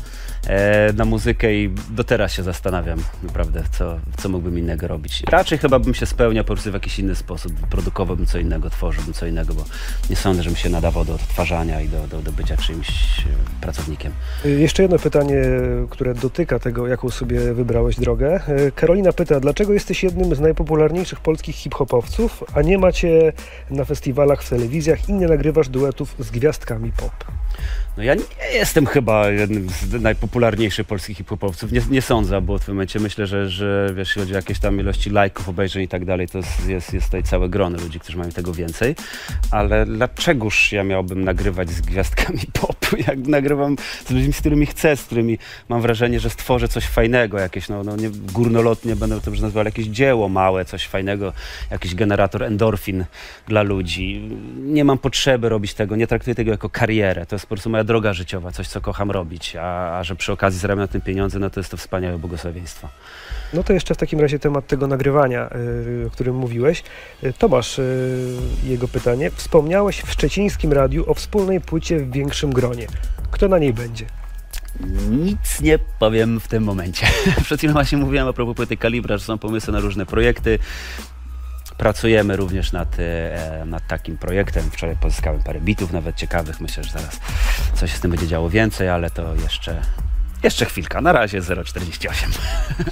na 0.94 1.04
muzykę 1.04 1.54
i 1.54 1.74
do 1.90 2.04
teraz 2.04 2.32
się 2.32 2.42
zastanawiam 2.42 2.98
naprawdę, 3.22 3.62
co, 3.72 3.98
co 4.16 4.28
mógłbym 4.28 4.58
innego 4.58 4.88
robić. 4.88 5.22
Raczej 5.30 5.58
chyba 5.58 5.78
bym 5.78 5.94
się 5.94 6.06
spełniał 6.06 6.44
po 6.44 6.52
prostu 6.54 6.70
w 6.70 6.74
jakiś 6.74 6.98
inny 6.98 7.14
sposób. 7.14 7.52
Produkowałbym 7.70 8.26
co 8.26 8.38
innego, 8.38 8.70
tworzyłbym 8.70 9.14
co 9.14 9.26
innego, 9.26 9.54
bo 9.54 9.64
nie 10.10 10.16
sądzę, 10.16 10.42
żebym 10.42 10.56
się 10.56 10.68
nadawał 10.68 11.04
do 11.04 11.14
odtwarzania 11.14 11.80
i 11.80 11.88
do, 11.88 12.06
do, 12.06 12.22
do 12.22 12.32
bycia 12.32 12.56
czyimś 12.56 12.88
e, 12.88 13.60
pracownikiem. 13.60 14.12
Y, 14.44 14.50
Jeszcze 14.50 14.82
jedno 14.82 14.98
pytanie, 14.98 15.42
które 15.90 16.14
dotyka 16.14 16.58
tego, 16.58 16.86
jaką 16.86 17.10
sobie 17.10 17.54
wybrałeś 17.54 17.96
drogę. 17.96 18.40
Y, 18.48 18.72
Karolina 18.72 19.12
pyta, 19.12 19.40
dlaczego 19.40 19.72
jesteś 19.72 20.02
jednym 20.02 20.34
z 20.34 20.40
najpopularniejszych 20.40 21.20
polskich 21.20 21.56
hip-hopowców, 21.56 22.44
a 22.54 22.62
nie 22.62 22.78
macie 22.78 23.32
na 23.70 23.84
festiwalach, 23.84 24.42
w 24.42 24.48
telewizjach 24.48 25.08
i 25.08 25.12
nie 25.12 25.26
nagrywasz 25.26 25.68
duetów 25.68 26.14
z 26.18 26.30
gwiazdkami 26.30 26.92
pop? 26.92 27.12
No 28.00 28.04
ja 28.04 28.14
nie 28.14 28.24
jestem 28.54 28.86
chyba 28.86 29.30
jednym 29.30 29.68
z 29.70 30.02
najpopularniejszych 30.02 30.86
polskich 30.86 31.16
hip-hopowców. 31.16 31.72
Nie, 31.72 31.80
nie 31.90 32.02
sądzę, 32.02 32.40
bo 32.40 32.58
w 32.58 32.64
tym 32.64 32.74
momencie 32.74 33.00
myślę, 33.00 33.26
że, 33.26 33.48
że 33.48 33.92
wiesz, 33.94 34.14
chodzi 34.14 34.32
o 34.32 34.36
jakieś 34.36 34.58
tam 34.58 34.80
ilości 34.80 35.10
lajków, 35.10 35.48
obejrzeń 35.48 35.82
i 35.82 35.88
tak 35.88 36.04
dalej, 36.04 36.28
to 36.28 36.38
jest, 36.38 36.92
jest, 36.92 37.06
tutaj 37.06 37.22
całe 37.22 37.48
grono 37.48 37.78
ludzi, 37.78 38.00
którzy 38.00 38.18
mają 38.18 38.30
tego 38.30 38.52
więcej. 38.52 38.94
Ale 39.50 39.86
dlaczegoż 39.86 40.72
ja 40.72 40.84
miałbym 40.84 41.24
nagrywać 41.24 41.70
z 41.70 41.80
gwiazdkami 41.80 42.40
popu, 42.60 42.96
jak 43.06 43.18
nagrywam 43.18 43.76
z 44.06 44.10
ludźmi, 44.10 44.32
z 44.32 44.40
którymi 44.40 44.66
chcę, 44.66 44.96
z 44.96 45.02
którymi 45.02 45.38
mam 45.68 45.82
wrażenie, 45.82 46.20
że 46.20 46.30
stworzę 46.30 46.68
coś 46.68 46.84
fajnego, 46.84 47.38
jakieś, 47.38 47.68
no, 47.68 47.84
no 47.84 47.96
nie, 47.96 48.10
górnolotnie 48.10 48.96
będę 48.96 49.20
to 49.20 49.30
już 49.30 49.40
nazywał, 49.40 49.64
jakieś 49.64 49.86
dzieło 49.86 50.28
małe, 50.28 50.64
coś 50.64 50.86
fajnego, 50.86 51.32
jakiś 51.70 51.94
generator 51.94 52.42
endorfin 52.42 53.04
dla 53.48 53.62
ludzi. 53.62 54.30
Nie 54.56 54.84
mam 54.84 54.98
potrzeby 54.98 55.48
robić 55.48 55.74
tego, 55.74 55.96
nie 55.96 56.06
traktuję 56.06 56.34
tego 56.34 56.50
jako 56.50 56.70
karierę. 56.70 57.26
To 57.26 57.34
jest 57.34 57.46
po 57.46 57.48
prostu 57.48 57.70
moja 57.70 57.84
droga 57.90 58.12
życiowa, 58.12 58.52
coś, 58.52 58.68
co 58.68 58.80
kocham 58.80 59.10
robić, 59.10 59.56
a, 59.56 59.98
a 59.98 60.04
że 60.04 60.16
przy 60.16 60.32
okazji 60.32 60.60
zarabiam 60.60 60.84
na 60.84 60.88
tym 60.88 61.00
pieniądze, 61.00 61.38
no 61.38 61.50
to 61.50 61.60
jest 61.60 61.70
to 61.70 61.76
wspaniałe 61.76 62.18
błogosławieństwo. 62.18 62.88
No 63.52 63.62
to 63.62 63.72
jeszcze 63.72 63.94
w 63.94 63.96
takim 63.96 64.20
razie 64.20 64.38
temat 64.38 64.66
tego 64.66 64.86
nagrywania, 64.86 65.50
y, 66.02 66.06
o 66.06 66.10
którym 66.10 66.36
mówiłeś. 66.36 66.82
Y, 67.24 67.32
Tomasz, 67.32 67.78
y, 67.78 68.36
jego 68.64 68.88
pytanie. 68.88 69.30
Wspomniałeś 69.30 70.02
w 70.02 70.12
szczecińskim 70.12 70.72
radiu 70.72 71.10
o 71.10 71.14
wspólnej 71.14 71.60
płycie 71.60 71.98
w 71.98 72.12
większym 72.12 72.52
gronie. 72.52 72.86
Kto 73.30 73.48
na 73.48 73.58
niej 73.58 73.72
będzie? 73.72 74.06
Nic 75.10 75.60
nie 75.60 75.78
powiem 75.98 76.40
w 76.40 76.48
tym 76.48 76.64
momencie. 76.64 77.06
Przed 77.44 77.60
chwilą 77.60 77.72
właśnie 77.72 77.98
mówiłem 77.98 78.28
a 78.28 78.32
propos 78.32 78.56
płyty 78.56 78.76
Kalibra, 78.76 79.18
że 79.18 79.24
są 79.24 79.38
pomysły 79.38 79.72
na 79.72 79.80
różne 79.80 80.06
projekty. 80.06 80.58
Pracujemy 81.80 82.36
również 82.36 82.72
nad, 82.72 82.96
e, 82.98 83.64
nad 83.66 83.86
takim 83.86 84.18
projektem. 84.18 84.70
Wczoraj 84.70 84.96
pozyskałem 84.96 85.42
parę 85.42 85.60
bitów, 85.60 85.92
nawet 85.92 86.16
ciekawych. 86.16 86.60
Myślę, 86.60 86.84
że 86.84 86.90
zaraz 86.90 87.20
coś 87.74 87.92
z 87.92 88.00
tym 88.00 88.10
będzie 88.10 88.26
działo 88.26 88.50
więcej, 88.50 88.88
ale 88.88 89.10
to 89.10 89.34
jeszcze, 89.34 89.82
Jeszcze 90.42 90.64
chwilka, 90.64 91.00
na 91.00 91.12
razie 91.12 91.40
048. 91.64 92.30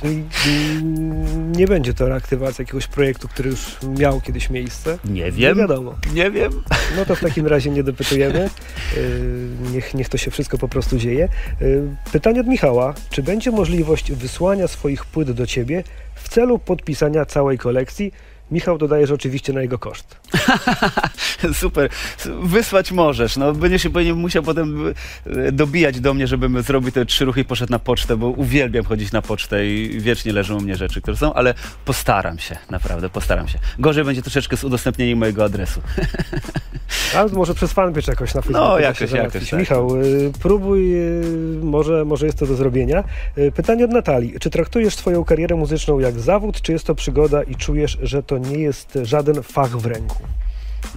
Czyli, 0.02 0.24
mm, 0.70 1.52
Nie 1.52 1.66
będzie 1.66 1.94
to 1.94 2.08
reaktywacja 2.08 2.62
jakiegoś 2.62 2.86
projektu, 2.86 3.28
który 3.28 3.50
już 3.50 3.76
miał 3.98 4.20
kiedyś 4.20 4.50
miejsce. 4.50 4.98
Nie 5.04 5.32
wiem. 5.32 5.56
Nie 5.56 5.62
wiadomo. 5.62 5.94
Nie 6.12 6.30
wiem. 6.30 6.52
No 6.96 7.04
to 7.04 7.14
w 7.16 7.20
takim 7.20 7.46
razie 7.46 7.70
nie 7.70 7.82
dopytujemy. 7.82 8.50
Yy, 8.96 9.70
Niech, 9.72 9.94
niech 9.94 10.08
to 10.08 10.18
się 10.18 10.30
wszystko 10.30 10.58
po 10.58 10.68
prostu 10.68 10.98
dzieje. 10.98 11.28
Yy, 11.60 11.82
Pytanie 12.12 12.40
od 12.40 12.46
Michała. 12.46 12.94
Czy 13.10 13.22
będzie 13.22 13.50
możliwość 13.50 14.12
wysłania 14.12 14.68
swoich 14.68 15.04
płyt 15.04 15.30
do 15.30 15.46
ciebie 15.46 15.84
w 16.14 16.28
celu 16.28 16.58
podpisania 16.58 17.24
całej 17.24 17.58
kolekcji? 17.58 18.12
Michał 18.50 18.78
dodaje, 18.78 19.06
że 19.06 19.14
oczywiście 19.14 19.52
na 19.52 19.62
jego 19.62 19.78
koszt. 19.78 20.16
Super. 21.60 21.90
Wysłać 22.42 22.92
możesz. 22.92 23.36
No, 23.36 23.52
będziesz 23.52 23.82
się 23.82 23.90
pewnie 23.90 24.14
musiał 24.14 24.42
potem 24.42 24.94
e, 25.26 25.52
dobijać 25.52 26.00
do 26.00 26.14
mnie, 26.14 26.26
żebym 26.26 26.62
zrobił 26.62 26.92
te 26.92 27.06
trzy 27.06 27.24
ruchy 27.24 27.40
i 27.40 27.44
poszedł 27.44 27.72
na 27.72 27.78
pocztę, 27.78 28.16
bo 28.16 28.26
uwielbiam 28.26 28.84
chodzić 28.84 29.12
na 29.12 29.22
pocztę 29.22 29.66
i 29.66 30.00
wiecznie 30.00 30.32
leżą 30.32 30.56
u 30.56 30.60
mnie 30.60 30.76
rzeczy, 30.76 31.00
które 31.00 31.16
są, 31.16 31.34
ale 31.34 31.54
postaram 31.84 32.38
się, 32.38 32.56
naprawdę, 32.70 33.10
postaram 33.10 33.48
się. 33.48 33.58
Gorzej 33.78 34.04
będzie 34.04 34.22
troszeczkę 34.22 34.56
z 34.56 34.64
udostępnieniem 34.64 35.18
mojego 35.18 35.44
adresu. 35.44 35.80
Ale 37.16 37.28
może 37.28 37.54
przez 37.54 37.72
fanpage 37.72 38.12
jakoś 38.12 38.34
na 38.34 38.42
Facebooku. 38.42 38.68
No, 38.68 38.78
jakoś, 38.78 39.10
jakoś, 39.10 39.50
tak. 39.50 39.60
Michał, 39.60 39.96
yy, 39.96 40.32
próbuj, 40.42 40.90
yy, 40.90 41.60
może, 41.62 42.04
może 42.04 42.26
jest 42.26 42.38
to 42.38 42.46
do 42.46 42.54
zrobienia. 42.54 43.04
Pytanie 43.54 43.84
od 43.84 43.90
Natalii. 43.90 44.34
Czy 44.40 44.50
traktujesz 44.50 44.94
swoją 44.94 45.24
karierę 45.24 45.56
muzyczną 45.56 45.98
jak 45.98 46.20
zawód, 46.20 46.62
czy 46.62 46.72
jest 46.72 46.86
to 46.86 46.94
przygoda 46.94 47.42
i 47.42 47.56
czujesz, 47.56 47.98
że 48.02 48.22
to 48.22 48.38
nie 48.38 48.58
jest 48.58 48.98
żaden 49.02 49.42
fach 49.42 49.76
w 49.76 49.86
ręku? 49.86 50.27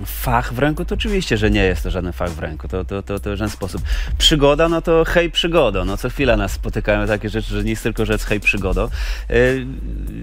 Fach 0.06 0.54
w 0.54 0.60
ręku 0.60 0.86
to 0.86 0.96
oczywiście, 0.96 1.38
że 1.38 1.52
nie 1.52 1.64
jest 1.64 1.84
to 1.84 1.92
żaden 1.92 2.14
fach 2.14 2.30
w 2.30 2.40
ręku, 2.40 2.68
to, 2.68 2.86
to, 2.86 3.04
to, 3.04 3.20
to 3.20 3.34
w 3.34 3.36
żaden 3.36 3.50
sposób. 3.50 3.82
Przygoda, 4.18 4.70
no 4.70 4.82
to 4.82 5.04
hej 5.08 5.32
przygodo, 5.32 5.86
no 5.86 5.98
co 5.98 6.10
chwila 6.10 6.38
nas 6.38 6.52
spotykają 6.52 7.08
takie 7.08 7.30
rzeczy, 7.30 7.50
że 7.54 7.64
nie 7.64 7.70
jest 7.70 7.84
tylko 7.84 8.06
rzecz 8.06 8.22
hej 8.22 8.40
przygodo. 8.40 8.90
Yy, 9.30 9.66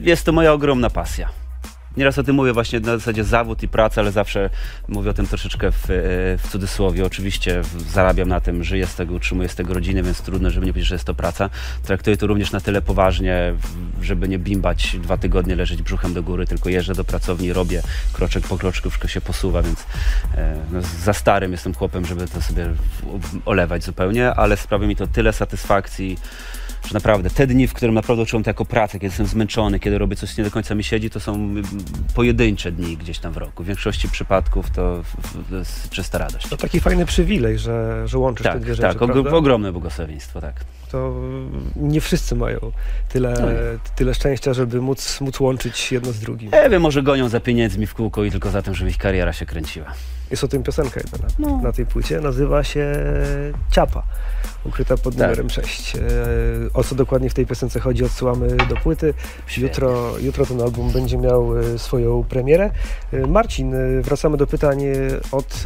Jest 0.02 0.26
to 0.26 0.32
moja 0.32 0.52
ogromna 0.52 0.90
pasja. 0.90 1.28
Nieraz 1.96 2.18
o 2.18 2.22
tym 2.22 2.36
mówię 2.36 2.52
właśnie 2.52 2.80
na 2.80 2.98
zasadzie 2.98 3.24
zawód 3.24 3.62
i 3.62 3.68
praca, 3.68 4.00
ale 4.00 4.12
zawsze 4.12 4.50
mówię 4.88 5.10
o 5.10 5.14
tym 5.14 5.26
troszeczkę 5.26 5.72
w, 5.72 5.84
e, 5.84 5.86
w 6.38 6.48
cudzysłowie. 6.50 7.04
Oczywiście 7.04 7.62
zarabiam 7.88 8.28
na 8.28 8.40
tym, 8.40 8.64
żyję 8.64 8.86
z 8.86 8.94
tego, 8.94 9.14
utrzymuję 9.14 9.48
z 9.48 9.54
tego 9.54 9.74
rodziny, 9.74 10.02
więc 10.02 10.22
trudno, 10.22 10.50
żeby 10.50 10.66
nie 10.66 10.72
powiedzieć, 10.72 10.88
że 10.88 10.94
jest 10.94 11.04
to 11.04 11.14
praca. 11.14 11.50
Traktuję 11.82 12.16
to 12.16 12.26
również 12.26 12.52
na 12.52 12.60
tyle 12.60 12.82
poważnie, 12.82 13.54
żeby 14.02 14.28
nie 14.28 14.38
bimbać 14.38 14.96
dwa 15.02 15.16
tygodnie, 15.16 15.56
leżeć 15.56 15.82
brzuchem 15.82 16.14
do 16.14 16.22
góry, 16.22 16.46
tylko 16.46 16.68
jeżdżę 16.68 16.94
do 16.94 17.04
pracowni, 17.04 17.52
robię 17.52 17.82
kroczek 18.12 18.46
po 18.48 18.58
kroczku, 18.58 18.90
wszystko 18.90 19.08
się 19.08 19.20
posuwa, 19.20 19.62
więc 19.62 19.86
e, 20.34 20.56
no, 20.72 20.80
za 20.82 21.12
starym 21.12 21.52
jestem 21.52 21.74
chłopem, 21.74 22.06
żeby 22.06 22.28
to 22.28 22.42
sobie 22.42 22.66
olewać 23.44 23.84
zupełnie, 23.84 24.34
ale 24.34 24.56
sprawia 24.56 24.86
mi 24.86 24.96
to 24.96 25.06
tyle 25.06 25.32
satysfakcji, 25.32 26.18
że 26.86 26.94
naprawdę 26.94 27.30
te 27.30 27.46
dni, 27.46 27.66
w 27.68 27.72
którym 27.72 27.94
naprawdę 27.94 28.26
czułem 28.26 28.44
to 28.44 28.50
jako 28.50 28.64
pracę, 28.64 28.92
kiedy 28.92 29.06
jestem 29.06 29.26
zmęczony, 29.26 29.78
kiedy 29.80 29.98
robię 29.98 30.16
coś, 30.16 30.34
co 30.34 30.40
nie 30.42 30.44
do 30.44 30.50
końca 30.50 30.74
mi 30.74 30.84
siedzi, 30.84 31.10
to 31.10 31.20
są 31.20 31.34
mm, 31.34 31.64
pojedyncze 32.14 32.72
dni 32.72 32.96
gdzieś 32.96 33.18
tam 33.18 33.32
w 33.32 33.36
roku. 33.36 33.62
W 33.62 33.66
większości 33.66 34.08
przypadków 34.08 34.70
to, 34.70 35.02
to 35.50 35.56
jest 35.56 35.90
czysta 35.90 36.18
radość. 36.18 36.48
To 36.48 36.56
taki 36.56 36.80
fajny 36.80 37.06
przywilej, 37.06 37.58
że, 37.58 38.02
że 38.08 38.18
łączysz 38.18 38.44
te 38.46 38.52
Tak, 38.52 38.62
dwie 38.62 38.74
rzeczy, 38.74 38.98
tak, 38.98 39.08
og- 39.08 39.34
ogromne 39.34 39.72
błogosławieństwo, 39.72 40.40
tak. 40.40 40.54
To 40.90 41.14
nie 41.76 42.00
wszyscy 42.00 42.34
mają 42.34 42.58
tyle, 43.08 43.34
No 43.40 43.46
tyle 43.96 44.14
szczęścia, 44.14 44.54
żeby 44.54 44.80
móc, 44.80 45.20
móc 45.20 45.40
łączyć 45.40 45.92
jedno 45.92 46.12
z 46.12 46.20
drugim. 46.20 46.50
Nie 46.50 46.70
wiem, 46.70 46.82
może 46.82 47.02
gonią 47.02 47.28
za 47.28 47.40
pieniędzmi 47.40 47.86
w 47.86 47.94
kółko 47.94 48.24
i 48.24 48.30
tylko 48.30 48.50
za 48.50 48.62
tym, 48.62 48.74
żeby 48.74 48.90
ich 48.90 48.98
kariera 48.98 49.32
się 49.32 49.46
kręciła. 49.46 49.86
Jest 50.30 50.44
o 50.44 50.48
tym 50.48 50.62
piosenka 50.62 51.00
jedna 51.00 51.28
na, 51.28 51.48
No. 51.48 51.62
na 51.62 51.72
tej 51.72 51.86
płycie. 51.86 52.20
Nazywa 52.20 52.64
się 52.64 52.92
Ciapa, 53.72 54.02
ukryta 54.68 54.96
pod 54.96 55.14
Tak. 55.16 55.22
numerem 55.22 55.50
6. 55.50 55.96
E, 55.96 56.00
O 56.74 56.84
co 56.84 56.94
dokładnie 56.94 57.30
w 57.30 57.34
tej 57.34 57.46
piosence 57.46 57.80
chodzi, 57.80 58.04
odsyłamy 58.04 58.56
do 58.68 58.76
płyty. 58.76 59.14
Jutro, 59.56 60.18
jutro 60.20 60.46
ten 60.46 60.60
album 60.60 60.90
będzie 60.90 61.18
miał 61.18 61.58
e, 61.58 61.78
swoją 61.78 62.24
premierę. 62.24 62.70
E, 63.12 63.26
Marcin, 63.26 63.74
wracamy 64.02 64.36
do 64.36 64.46
pytań 64.46 64.82
od 65.32 65.62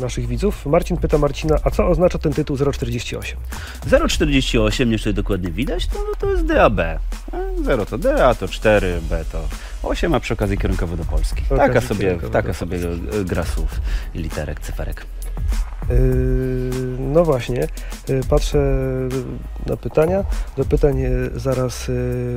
naszych 0.00 0.26
widzów. 0.26 0.66
Marcin 0.66 0.96
pyta 0.96 1.18
Marcina, 1.18 1.56
a 1.62 1.70
co 1.70 1.86
oznacza 1.88 2.18
ten 2.18 2.32
tytuł 2.32 2.56
048? 2.72 3.38
0,48, 3.90 4.86
nie 4.86 4.98
czy 4.98 5.12
dokładnie 5.12 5.50
widać, 5.50 5.86
to, 5.86 5.98
to 6.18 6.30
jest 6.30 6.46
DAB. 6.46 6.80
0 7.64 7.86
to 7.86 7.98
D, 7.98 8.26
a 8.26 8.34
to 8.34 8.48
4, 8.48 9.00
B 9.10 9.24
to 9.32 9.40
8, 9.82 10.14
a 10.14 10.20
przy 10.20 10.34
okazji 10.34 10.58
kierunkowo 10.58 10.96
do 10.96 11.04
Polski. 11.04 11.42
Taka 11.56 11.80
sobie, 11.80 12.18
taka 12.32 12.52
sobie 12.52 12.78
gra 13.24 13.44
słów 13.44 13.80
i 14.14 14.18
literek, 14.18 14.60
cyferek. 14.60 15.06
Yy, 15.90 15.96
No 16.98 17.24
właśnie, 17.24 17.68
yy, 18.08 18.20
patrzę 18.28 18.58
na 19.66 19.76
pytania. 19.76 20.24
Do 20.56 20.64
pytań 20.64 20.98
yy, 20.98 21.30
zaraz 21.34 21.90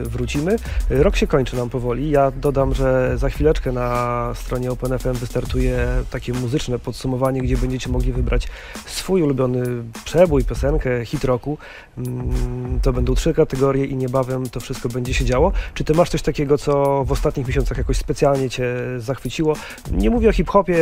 wrócimy. 0.04 0.56
Rok 0.89 1.15
się 1.15 1.28
kończy 1.28 1.56
nam 1.56 1.69
powoli. 1.69 2.10
Ja 2.10 2.32
dodam, 2.32 2.73
że 2.73 3.17
za 3.17 3.30
chwileczkę 3.30 3.71
na 3.71 4.32
stronie 4.36 4.71
OpenFM 4.71 5.13
wystartuje 5.13 5.88
takie 6.12 6.34
muzyczne 6.34 6.80
podsumowanie, 6.80 7.41
gdzie 7.41 7.58
będziecie 7.58 7.89
mogli 7.89 8.12
wybrać 8.13 8.47
swój 8.86 9.21
ulubiony 9.21 9.63
przebój, 10.06 10.43
piosenkę, 10.43 11.06
hit 11.06 11.23
roku. 11.25 11.58
Mm, 11.97 12.80
To 12.82 12.93
będą 12.93 13.15
trzy 13.15 13.34
kategorie 13.34 13.86
i 13.86 13.95
niebawem 13.95 14.49
to 14.49 14.60
wszystko 14.60 14.89
będzie 14.89 15.13
się 15.13 15.25
działo. 15.25 15.52
Czy 15.73 15.84
ty 15.84 15.93
masz 15.93 16.10
coś 16.10 16.21
takiego, 16.21 16.58
co 16.58 17.04
w 17.06 17.12
ostatnich 17.12 17.47
miesiącach 17.47 17.78
jakoś 17.78 17.97
specjalnie 17.97 18.49
cię 18.49 18.75
zachwyciło? 18.97 19.54
Nie 19.91 20.10
mówię 20.10 20.30
o 20.30 20.32
hip-hopie, 20.34 20.75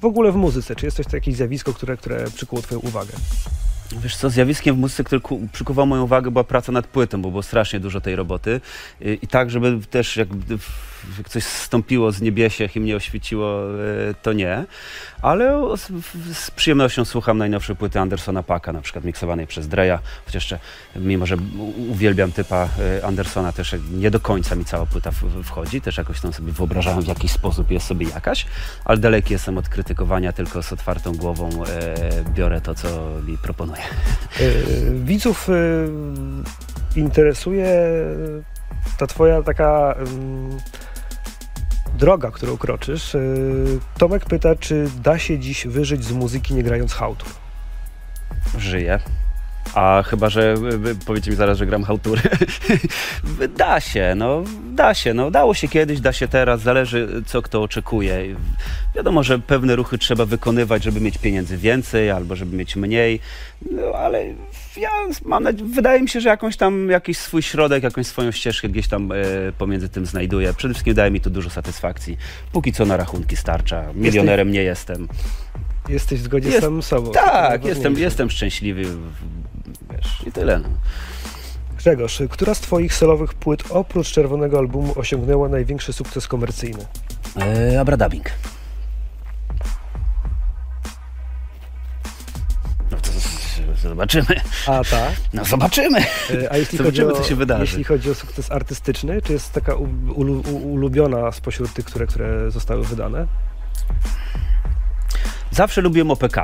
w 0.00 0.04
ogóle 0.04 0.32
w 0.32 0.36
muzyce. 0.36 0.76
Czy 0.76 0.86
jest 0.86 0.96
coś 0.96 1.06
jakieś 1.12 1.34
zjawisko, 1.36 1.72
które, 1.80 1.96
które 1.96 2.30
przykuło 2.30 2.62
twoją 2.62 2.80
uwagę? 2.80 3.12
Wiesz 4.02 4.16
co, 4.16 4.30
zjawiskiem 4.30 4.76
w 4.76 4.78
muzyce, 4.78 5.04
które 5.04 5.20
ku- 5.20 5.48
przykuwało 5.52 5.86
moją 5.86 6.02
uwagę, 6.02 6.30
była 6.30 6.44
praca 6.44 6.72
nad 6.72 6.86
płytą, 6.86 7.22
bo 7.22 7.30
było 7.30 7.42
strasznie 7.42 7.80
dużo 7.80 8.00
tej 8.00 8.16
roboty. 8.16 8.60
I, 9.00 9.18
i 9.22 9.26
tak, 9.26 9.50
żeby 9.50 9.78
też 9.90 10.16
jak, 10.16 10.28
coś 11.28 11.44
zstąpiło 11.44 12.12
z 12.12 12.20
niebiesiech 12.20 12.76
i 12.76 12.80
mnie 12.80 12.96
oświeciło, 12.96 13.62
e, 14.10 14.14
to 14.22 14.32
nie. 14.32 14.64
Ale 15.22 15.76
z, 16.34 16.50
przyjemnością 16.50 17.04
słucham 17.04 17.38
najnowszej 17.38 17.76
płyty 17.76 18.00
Andersona 18.00 18.42
Paka, 18.42 18.72
na 18.72 18.80
przykład 18.80 19.04
miksowanej 19.04 19.46
przez 19.46 19.68
Dreya, 19.68 19.98
chociaż 20.26 20.34
jeszcze, 20.34 20.58
mimo 20.96 21.26
że 21.26 21.36
uwielbiam 21.90 22.32
typa 22.32 22.68
e, 22.98 23.06
Andersona, 23.06 23.52
też 23.52 23.74
nie 23.92 24.10
do 24.10 24.20
końca 24.20 24.54
mi 24.54 24.64
cała 24.64 24.86
płyta 24.86 25.10
wchodzi, 25.44 25.80
też 25.80 25.96
jakoś 25.96 26.20
tam 26.20 26.32
sobie 26.32 26.52
wyobrażałem 26.52 27.02
w 27.02 27.08
jakiś 27.08 27.30
sposób, 27.30 27.70
jest 27.70 27.86
sobie 27.86 28.08
jakaś, 28.08 28.46
ale 28.84 28.98
daleki 28.98 29.32
jestem 29.32 29.58
od 29.58 29.68
krytykowania, 29.68 30.32
tylko 30.32 30.62
z 30.62 30.72
otwartą 30.72 31.12
głową 31.16 31.64
e, 31.64 32.24
biorę 32.34 32.60
to, 32.60 32.74
co 32.74 32.88
mi 33.26 33.38
proponuje. 33.38 33.82
Widzów 35.04 35.48
interesuje 36.96 37.66
ta 38.98 39.06
twoja 39.06 39.42
taka 39.42 39.94
ym, 40.00 40.58
droga, 41.98 42.30
którą 42.30 42.56
kroczysz. 42.56 43.14
Yy, 43.14 43.78
Tomek 43.98 44.24
pyta, 44.24 44.56
czy 44.56 44.88
da 45.02 45.18
się 45.18 45.38
dziś 45.38 45.66
wyżyć 45.66 46.04
z 46.04 46.12
muzyki 46.12 46.54
nie 46.54 46.62
grając 46.62 46.92
hałtur? 46.92 47.28
żyję. 48.58 49.00
A 49.74 50.02
chyba, 50.06 50.28
że 50.28 50.54
powiecie 51.06 51.30
mi 51.30 51.36
zaraz, 51.36 51.58
że 51.58 51.66
gram 51.66 51.84
hałtury. 51.84 52.22
da 53.58 53.80
się, 53.80 54.14
no, 54.16 54.42
da 54.74 54.94
się, 54.94 55.14
no, 55.14 55.30
dało 55.30 55.54
się 55.54 55.68
kiedyś, 55.68 56.00
da 56.00 56.12
się 56.12 56.28
teraz, 56.28 56.60
zależy 56.60 57.22
co 57.26 57.42
kto 57.42 57.62
oczekuje. 57.62 58.36
Wiadomo, 58.94 59.22
że 59.22 59.38
pewne 59.38 59.76
ruchy 59.76 59.98
trzeba 59.98 60.24
wykonywać, 60.24 60.82
żeby 60.84 61.00
mieć 61.00 61.18
pieniędzy 61.18 61.56
więcej 61.56 62.10
albo 62.10 62.36
żeby 62.36 62.56
mieć 62.56 62.76
mniej, 62.76 63.20
no, 63.70 63.82
ale 63.94 64.24
ja 64.76 64.90
mam, 65.24 65.42
nadzie- 65.42 65.64
wydaje 65.64 66.02
mi 66.02 66.08
się, 66.08 66.20
że 66.20 66.28
jakąś 66.28 66.56
tam, 66.56 66.90
jakiś 66.90 67.18
swój 67.18 67.42
środek, 67.42 67.82
jakąś 67.82 68.06
swoją 68.06 68.30
ścieżkę 68.32 68.68
gdzieś 68.68 68.88
tam 68.88 69.12
e, 69.12 69.16
pomiędzy 69.58 69.88
tym 69.88 70.06
znajduję. 70.06 70.54
Przede 70.54 70.74
wszystkim 70.74 70.94
daje 70.94 71.10
mi 71.10 71.20
to 71.20 71.30
dużo 71.30 71.50
satysfakcji. 71.50 72.16
Póki 72.52 72.72
co 72.72 72.84
na 72.86 72.96
rachunki 72.96 73.36
starcza. 73.36 73.84
Milionerem 73.94 74.52
nie 74.52 74.62
jestem. 74.62 75.08
Jesteś 75.88 76.20
w 76.20 76.22
zgodzie 76.22 76.48
Jest- 76.48 76.60
z 76.60 76.64
samym 76.64 76.82
sobą. 76.82 77.12
Tak, 77.12 77.64
jestem, 77.64 77.98
jestem 77.98 78.30
szczęśliwy. 78.30 78.84
Wiesz, 80.02 80.26
i 80.26 80.32
tyle. 80.32 80.58
No. 80.58 80.68
Grzegorz, 81.76 82.22
która 82.30 82.54
z 82.54 82.60
twoich 82.60 82.94
solowych 82.94 83.34
płyt 83.34 83.62
oprócz 83.70 84.12
czerwonego 84.12 84.58
albumu 84.58 84.98
osiągnęła 84.98 85.48
największy 85.48 85.92
sukces 85.92 86.28
komercyjny? 86.28 86.86
E, 87.36 87.80
abradabing. 87.80 88.30
No 92.90 92.96
to 92.96 93.88
zobaczymy. 93.88 94.40
A 94.66 94.84
ta. 94.84 95.06
No 95.32 95.44
zobaczymy. 95.44 95.98
E, 95.98 96.52
A 96.52 96.56
jeśli 96.56 96.78
Zobaczymy, 96.78 97.08
chodzi 97.08 97.18
o, 97.20 97.22
co 97.22 97.28
się 97.28 97.36
wydarzy. 97.36 97.62
Jeśli 97.62 97.84
chodzi 97.84 98.10
o 98.10 98.14
sukces 98.14 98.50
artystyczny, 98.50 99.22
czy 99.22 99.32
jest 99.32 99.52
taka 99.52 99.74
ulubiona 100.64 101.32
spośród 101.32 101.72
tych, 101.72 101.84
które, 101.84 102.06
które 102.06 102.50
zostały 102.50 102.84
wydane? 102.84 103.26
Zawsze 105.50 105.80
lubiłem 105.80 106.10
OPK, 106.10 106.36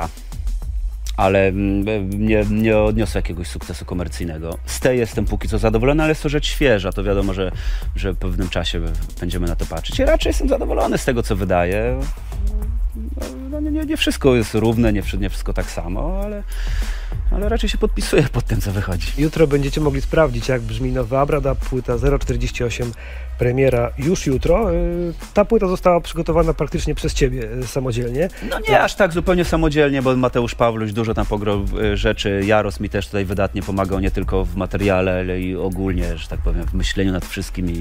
ale 1.17 1.47
mm, 1.47 2.09
nie, 2.25 2.45
nie 2.49 2.77
odniosę 2.77 3.19
jakiegoś 3.19 3.47
sukcesu 3.47 3.85
komercyjnego. 3.85 4.57
Z 4.65 4.79
tej 4.79 4.99
jestem 4.99 5.25
póki 5.25 5.47
co 5.47 5.57
zadowolony, 5.57 6.03
ale 6.03 6.11
jest 6.11 6.23
to 6.23 6.29
rzecz 6.29 6.45
świeża. 6.45 6.91
To 6.91 7.03
wiadomo, 7.03 7.33
że, 7.33 7.51
że 7.95 8.13
w 8.13 8.17
pewnym 8.17 8.49
czasie 8.49 8.81
będziemy 9.19 9.47
na 9.47 9.55
to 9.55 9.65
patrzeć. 9.65 9.99
I 9.99 10.05
raczej 10.05 10.29
jestem 10.29 10.49
zadowolony 10.49 10.97
z 10.97 11.05
tego, 11.05 11.23
co 11.23 11.35
wydaję. 11.35 11.99
No, 13.51 13.59
nie, 13.59 13.85
nie, 13.85 13.97
wszystko 13.97 14.35
jest 14.35 14.55
równe, 14.55 14.93
nie, 14.93 15.01
nie 15.19 15.29
wszystko 15.29 15.53
tak 15.53 15.71
samo, 15.71 16.21
ale, 16.23 16.43
ale 17.31 17.49
raczej 17.49 17.69
się 17.69 17.77
podpisuję 17.77 18.23
pod 18.23 18.45
tym, 18.45 18.61
co 18.61 18.71
wychodzi. 18.71 19.07
Jutro 19.17 19.47
będziecie 19.47 19.81
mogli 19.81 20.01
sprawdzić, 20.01 20.47
jak 20.49 20.61
brzmi 20.61 20.91
nowa 20.91 21.21
Abrada, 21.21 21.55
płyta 21.55 21.93
048, 22.19 22.91
premiera 23.37 23.91
już 23.97 24.25
jutro. 24.25 24.73
Y, 24.73 25.13
Ta 25.33 25.45
płyta 25.45 25.67
została 25.67 26.01
przygotowana 26.01 26.53
praktycznie 26.53 26.95
przez 26.95 27.13
Ciebie 27.13 27.51
y, 27.51 27.67
samodzielnie. 27.67 28.29
No 28.49 28.59
nie 28.69 28.81
aż 28.81 28.95
tak 28.95 29.13
zupełnie 29.13 29.45
samodzielnie, 29.45 30.01
bo 30.01 30.15
Mateusz 30.15 30.55
Pawluś 30.55 30.93
dużo 30.93 31.13
tam 31.13 31.25
pograł 31.25 31.65
y, 31.81 31.97
rzeczy. 31.97 32.41
Jaros 32.45 32.79
mi 32.79 32.89
też 32.89 33.05
tutaj 33.05 33.25
wydatnie 33.25 33.61
pomagał, 33.61 33.99
nie 33.99 34.11
tylko 34.11 34.45
w 34.45 34.55
materiale, 34.55 35.19
ale 35.19 35.41
i 35.41 35.55
ogólnie, 35.55 36.17
że 36.17 36.27
tak 36.27 36.39
powiem, 36.39 36.63
w 36.63 36.73
myśleniu 36.73 37.11
nad 37.11 37.25
wszystkim 37.25 37.69
i, 37.69 37.73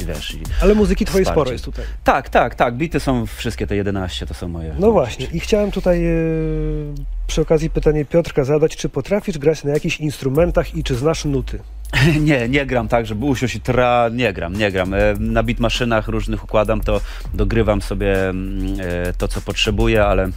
i 0.00 0.06
wiesz. 0.06 0.34
I... 0.34 0.40
Ale 0.62 0.74
muzyki 0.74 1.04
Twojej 1.04 1.24
Wsparcie. 1.24 1.40
sporo 1.40 1.52
jest 1.52 1.64
tutaj. 1.64 1.84
Tak, 2.04 2.28
tak, 2.28 2.54
tak. 2.54 2.74
Bity 2.76 3.00
są 3.00 3.26
wszystkie 3.26 3.66
te 3.66 3.76
11, 3.76 4.26
to 4.26 4.34
są 4.34 4.48
moje. 4.48 4.74
No 4.78 4.92
właśnie, 4.92 5.09
i 5.32 5.40
chciałem 5.40 5.70
tutaj 5.70 6.04
y, 6.04 6.94
przy 7.26 7.40
okazji 7.40 7.70
pytanie 7.70 8.04
Piotrka 8.04 8.44
zadać, 8.44 8.76
czy 8.76 8.88
potrafisz 8.88 9.38
grać 9.38 9.64
na 9.64 9.70
jakichś 9.70 10.00
instrumentach 10.00 10.74
i 10.74 10.84
czy 10.84 10.94
znasz 10.94 11.24
nuty? 11.24 11.58
Nie, 12.20 12.48
nie 12.48 12.66
gram 12.66 12.88
tak, 12.88 13.06
żeby 13.06 13.24
usiąść 13.24 13.54
i 13.54 13.60
tra... 13.60 14.08
Nie 14.12 14.32
gram, 14.32 14.56
nie 14.56 14.72
gram. 14.72 14.94
E, 14.94 14.98
Na 15.18 15.42
beat 15.42 15.60
maszynach 15.60 16.08
różnych 16.08 16.44
układam 16.44 16.80
to, 16.80 17.00
dogrywam 17.34 17.82
sobie 17.82 18.28
mm, 18.28 18.80
e, 18.80 19.12
to, 19.12 19.28
co 19.28 19.40
potrzebuję, 19.40 20.04
ale, 20.04 20.28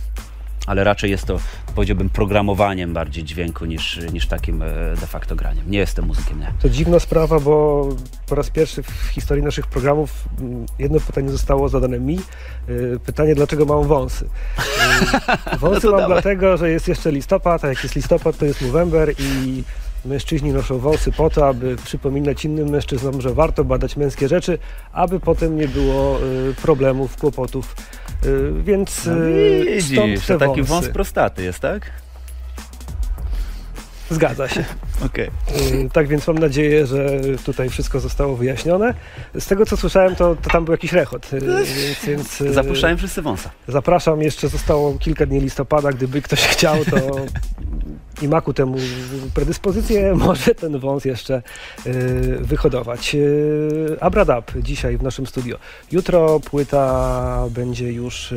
ale 0.68 0.84
raczej 0.84 1.12
jest 1.12 1.26
to, 1.26 1.40
powiedziałbym, 1.76 2.10
programowaniem 2.10 2.94
bardziej 2.94 3.24
dźwięku 3.24 3.66
niż, 3.66 4.00
niż 4.14 4.28
takim 4.28 4.62
e, 4.62 4.66
de 5.00 5.08
facto 5.08 5.36
graniem. 5.36 5.72
Nie 5.72 5.80
jestem 5.80 6.06
muzykiem, 6.06 6.40
nie. 6.40 6.54
To 6.62 6.70
dziwna 6.70 7.00
sprawa, 7.00 7.40
bo 7.40 7.90
po 8.30 8.36
raz 8.36 8.50
pierwszy 8.50 8.84
w 8.84 8.92
historii 9.14 9.44
naszych 9.44 9.68
programów 9.68 10.12
mm, 10.40 10.66
jedno 10.80 11.00
pytanie 11.00 11.30
zostało 11.30 11.70
zadane 11.70 12.00
mi. 12.00 12.20
Y, 12.70 13.00
Pytanie, 13.06 13.36
dlaczego 13.36 13.66
mam 13.66 13.84
wąsy? 13.88 14.26
Y, 15.54 15.58
Wąsy 15.60 15.86
No 15.86 15.92
mam 15.92 16.02
dawaj. 16.02 16.16
dlatego, 16.22 16.58
że 16.58 16.70
jest 16.70 16.88
jeszcze 16.88 17.12
listopad, 17.12 17.64
a 17.66 17.68
jak 17.68 17.84
jest 17.84 17.96
listopad, 17.96 18.38
to 18.38 18.46
jest 18.46 18.62
November 18.62 19.14
i 19.20 19.64
mężczyźni 20.06 20.52
noszą 20.54 20.80
wąsy 20.80 21.12
po 21.12 21.30
to, 21.30 21.48
aby 21.48 21.76
przypominać 21.76 22.46
innym 22.46 22.70
mężczyznom, 22.70 23.22
że 23.22 23.34
warto 23.34 23.64
badać 23.64 23.98
męskie 23.98 24.28
rzeczy, 24.28 24.58
aby 24.92 25.20
potem 25.20 25.58
nie 25.58 25.68
było 25.68 26.20
y, 26.24 26.54
problemów, 26.62 27.18
kłopotów. 27.18 27.76
Y, 28.26 28.54
Więc 28.64 29.06
No 29.06 29.14
y, 29.18 29.82
stąd 29.82 30.08
widzisz, 30.08 30.26
te 30.26 30.34
to 30.34 30.40
taki 30.40 30.64
wąsy. 30.64 30.86
wąs 30.86 30.94
prostaty 30.94 31.44
jest, 31.44 31.60
tak? 31.60 31.92
Zgadza 34.10 34.48
się. 34.48 34.66
Okej. 35.06 35.28
Y, 35.86 35.90
Tak 35.94 36.08
więc 36.08 36.28
mam 36.28 36.38
nadzieję, 36.38 36.88
że 36.88 37.10
tutaj 37.46 37.70
wszystko 37.70 38.00
zostało 38.00 38.36
wyjaśnione. 38.36 38.94
Z 39.40 39.46
tego 39.46 39.66
co 39.66 39.78
słyszałem, 39.78 40.16
to, 40.16 40.36
to 40.36 40.50
tam 40.50 40.66
był 40.66 40.72
jakiś 40.72 40.92
rechot. 40.94 41.34
y, 41.34 41.40
Więc, 42.08 42.38
więc 42.40 42.54
Zapuszczałem 42.56 42.98
wszyscy 42.98 43.22
wąsa. 43.22 43.50
zapraszam, 43.68 44.22
jeszcze 44.22 44.50
zostało 44.50 44.94
kilka 45.00 45.26
dni 45.26 45.40
listopada. 45.40 45.92
Gdyby 45.92 46.22
ktoś 46.22 46.40
chciał, 46.42 46.86
to 46.86 46.98
i 48.22 48.28
ma 48.28 48.42
ku 48.42 48.54
temu 48.54 48.78
predyspozycję, 49.34 50.16
może 50.26 50.56
ten 50.56 50.80
wąs 50.80 51.06
jeszcze 51.06 51.42
y, 51.86 52.38
wyhodować. 52.42 53.16
Y, 53.16 53.98
Abradab 54.00 54.52
dzisiaj 54.62 54.98
w 54.98 55.04
naszym 55.04 55.28
studio. 55.28 55.58
Jutro 55.92 56.40
płyta 56.40 57.46
będzie 57.50 57.92
już 57.92 58.32
y, 58.32 58.36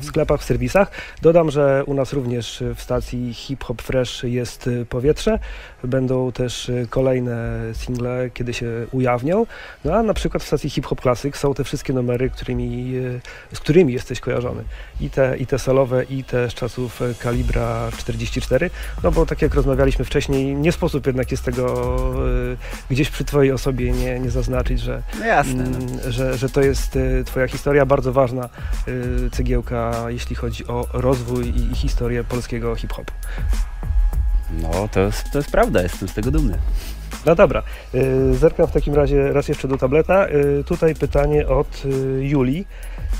w 0.00 0.04
sklepach, 0.04 0.40
w 0.40 0.44
serwisach. 0.44 0.90
Dodam, 1.22 1.50
że 1.50 1.84
u 1.86 1.94
nas 1.94 2.12
również 2.12 2.62
w 2.74 2.82
stacji 2.82 3.34
Hip 3.34 3.64
Hop 3.64 3.82
Fresh 3.82 4.22
jest 4.24 4.66
y, 4.66 4.86
powietrze. 4.86 5.38
Będą 5.84 6.32
też 6.32 6.68
y, 6.68 6.86
kolejne 6.90 7.58
single, 7.72 8.30
kiedy 8.34 8.54
się 8.54 8.66
ujawnią. 8.92 9.46
No 9.84 9.94
a 9.94 10.02
na 10.02 10.14
przykład 10.14 10.42
w 10.42 10.46
stacji 10.46 10.70
Hip 10.70 10.86
Hop 10.86 11.00
Classic 11.00 11.36
są 11.36 11.54
te 11.54 11.64
wszystkie 11.64 11.92
numery, 11.92 12.30
którymi, 12.30 12.96
y, 12.96 13.20
z 13.52 13.60
którymi 13.60 13.92
jesteś 13.92 14.20
kojarzony. 14.20 14.64
I 15.00 15.10
te, 15.10 15.36
I 15.38 15.46
te 15.46 15.58
solowe, 15.58 16.04
i 16.04 16.24
te 16.24 16.50
z 16.50 16.54
czasów 16.54 17.00
kalibra 17.18 17.90
44. 17.98 18.70
No 19.02 19.12
bo 19.12 19.26
tak 19.26 19.42
jak 19.42 19.54
rozmawialiśmy 19.54 20.04
wcześniej, 20.04 20.56
nie 20.56 20.72
sposób 20.72 21.06
jednak 21.06 21.30
jest 21.30 21.44
tego 21.44 21.94
y, 22.52 22.56
gdzieś 22.90 23.10
przy 23.10 23.24
Twojej 23.24 23.52
osobie 23.52 23.92
nie, 23.92 24.20
nie 24.20 24.30
zaznaczyć, 24.30 24.80
że, 24.80 25.02
No 25.18 25.26
jasne. 25.26 25.64
No. 25.64 25.76
mm, 25.76 26.12
że, 26.12 26.38
że 26.38 26.48
to 26.48 26.60
jest 26.60 26.96
y, 26.96 27.24
Twoja 27.26 27.48
historia, 27.48 27.86
bardzo 27.86 28.12
ważna 28.12 28.48
y, 28.88 29.30
cegiełka, 29.32 29.92
jeśli 30.08 30.36
chodzi 30.36 30.66
o 30.66 30.86
rozwój 30.92 31.48
i, 31.48 31.72
i 31.72 31.74
historię 31.74 32.24
polskiego 32.24 32.76
hip-hopu. 32.76 33.12
No, 34.62 34.88
to 34.92 35.00
jest, 35.00 35.30
to 35.32 35.38
jest 35.38 35.50
prawda, 35.50 35.82
jestem 35.82 36.08
z 36.08 36.14
tego 36.14 36.30
dumny. 36.30 36.58
No 37.26 37.34
dobra, 37.34 37.62
zerkam 38.32 38.66
w 38.66 38.72
takim 38.72 38.94
razie 38.94 39.32
raz 39.32 39.48
jeszcze 39.48 39.68
do 39.68 39.78
tableta. 39.78 40.26
Tutaj 40.66 40.94
pytanie 40.94 41.48
od 41.48 41.82
Julii. 42.20 42.66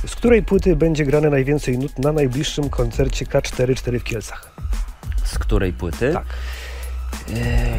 Z 0.06 0.16
której 0.16 0.42
płyty 0.42 0.76
będzie 0.76 1.04
grane 1.04 1.30
najwięcej 1.30 1.78
nut 1.78 1.98
na 1.98 2.12
najbliższym 2.12 2.70
koncercie 2.70 3.26
K44 3.26 3.98
w 3.98 4.04
Kielcach? 4.04 4.54
Z 5.28 5.38
której 5.38 5.72
płyty? 5.72 6.12
Tak. 6.12 6.24
E, 7.34 7.78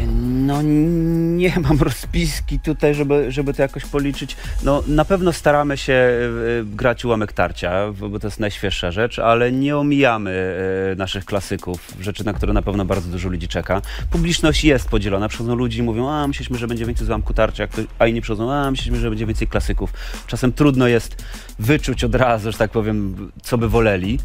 No 0.50 0.62
nie 0.62 1.60
mam 1.70 1.80
rozpiski 1.80 2.60
tutaj, 2.60 2.95
żeby, 2.95 3.32
żeby 3.32 3.54
to 3.54 3.62
jakoś 3.62 3.86
policzyć. 3.86 4.38
No 4.64 4.84
na 4.88 5.06
pewno 5.06 5.34
staramy 5.34 5.78
się 5.78 5.93
e, 5.93 6.18
grać 6.66 7.06
ułamek 7.06 7.34
tarcia, 7.34 7.91
bo 8.10 8.20
to 8.20 8.28
jest 8.28 8.39
najświeższa 8.39 8.91
rzecz, 8.91 9.20
ale 9.20 9.52
nie 9.52 9.78
omijamy 9.78 10.56
e, 10.91 10.95
naszych 10.95 11.26
klasyków, 11.26 11.93
rzeczy, 12.02 12.26
na 12.26 12.34
które 12.34 12.54
na 12.54 12.62
pewno 12.62 12.86
bardzo 12.86 13.10
dużo 13.10 13.30
ludzi 13.30 13.47
czeka. 13.47 13.82
Publiczność 14.12 14.64
jest 14.64 14.89
podzielona, 14.89 15.30
przychodzą 15.30 15.56
ludzi 15.56 15.80
i 15.80 15.84
mówią, 15.84 16.10
a 16.10 16.28
myśleliśmy, 16.28 16.58
że 16.58 16.68
będzie 16.68 16.86
więcej 16.86 17.06
z 17.08 17.10
ułamku 17.10 17.34
tarcia, 17.34 17.68
a 18.00 18.08
inni 18.08 18.22
przychodzą, 18.22 18.54
a 18.54 18.72
myśleliśmy, 18.72 19.00
że 19.00 19.10
będzie 19.10 19.26
więcej 19.26 19.47
klasyków. 19.47 19.93
Czasem 20.28 20.54
trudno 20.54 20.88
jest 20.88 21.24
wyczuć 21.60 22.04
od 22.04 22.16
razu, 22.16 22.52
że 22.52 22.58
tak 22.58 22.72
powiem, 22.72 23.32
co 23.43 23.58
by 23.58 23.70
woleli. 23.70 24.20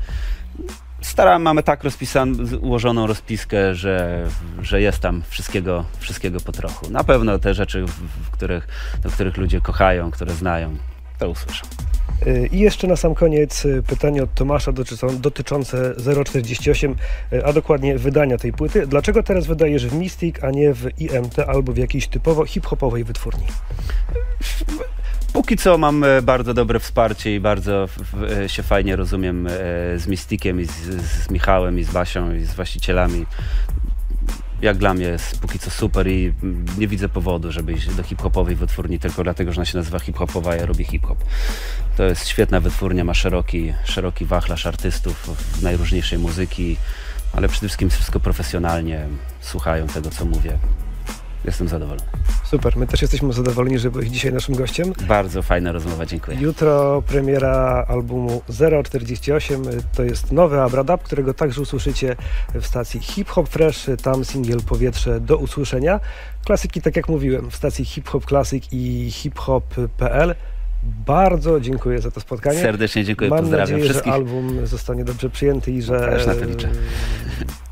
Staramy, 1.05 1.45
mamy 1.45 1.63
tak 1.63 1.85
rozpisan, 1.85 2.37
ułożoną 2.61 3.07
rozpiskę, 3.07 3.75
że, 3.75 4.27
że 4.63 4.81
jest 4.81 4.99
tam 4.99 5.23
wszystkiego, 5.29 5.85
wszystkiego 5.99 6.41
po 6.41 6.53
trochu. 6.53 6.91
Na 6.91 7.05
pewno 7.05 7.39
te 7.39 7.55
rzeczy, 7.55 7.85
w, 7.87 8.31
których, 8.31 8.69
do 9.03 9.11
których 9.11 9.37
ludzie 9.37 9.61
kochają, 9.61 10.11
które 10.11 10.33
znają, 10.35 10.77
to 11.19 11.29
usłyszą. 11.29 11.67
Y, 12.27 12.49
I 12.53 12.59
jeszcze 12.59 12.87
na 12.87 12.97
sam 12.97 13.15
koniec 13.15 13.65
y, 13.65 13.83
pytanie 13.87 14.23
od 14.23 14.35
Tomasza 14.35 14.73
dotyczące, 14.73 15.19
dotyczące 15.19 15.95
048, 16.25 16.97
y, 17.33 17.47
a 17.47 17.53
dokładnie 17.53 17.99
wydania 17.99 18.39
tej 18.39 18.53
płyty. 18.53 18.87
Dlaczego 18.87 19.23
teraz 19.23 19.47
wydajesz 19.47 19.87
w 19.87 19.95
Mystic, 19.95 20.37
a 20.43 20.51
nie 20.51 20.75
w 20.75 21.01
IMT 21.01 21.39
albo 21.39 21.73
w 21.73 21.77
jakiejś 21.77 22.09
typowo 22.09 22.47
hip-hopowej 22.47 23.05
wytwórni? 23.05 23.47
Póki 25.35 25.57
co 25.57 25.79
mam 25.79 26.05
e, 26.05 26.23
bardzo 26.23 26.55
dobre 26.55 26.81
wsparcie 26.81 27.35
i 27.35 27.41
bardzo 27.41 27.89
e, 28.45 28.49
się 28.49 28.63
fajnie 28.63 28.97
rozumiem 28.97 29.47
e, 29.47 29.51
z 29.99 30.07
Mistikiem 30.07 30.61
i 30.61 30.65
z, 30.65 30.73
z 31.25 31.31
Michałem 31.31 31.79
i 31.79 31.85
z 31.85 31.91
Basią 31.91 32.35
i 32.35 32.45
z 32.45 32.55
właścicielami. 32.55 33.27
Jak 34.63 34.77
dla 34.77 34.95
mnie 34.95 35.07
jest 35.07 35.41
póki 35.41 35.59
co 35.59 35.71
super 35.71 36.09
i 36.09 36.33
nie 36.79 36.89
widzę 36.89 37.09
powodu, 37.09 37.53
żeby 37.53 37.73
iść 37.73 37.95
do 37.95 38.03
hip-hopowej 38.03 38.57
wytwórni 38.57 38.99
tylko 38.99 39.25
dlatego, 39.25 39.53
że 39.53 39.61
ona 39.61 39.65
się 39.65 39.79
nazywa 39.79 39.99
hip-hopowa, 39.99 40.51
a 40.51 40.57
ja 40.57 40.67
robię 40.67 40.85
hip-hop. 40.85 41.19
To 41.97 42.03
jest 42.03 42.29
świetna 42.29 42.61
wytwórnia, 42.61 43.05
ma 43.05 43.15
szeroki, 43.15 43.73
szeroki 43.85 44.25
wachlarz 44.25 44.67
artystów 44.67 45.31
najróżniejszej 45.63 46.19
muzyki, 46.19 46.77
ale 47.33 47.49
przede 47.49 47.67
wszystkim 47.67 47.91
wszystko 47.91 48.21
profesjonalnie, 48.21 49.09
słuchają 49.41 49.87
tego, 49.87 50.11
co 50.11 50.25
mówię. 50.25 50.59
Jestem 51.45 51.69
zadowolony. 51.69 52.07
Super, 52.45 52.77
my 52.77 52.87
też 52.87 53.03
jesteśmy 53.03 53.33
zadowoleni, 53.33 53.79
że 53.79 53.91
byłeś 53.91 54.09
dzisiaj 54.09 54.33
naszym 54.33 54.55
gościem. 54.55 54.93
Bardzo 55.09 55.43
fajna 55.43 55.73
rozmowa, 55.73 56.07
dziękuję. 56.07 56.37
Jutro 56.41 57.03
premiera 57.07 57.85
albumu 57.89 58.43
048, 58.85 59.69
y, 59.69 59.71
to 59.97 60.03
jest 60.03 60.33
nowy 60.33 60.61
Abradab, 60.61 61.03
którego 61.03 61.35
także 61.35 61.61
usłyszycie 61.61 62.17
w 62.55 62.67
stacji 62.67 63.01
Hip 63.01 63.29
Hop 63.29 63.49
Fresh, 63.49 63.87
tam 64.03 64.25
singiel 64.25 64.61
Powietrze 64.63 65.21
do 65.21 65.37
usłyszenia. 65.37 66.01
Klasyki, 66.45 66.83
tak 66.83 66.97
jak 66.97 67.09
mówiłem, 67.09 67.51
w 67.51 67.57
stacji 67.57 67.85
Hip 67.85 68.09
Hop 68.09 68.27
Classic 68.27 68.65
i 68.73 69.11
hiphop.pl. 69.11 70.35
Bardzo 71.07 71.61
dziękuję 71.61 72.01
za 72.01 72.11
to 72.11 72.21
spotkanie. 72.21 72.61
Serdecznie 72.61 73.05
dziękuję, 73.05 73.31
Mam 73.31 73.39
pozdrawiam 73.39 73.71
nadzieję, 73.71 73.85
wszystkich. 73.85 74.13
że 74.13 74.15
album 74.15 74.67
zostanie 74.67 75.05
dobrze 75.05 75.31
przyjęty 75.31 75.73
i 75.73 75.83
że 75.83 76.01
Też 76.01 76.27
na 76.27 76.35
to 76.35 76.45
liczę. 76.45 76.69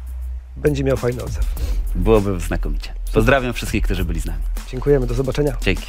będzie 0.63 0.85
miał 0.85 0.97
fajny 0.97 1.25
odzew. 1.25 1.45
Byłoby 1.95 2.41
znakomicie. 2.41 2.95
Pozdrawiam 3.13 3.53
wszystkich, 3.53 3.85
którzy 3.85 4.05
byli 4.05 4.21
z 4.21 4.27
nami. 4.27 4.43
Dziękujemy, 4.71 5.07
do 5.07 5.15
zobaczenia. 5.15 5.57
Dzięki. 5.61 5.87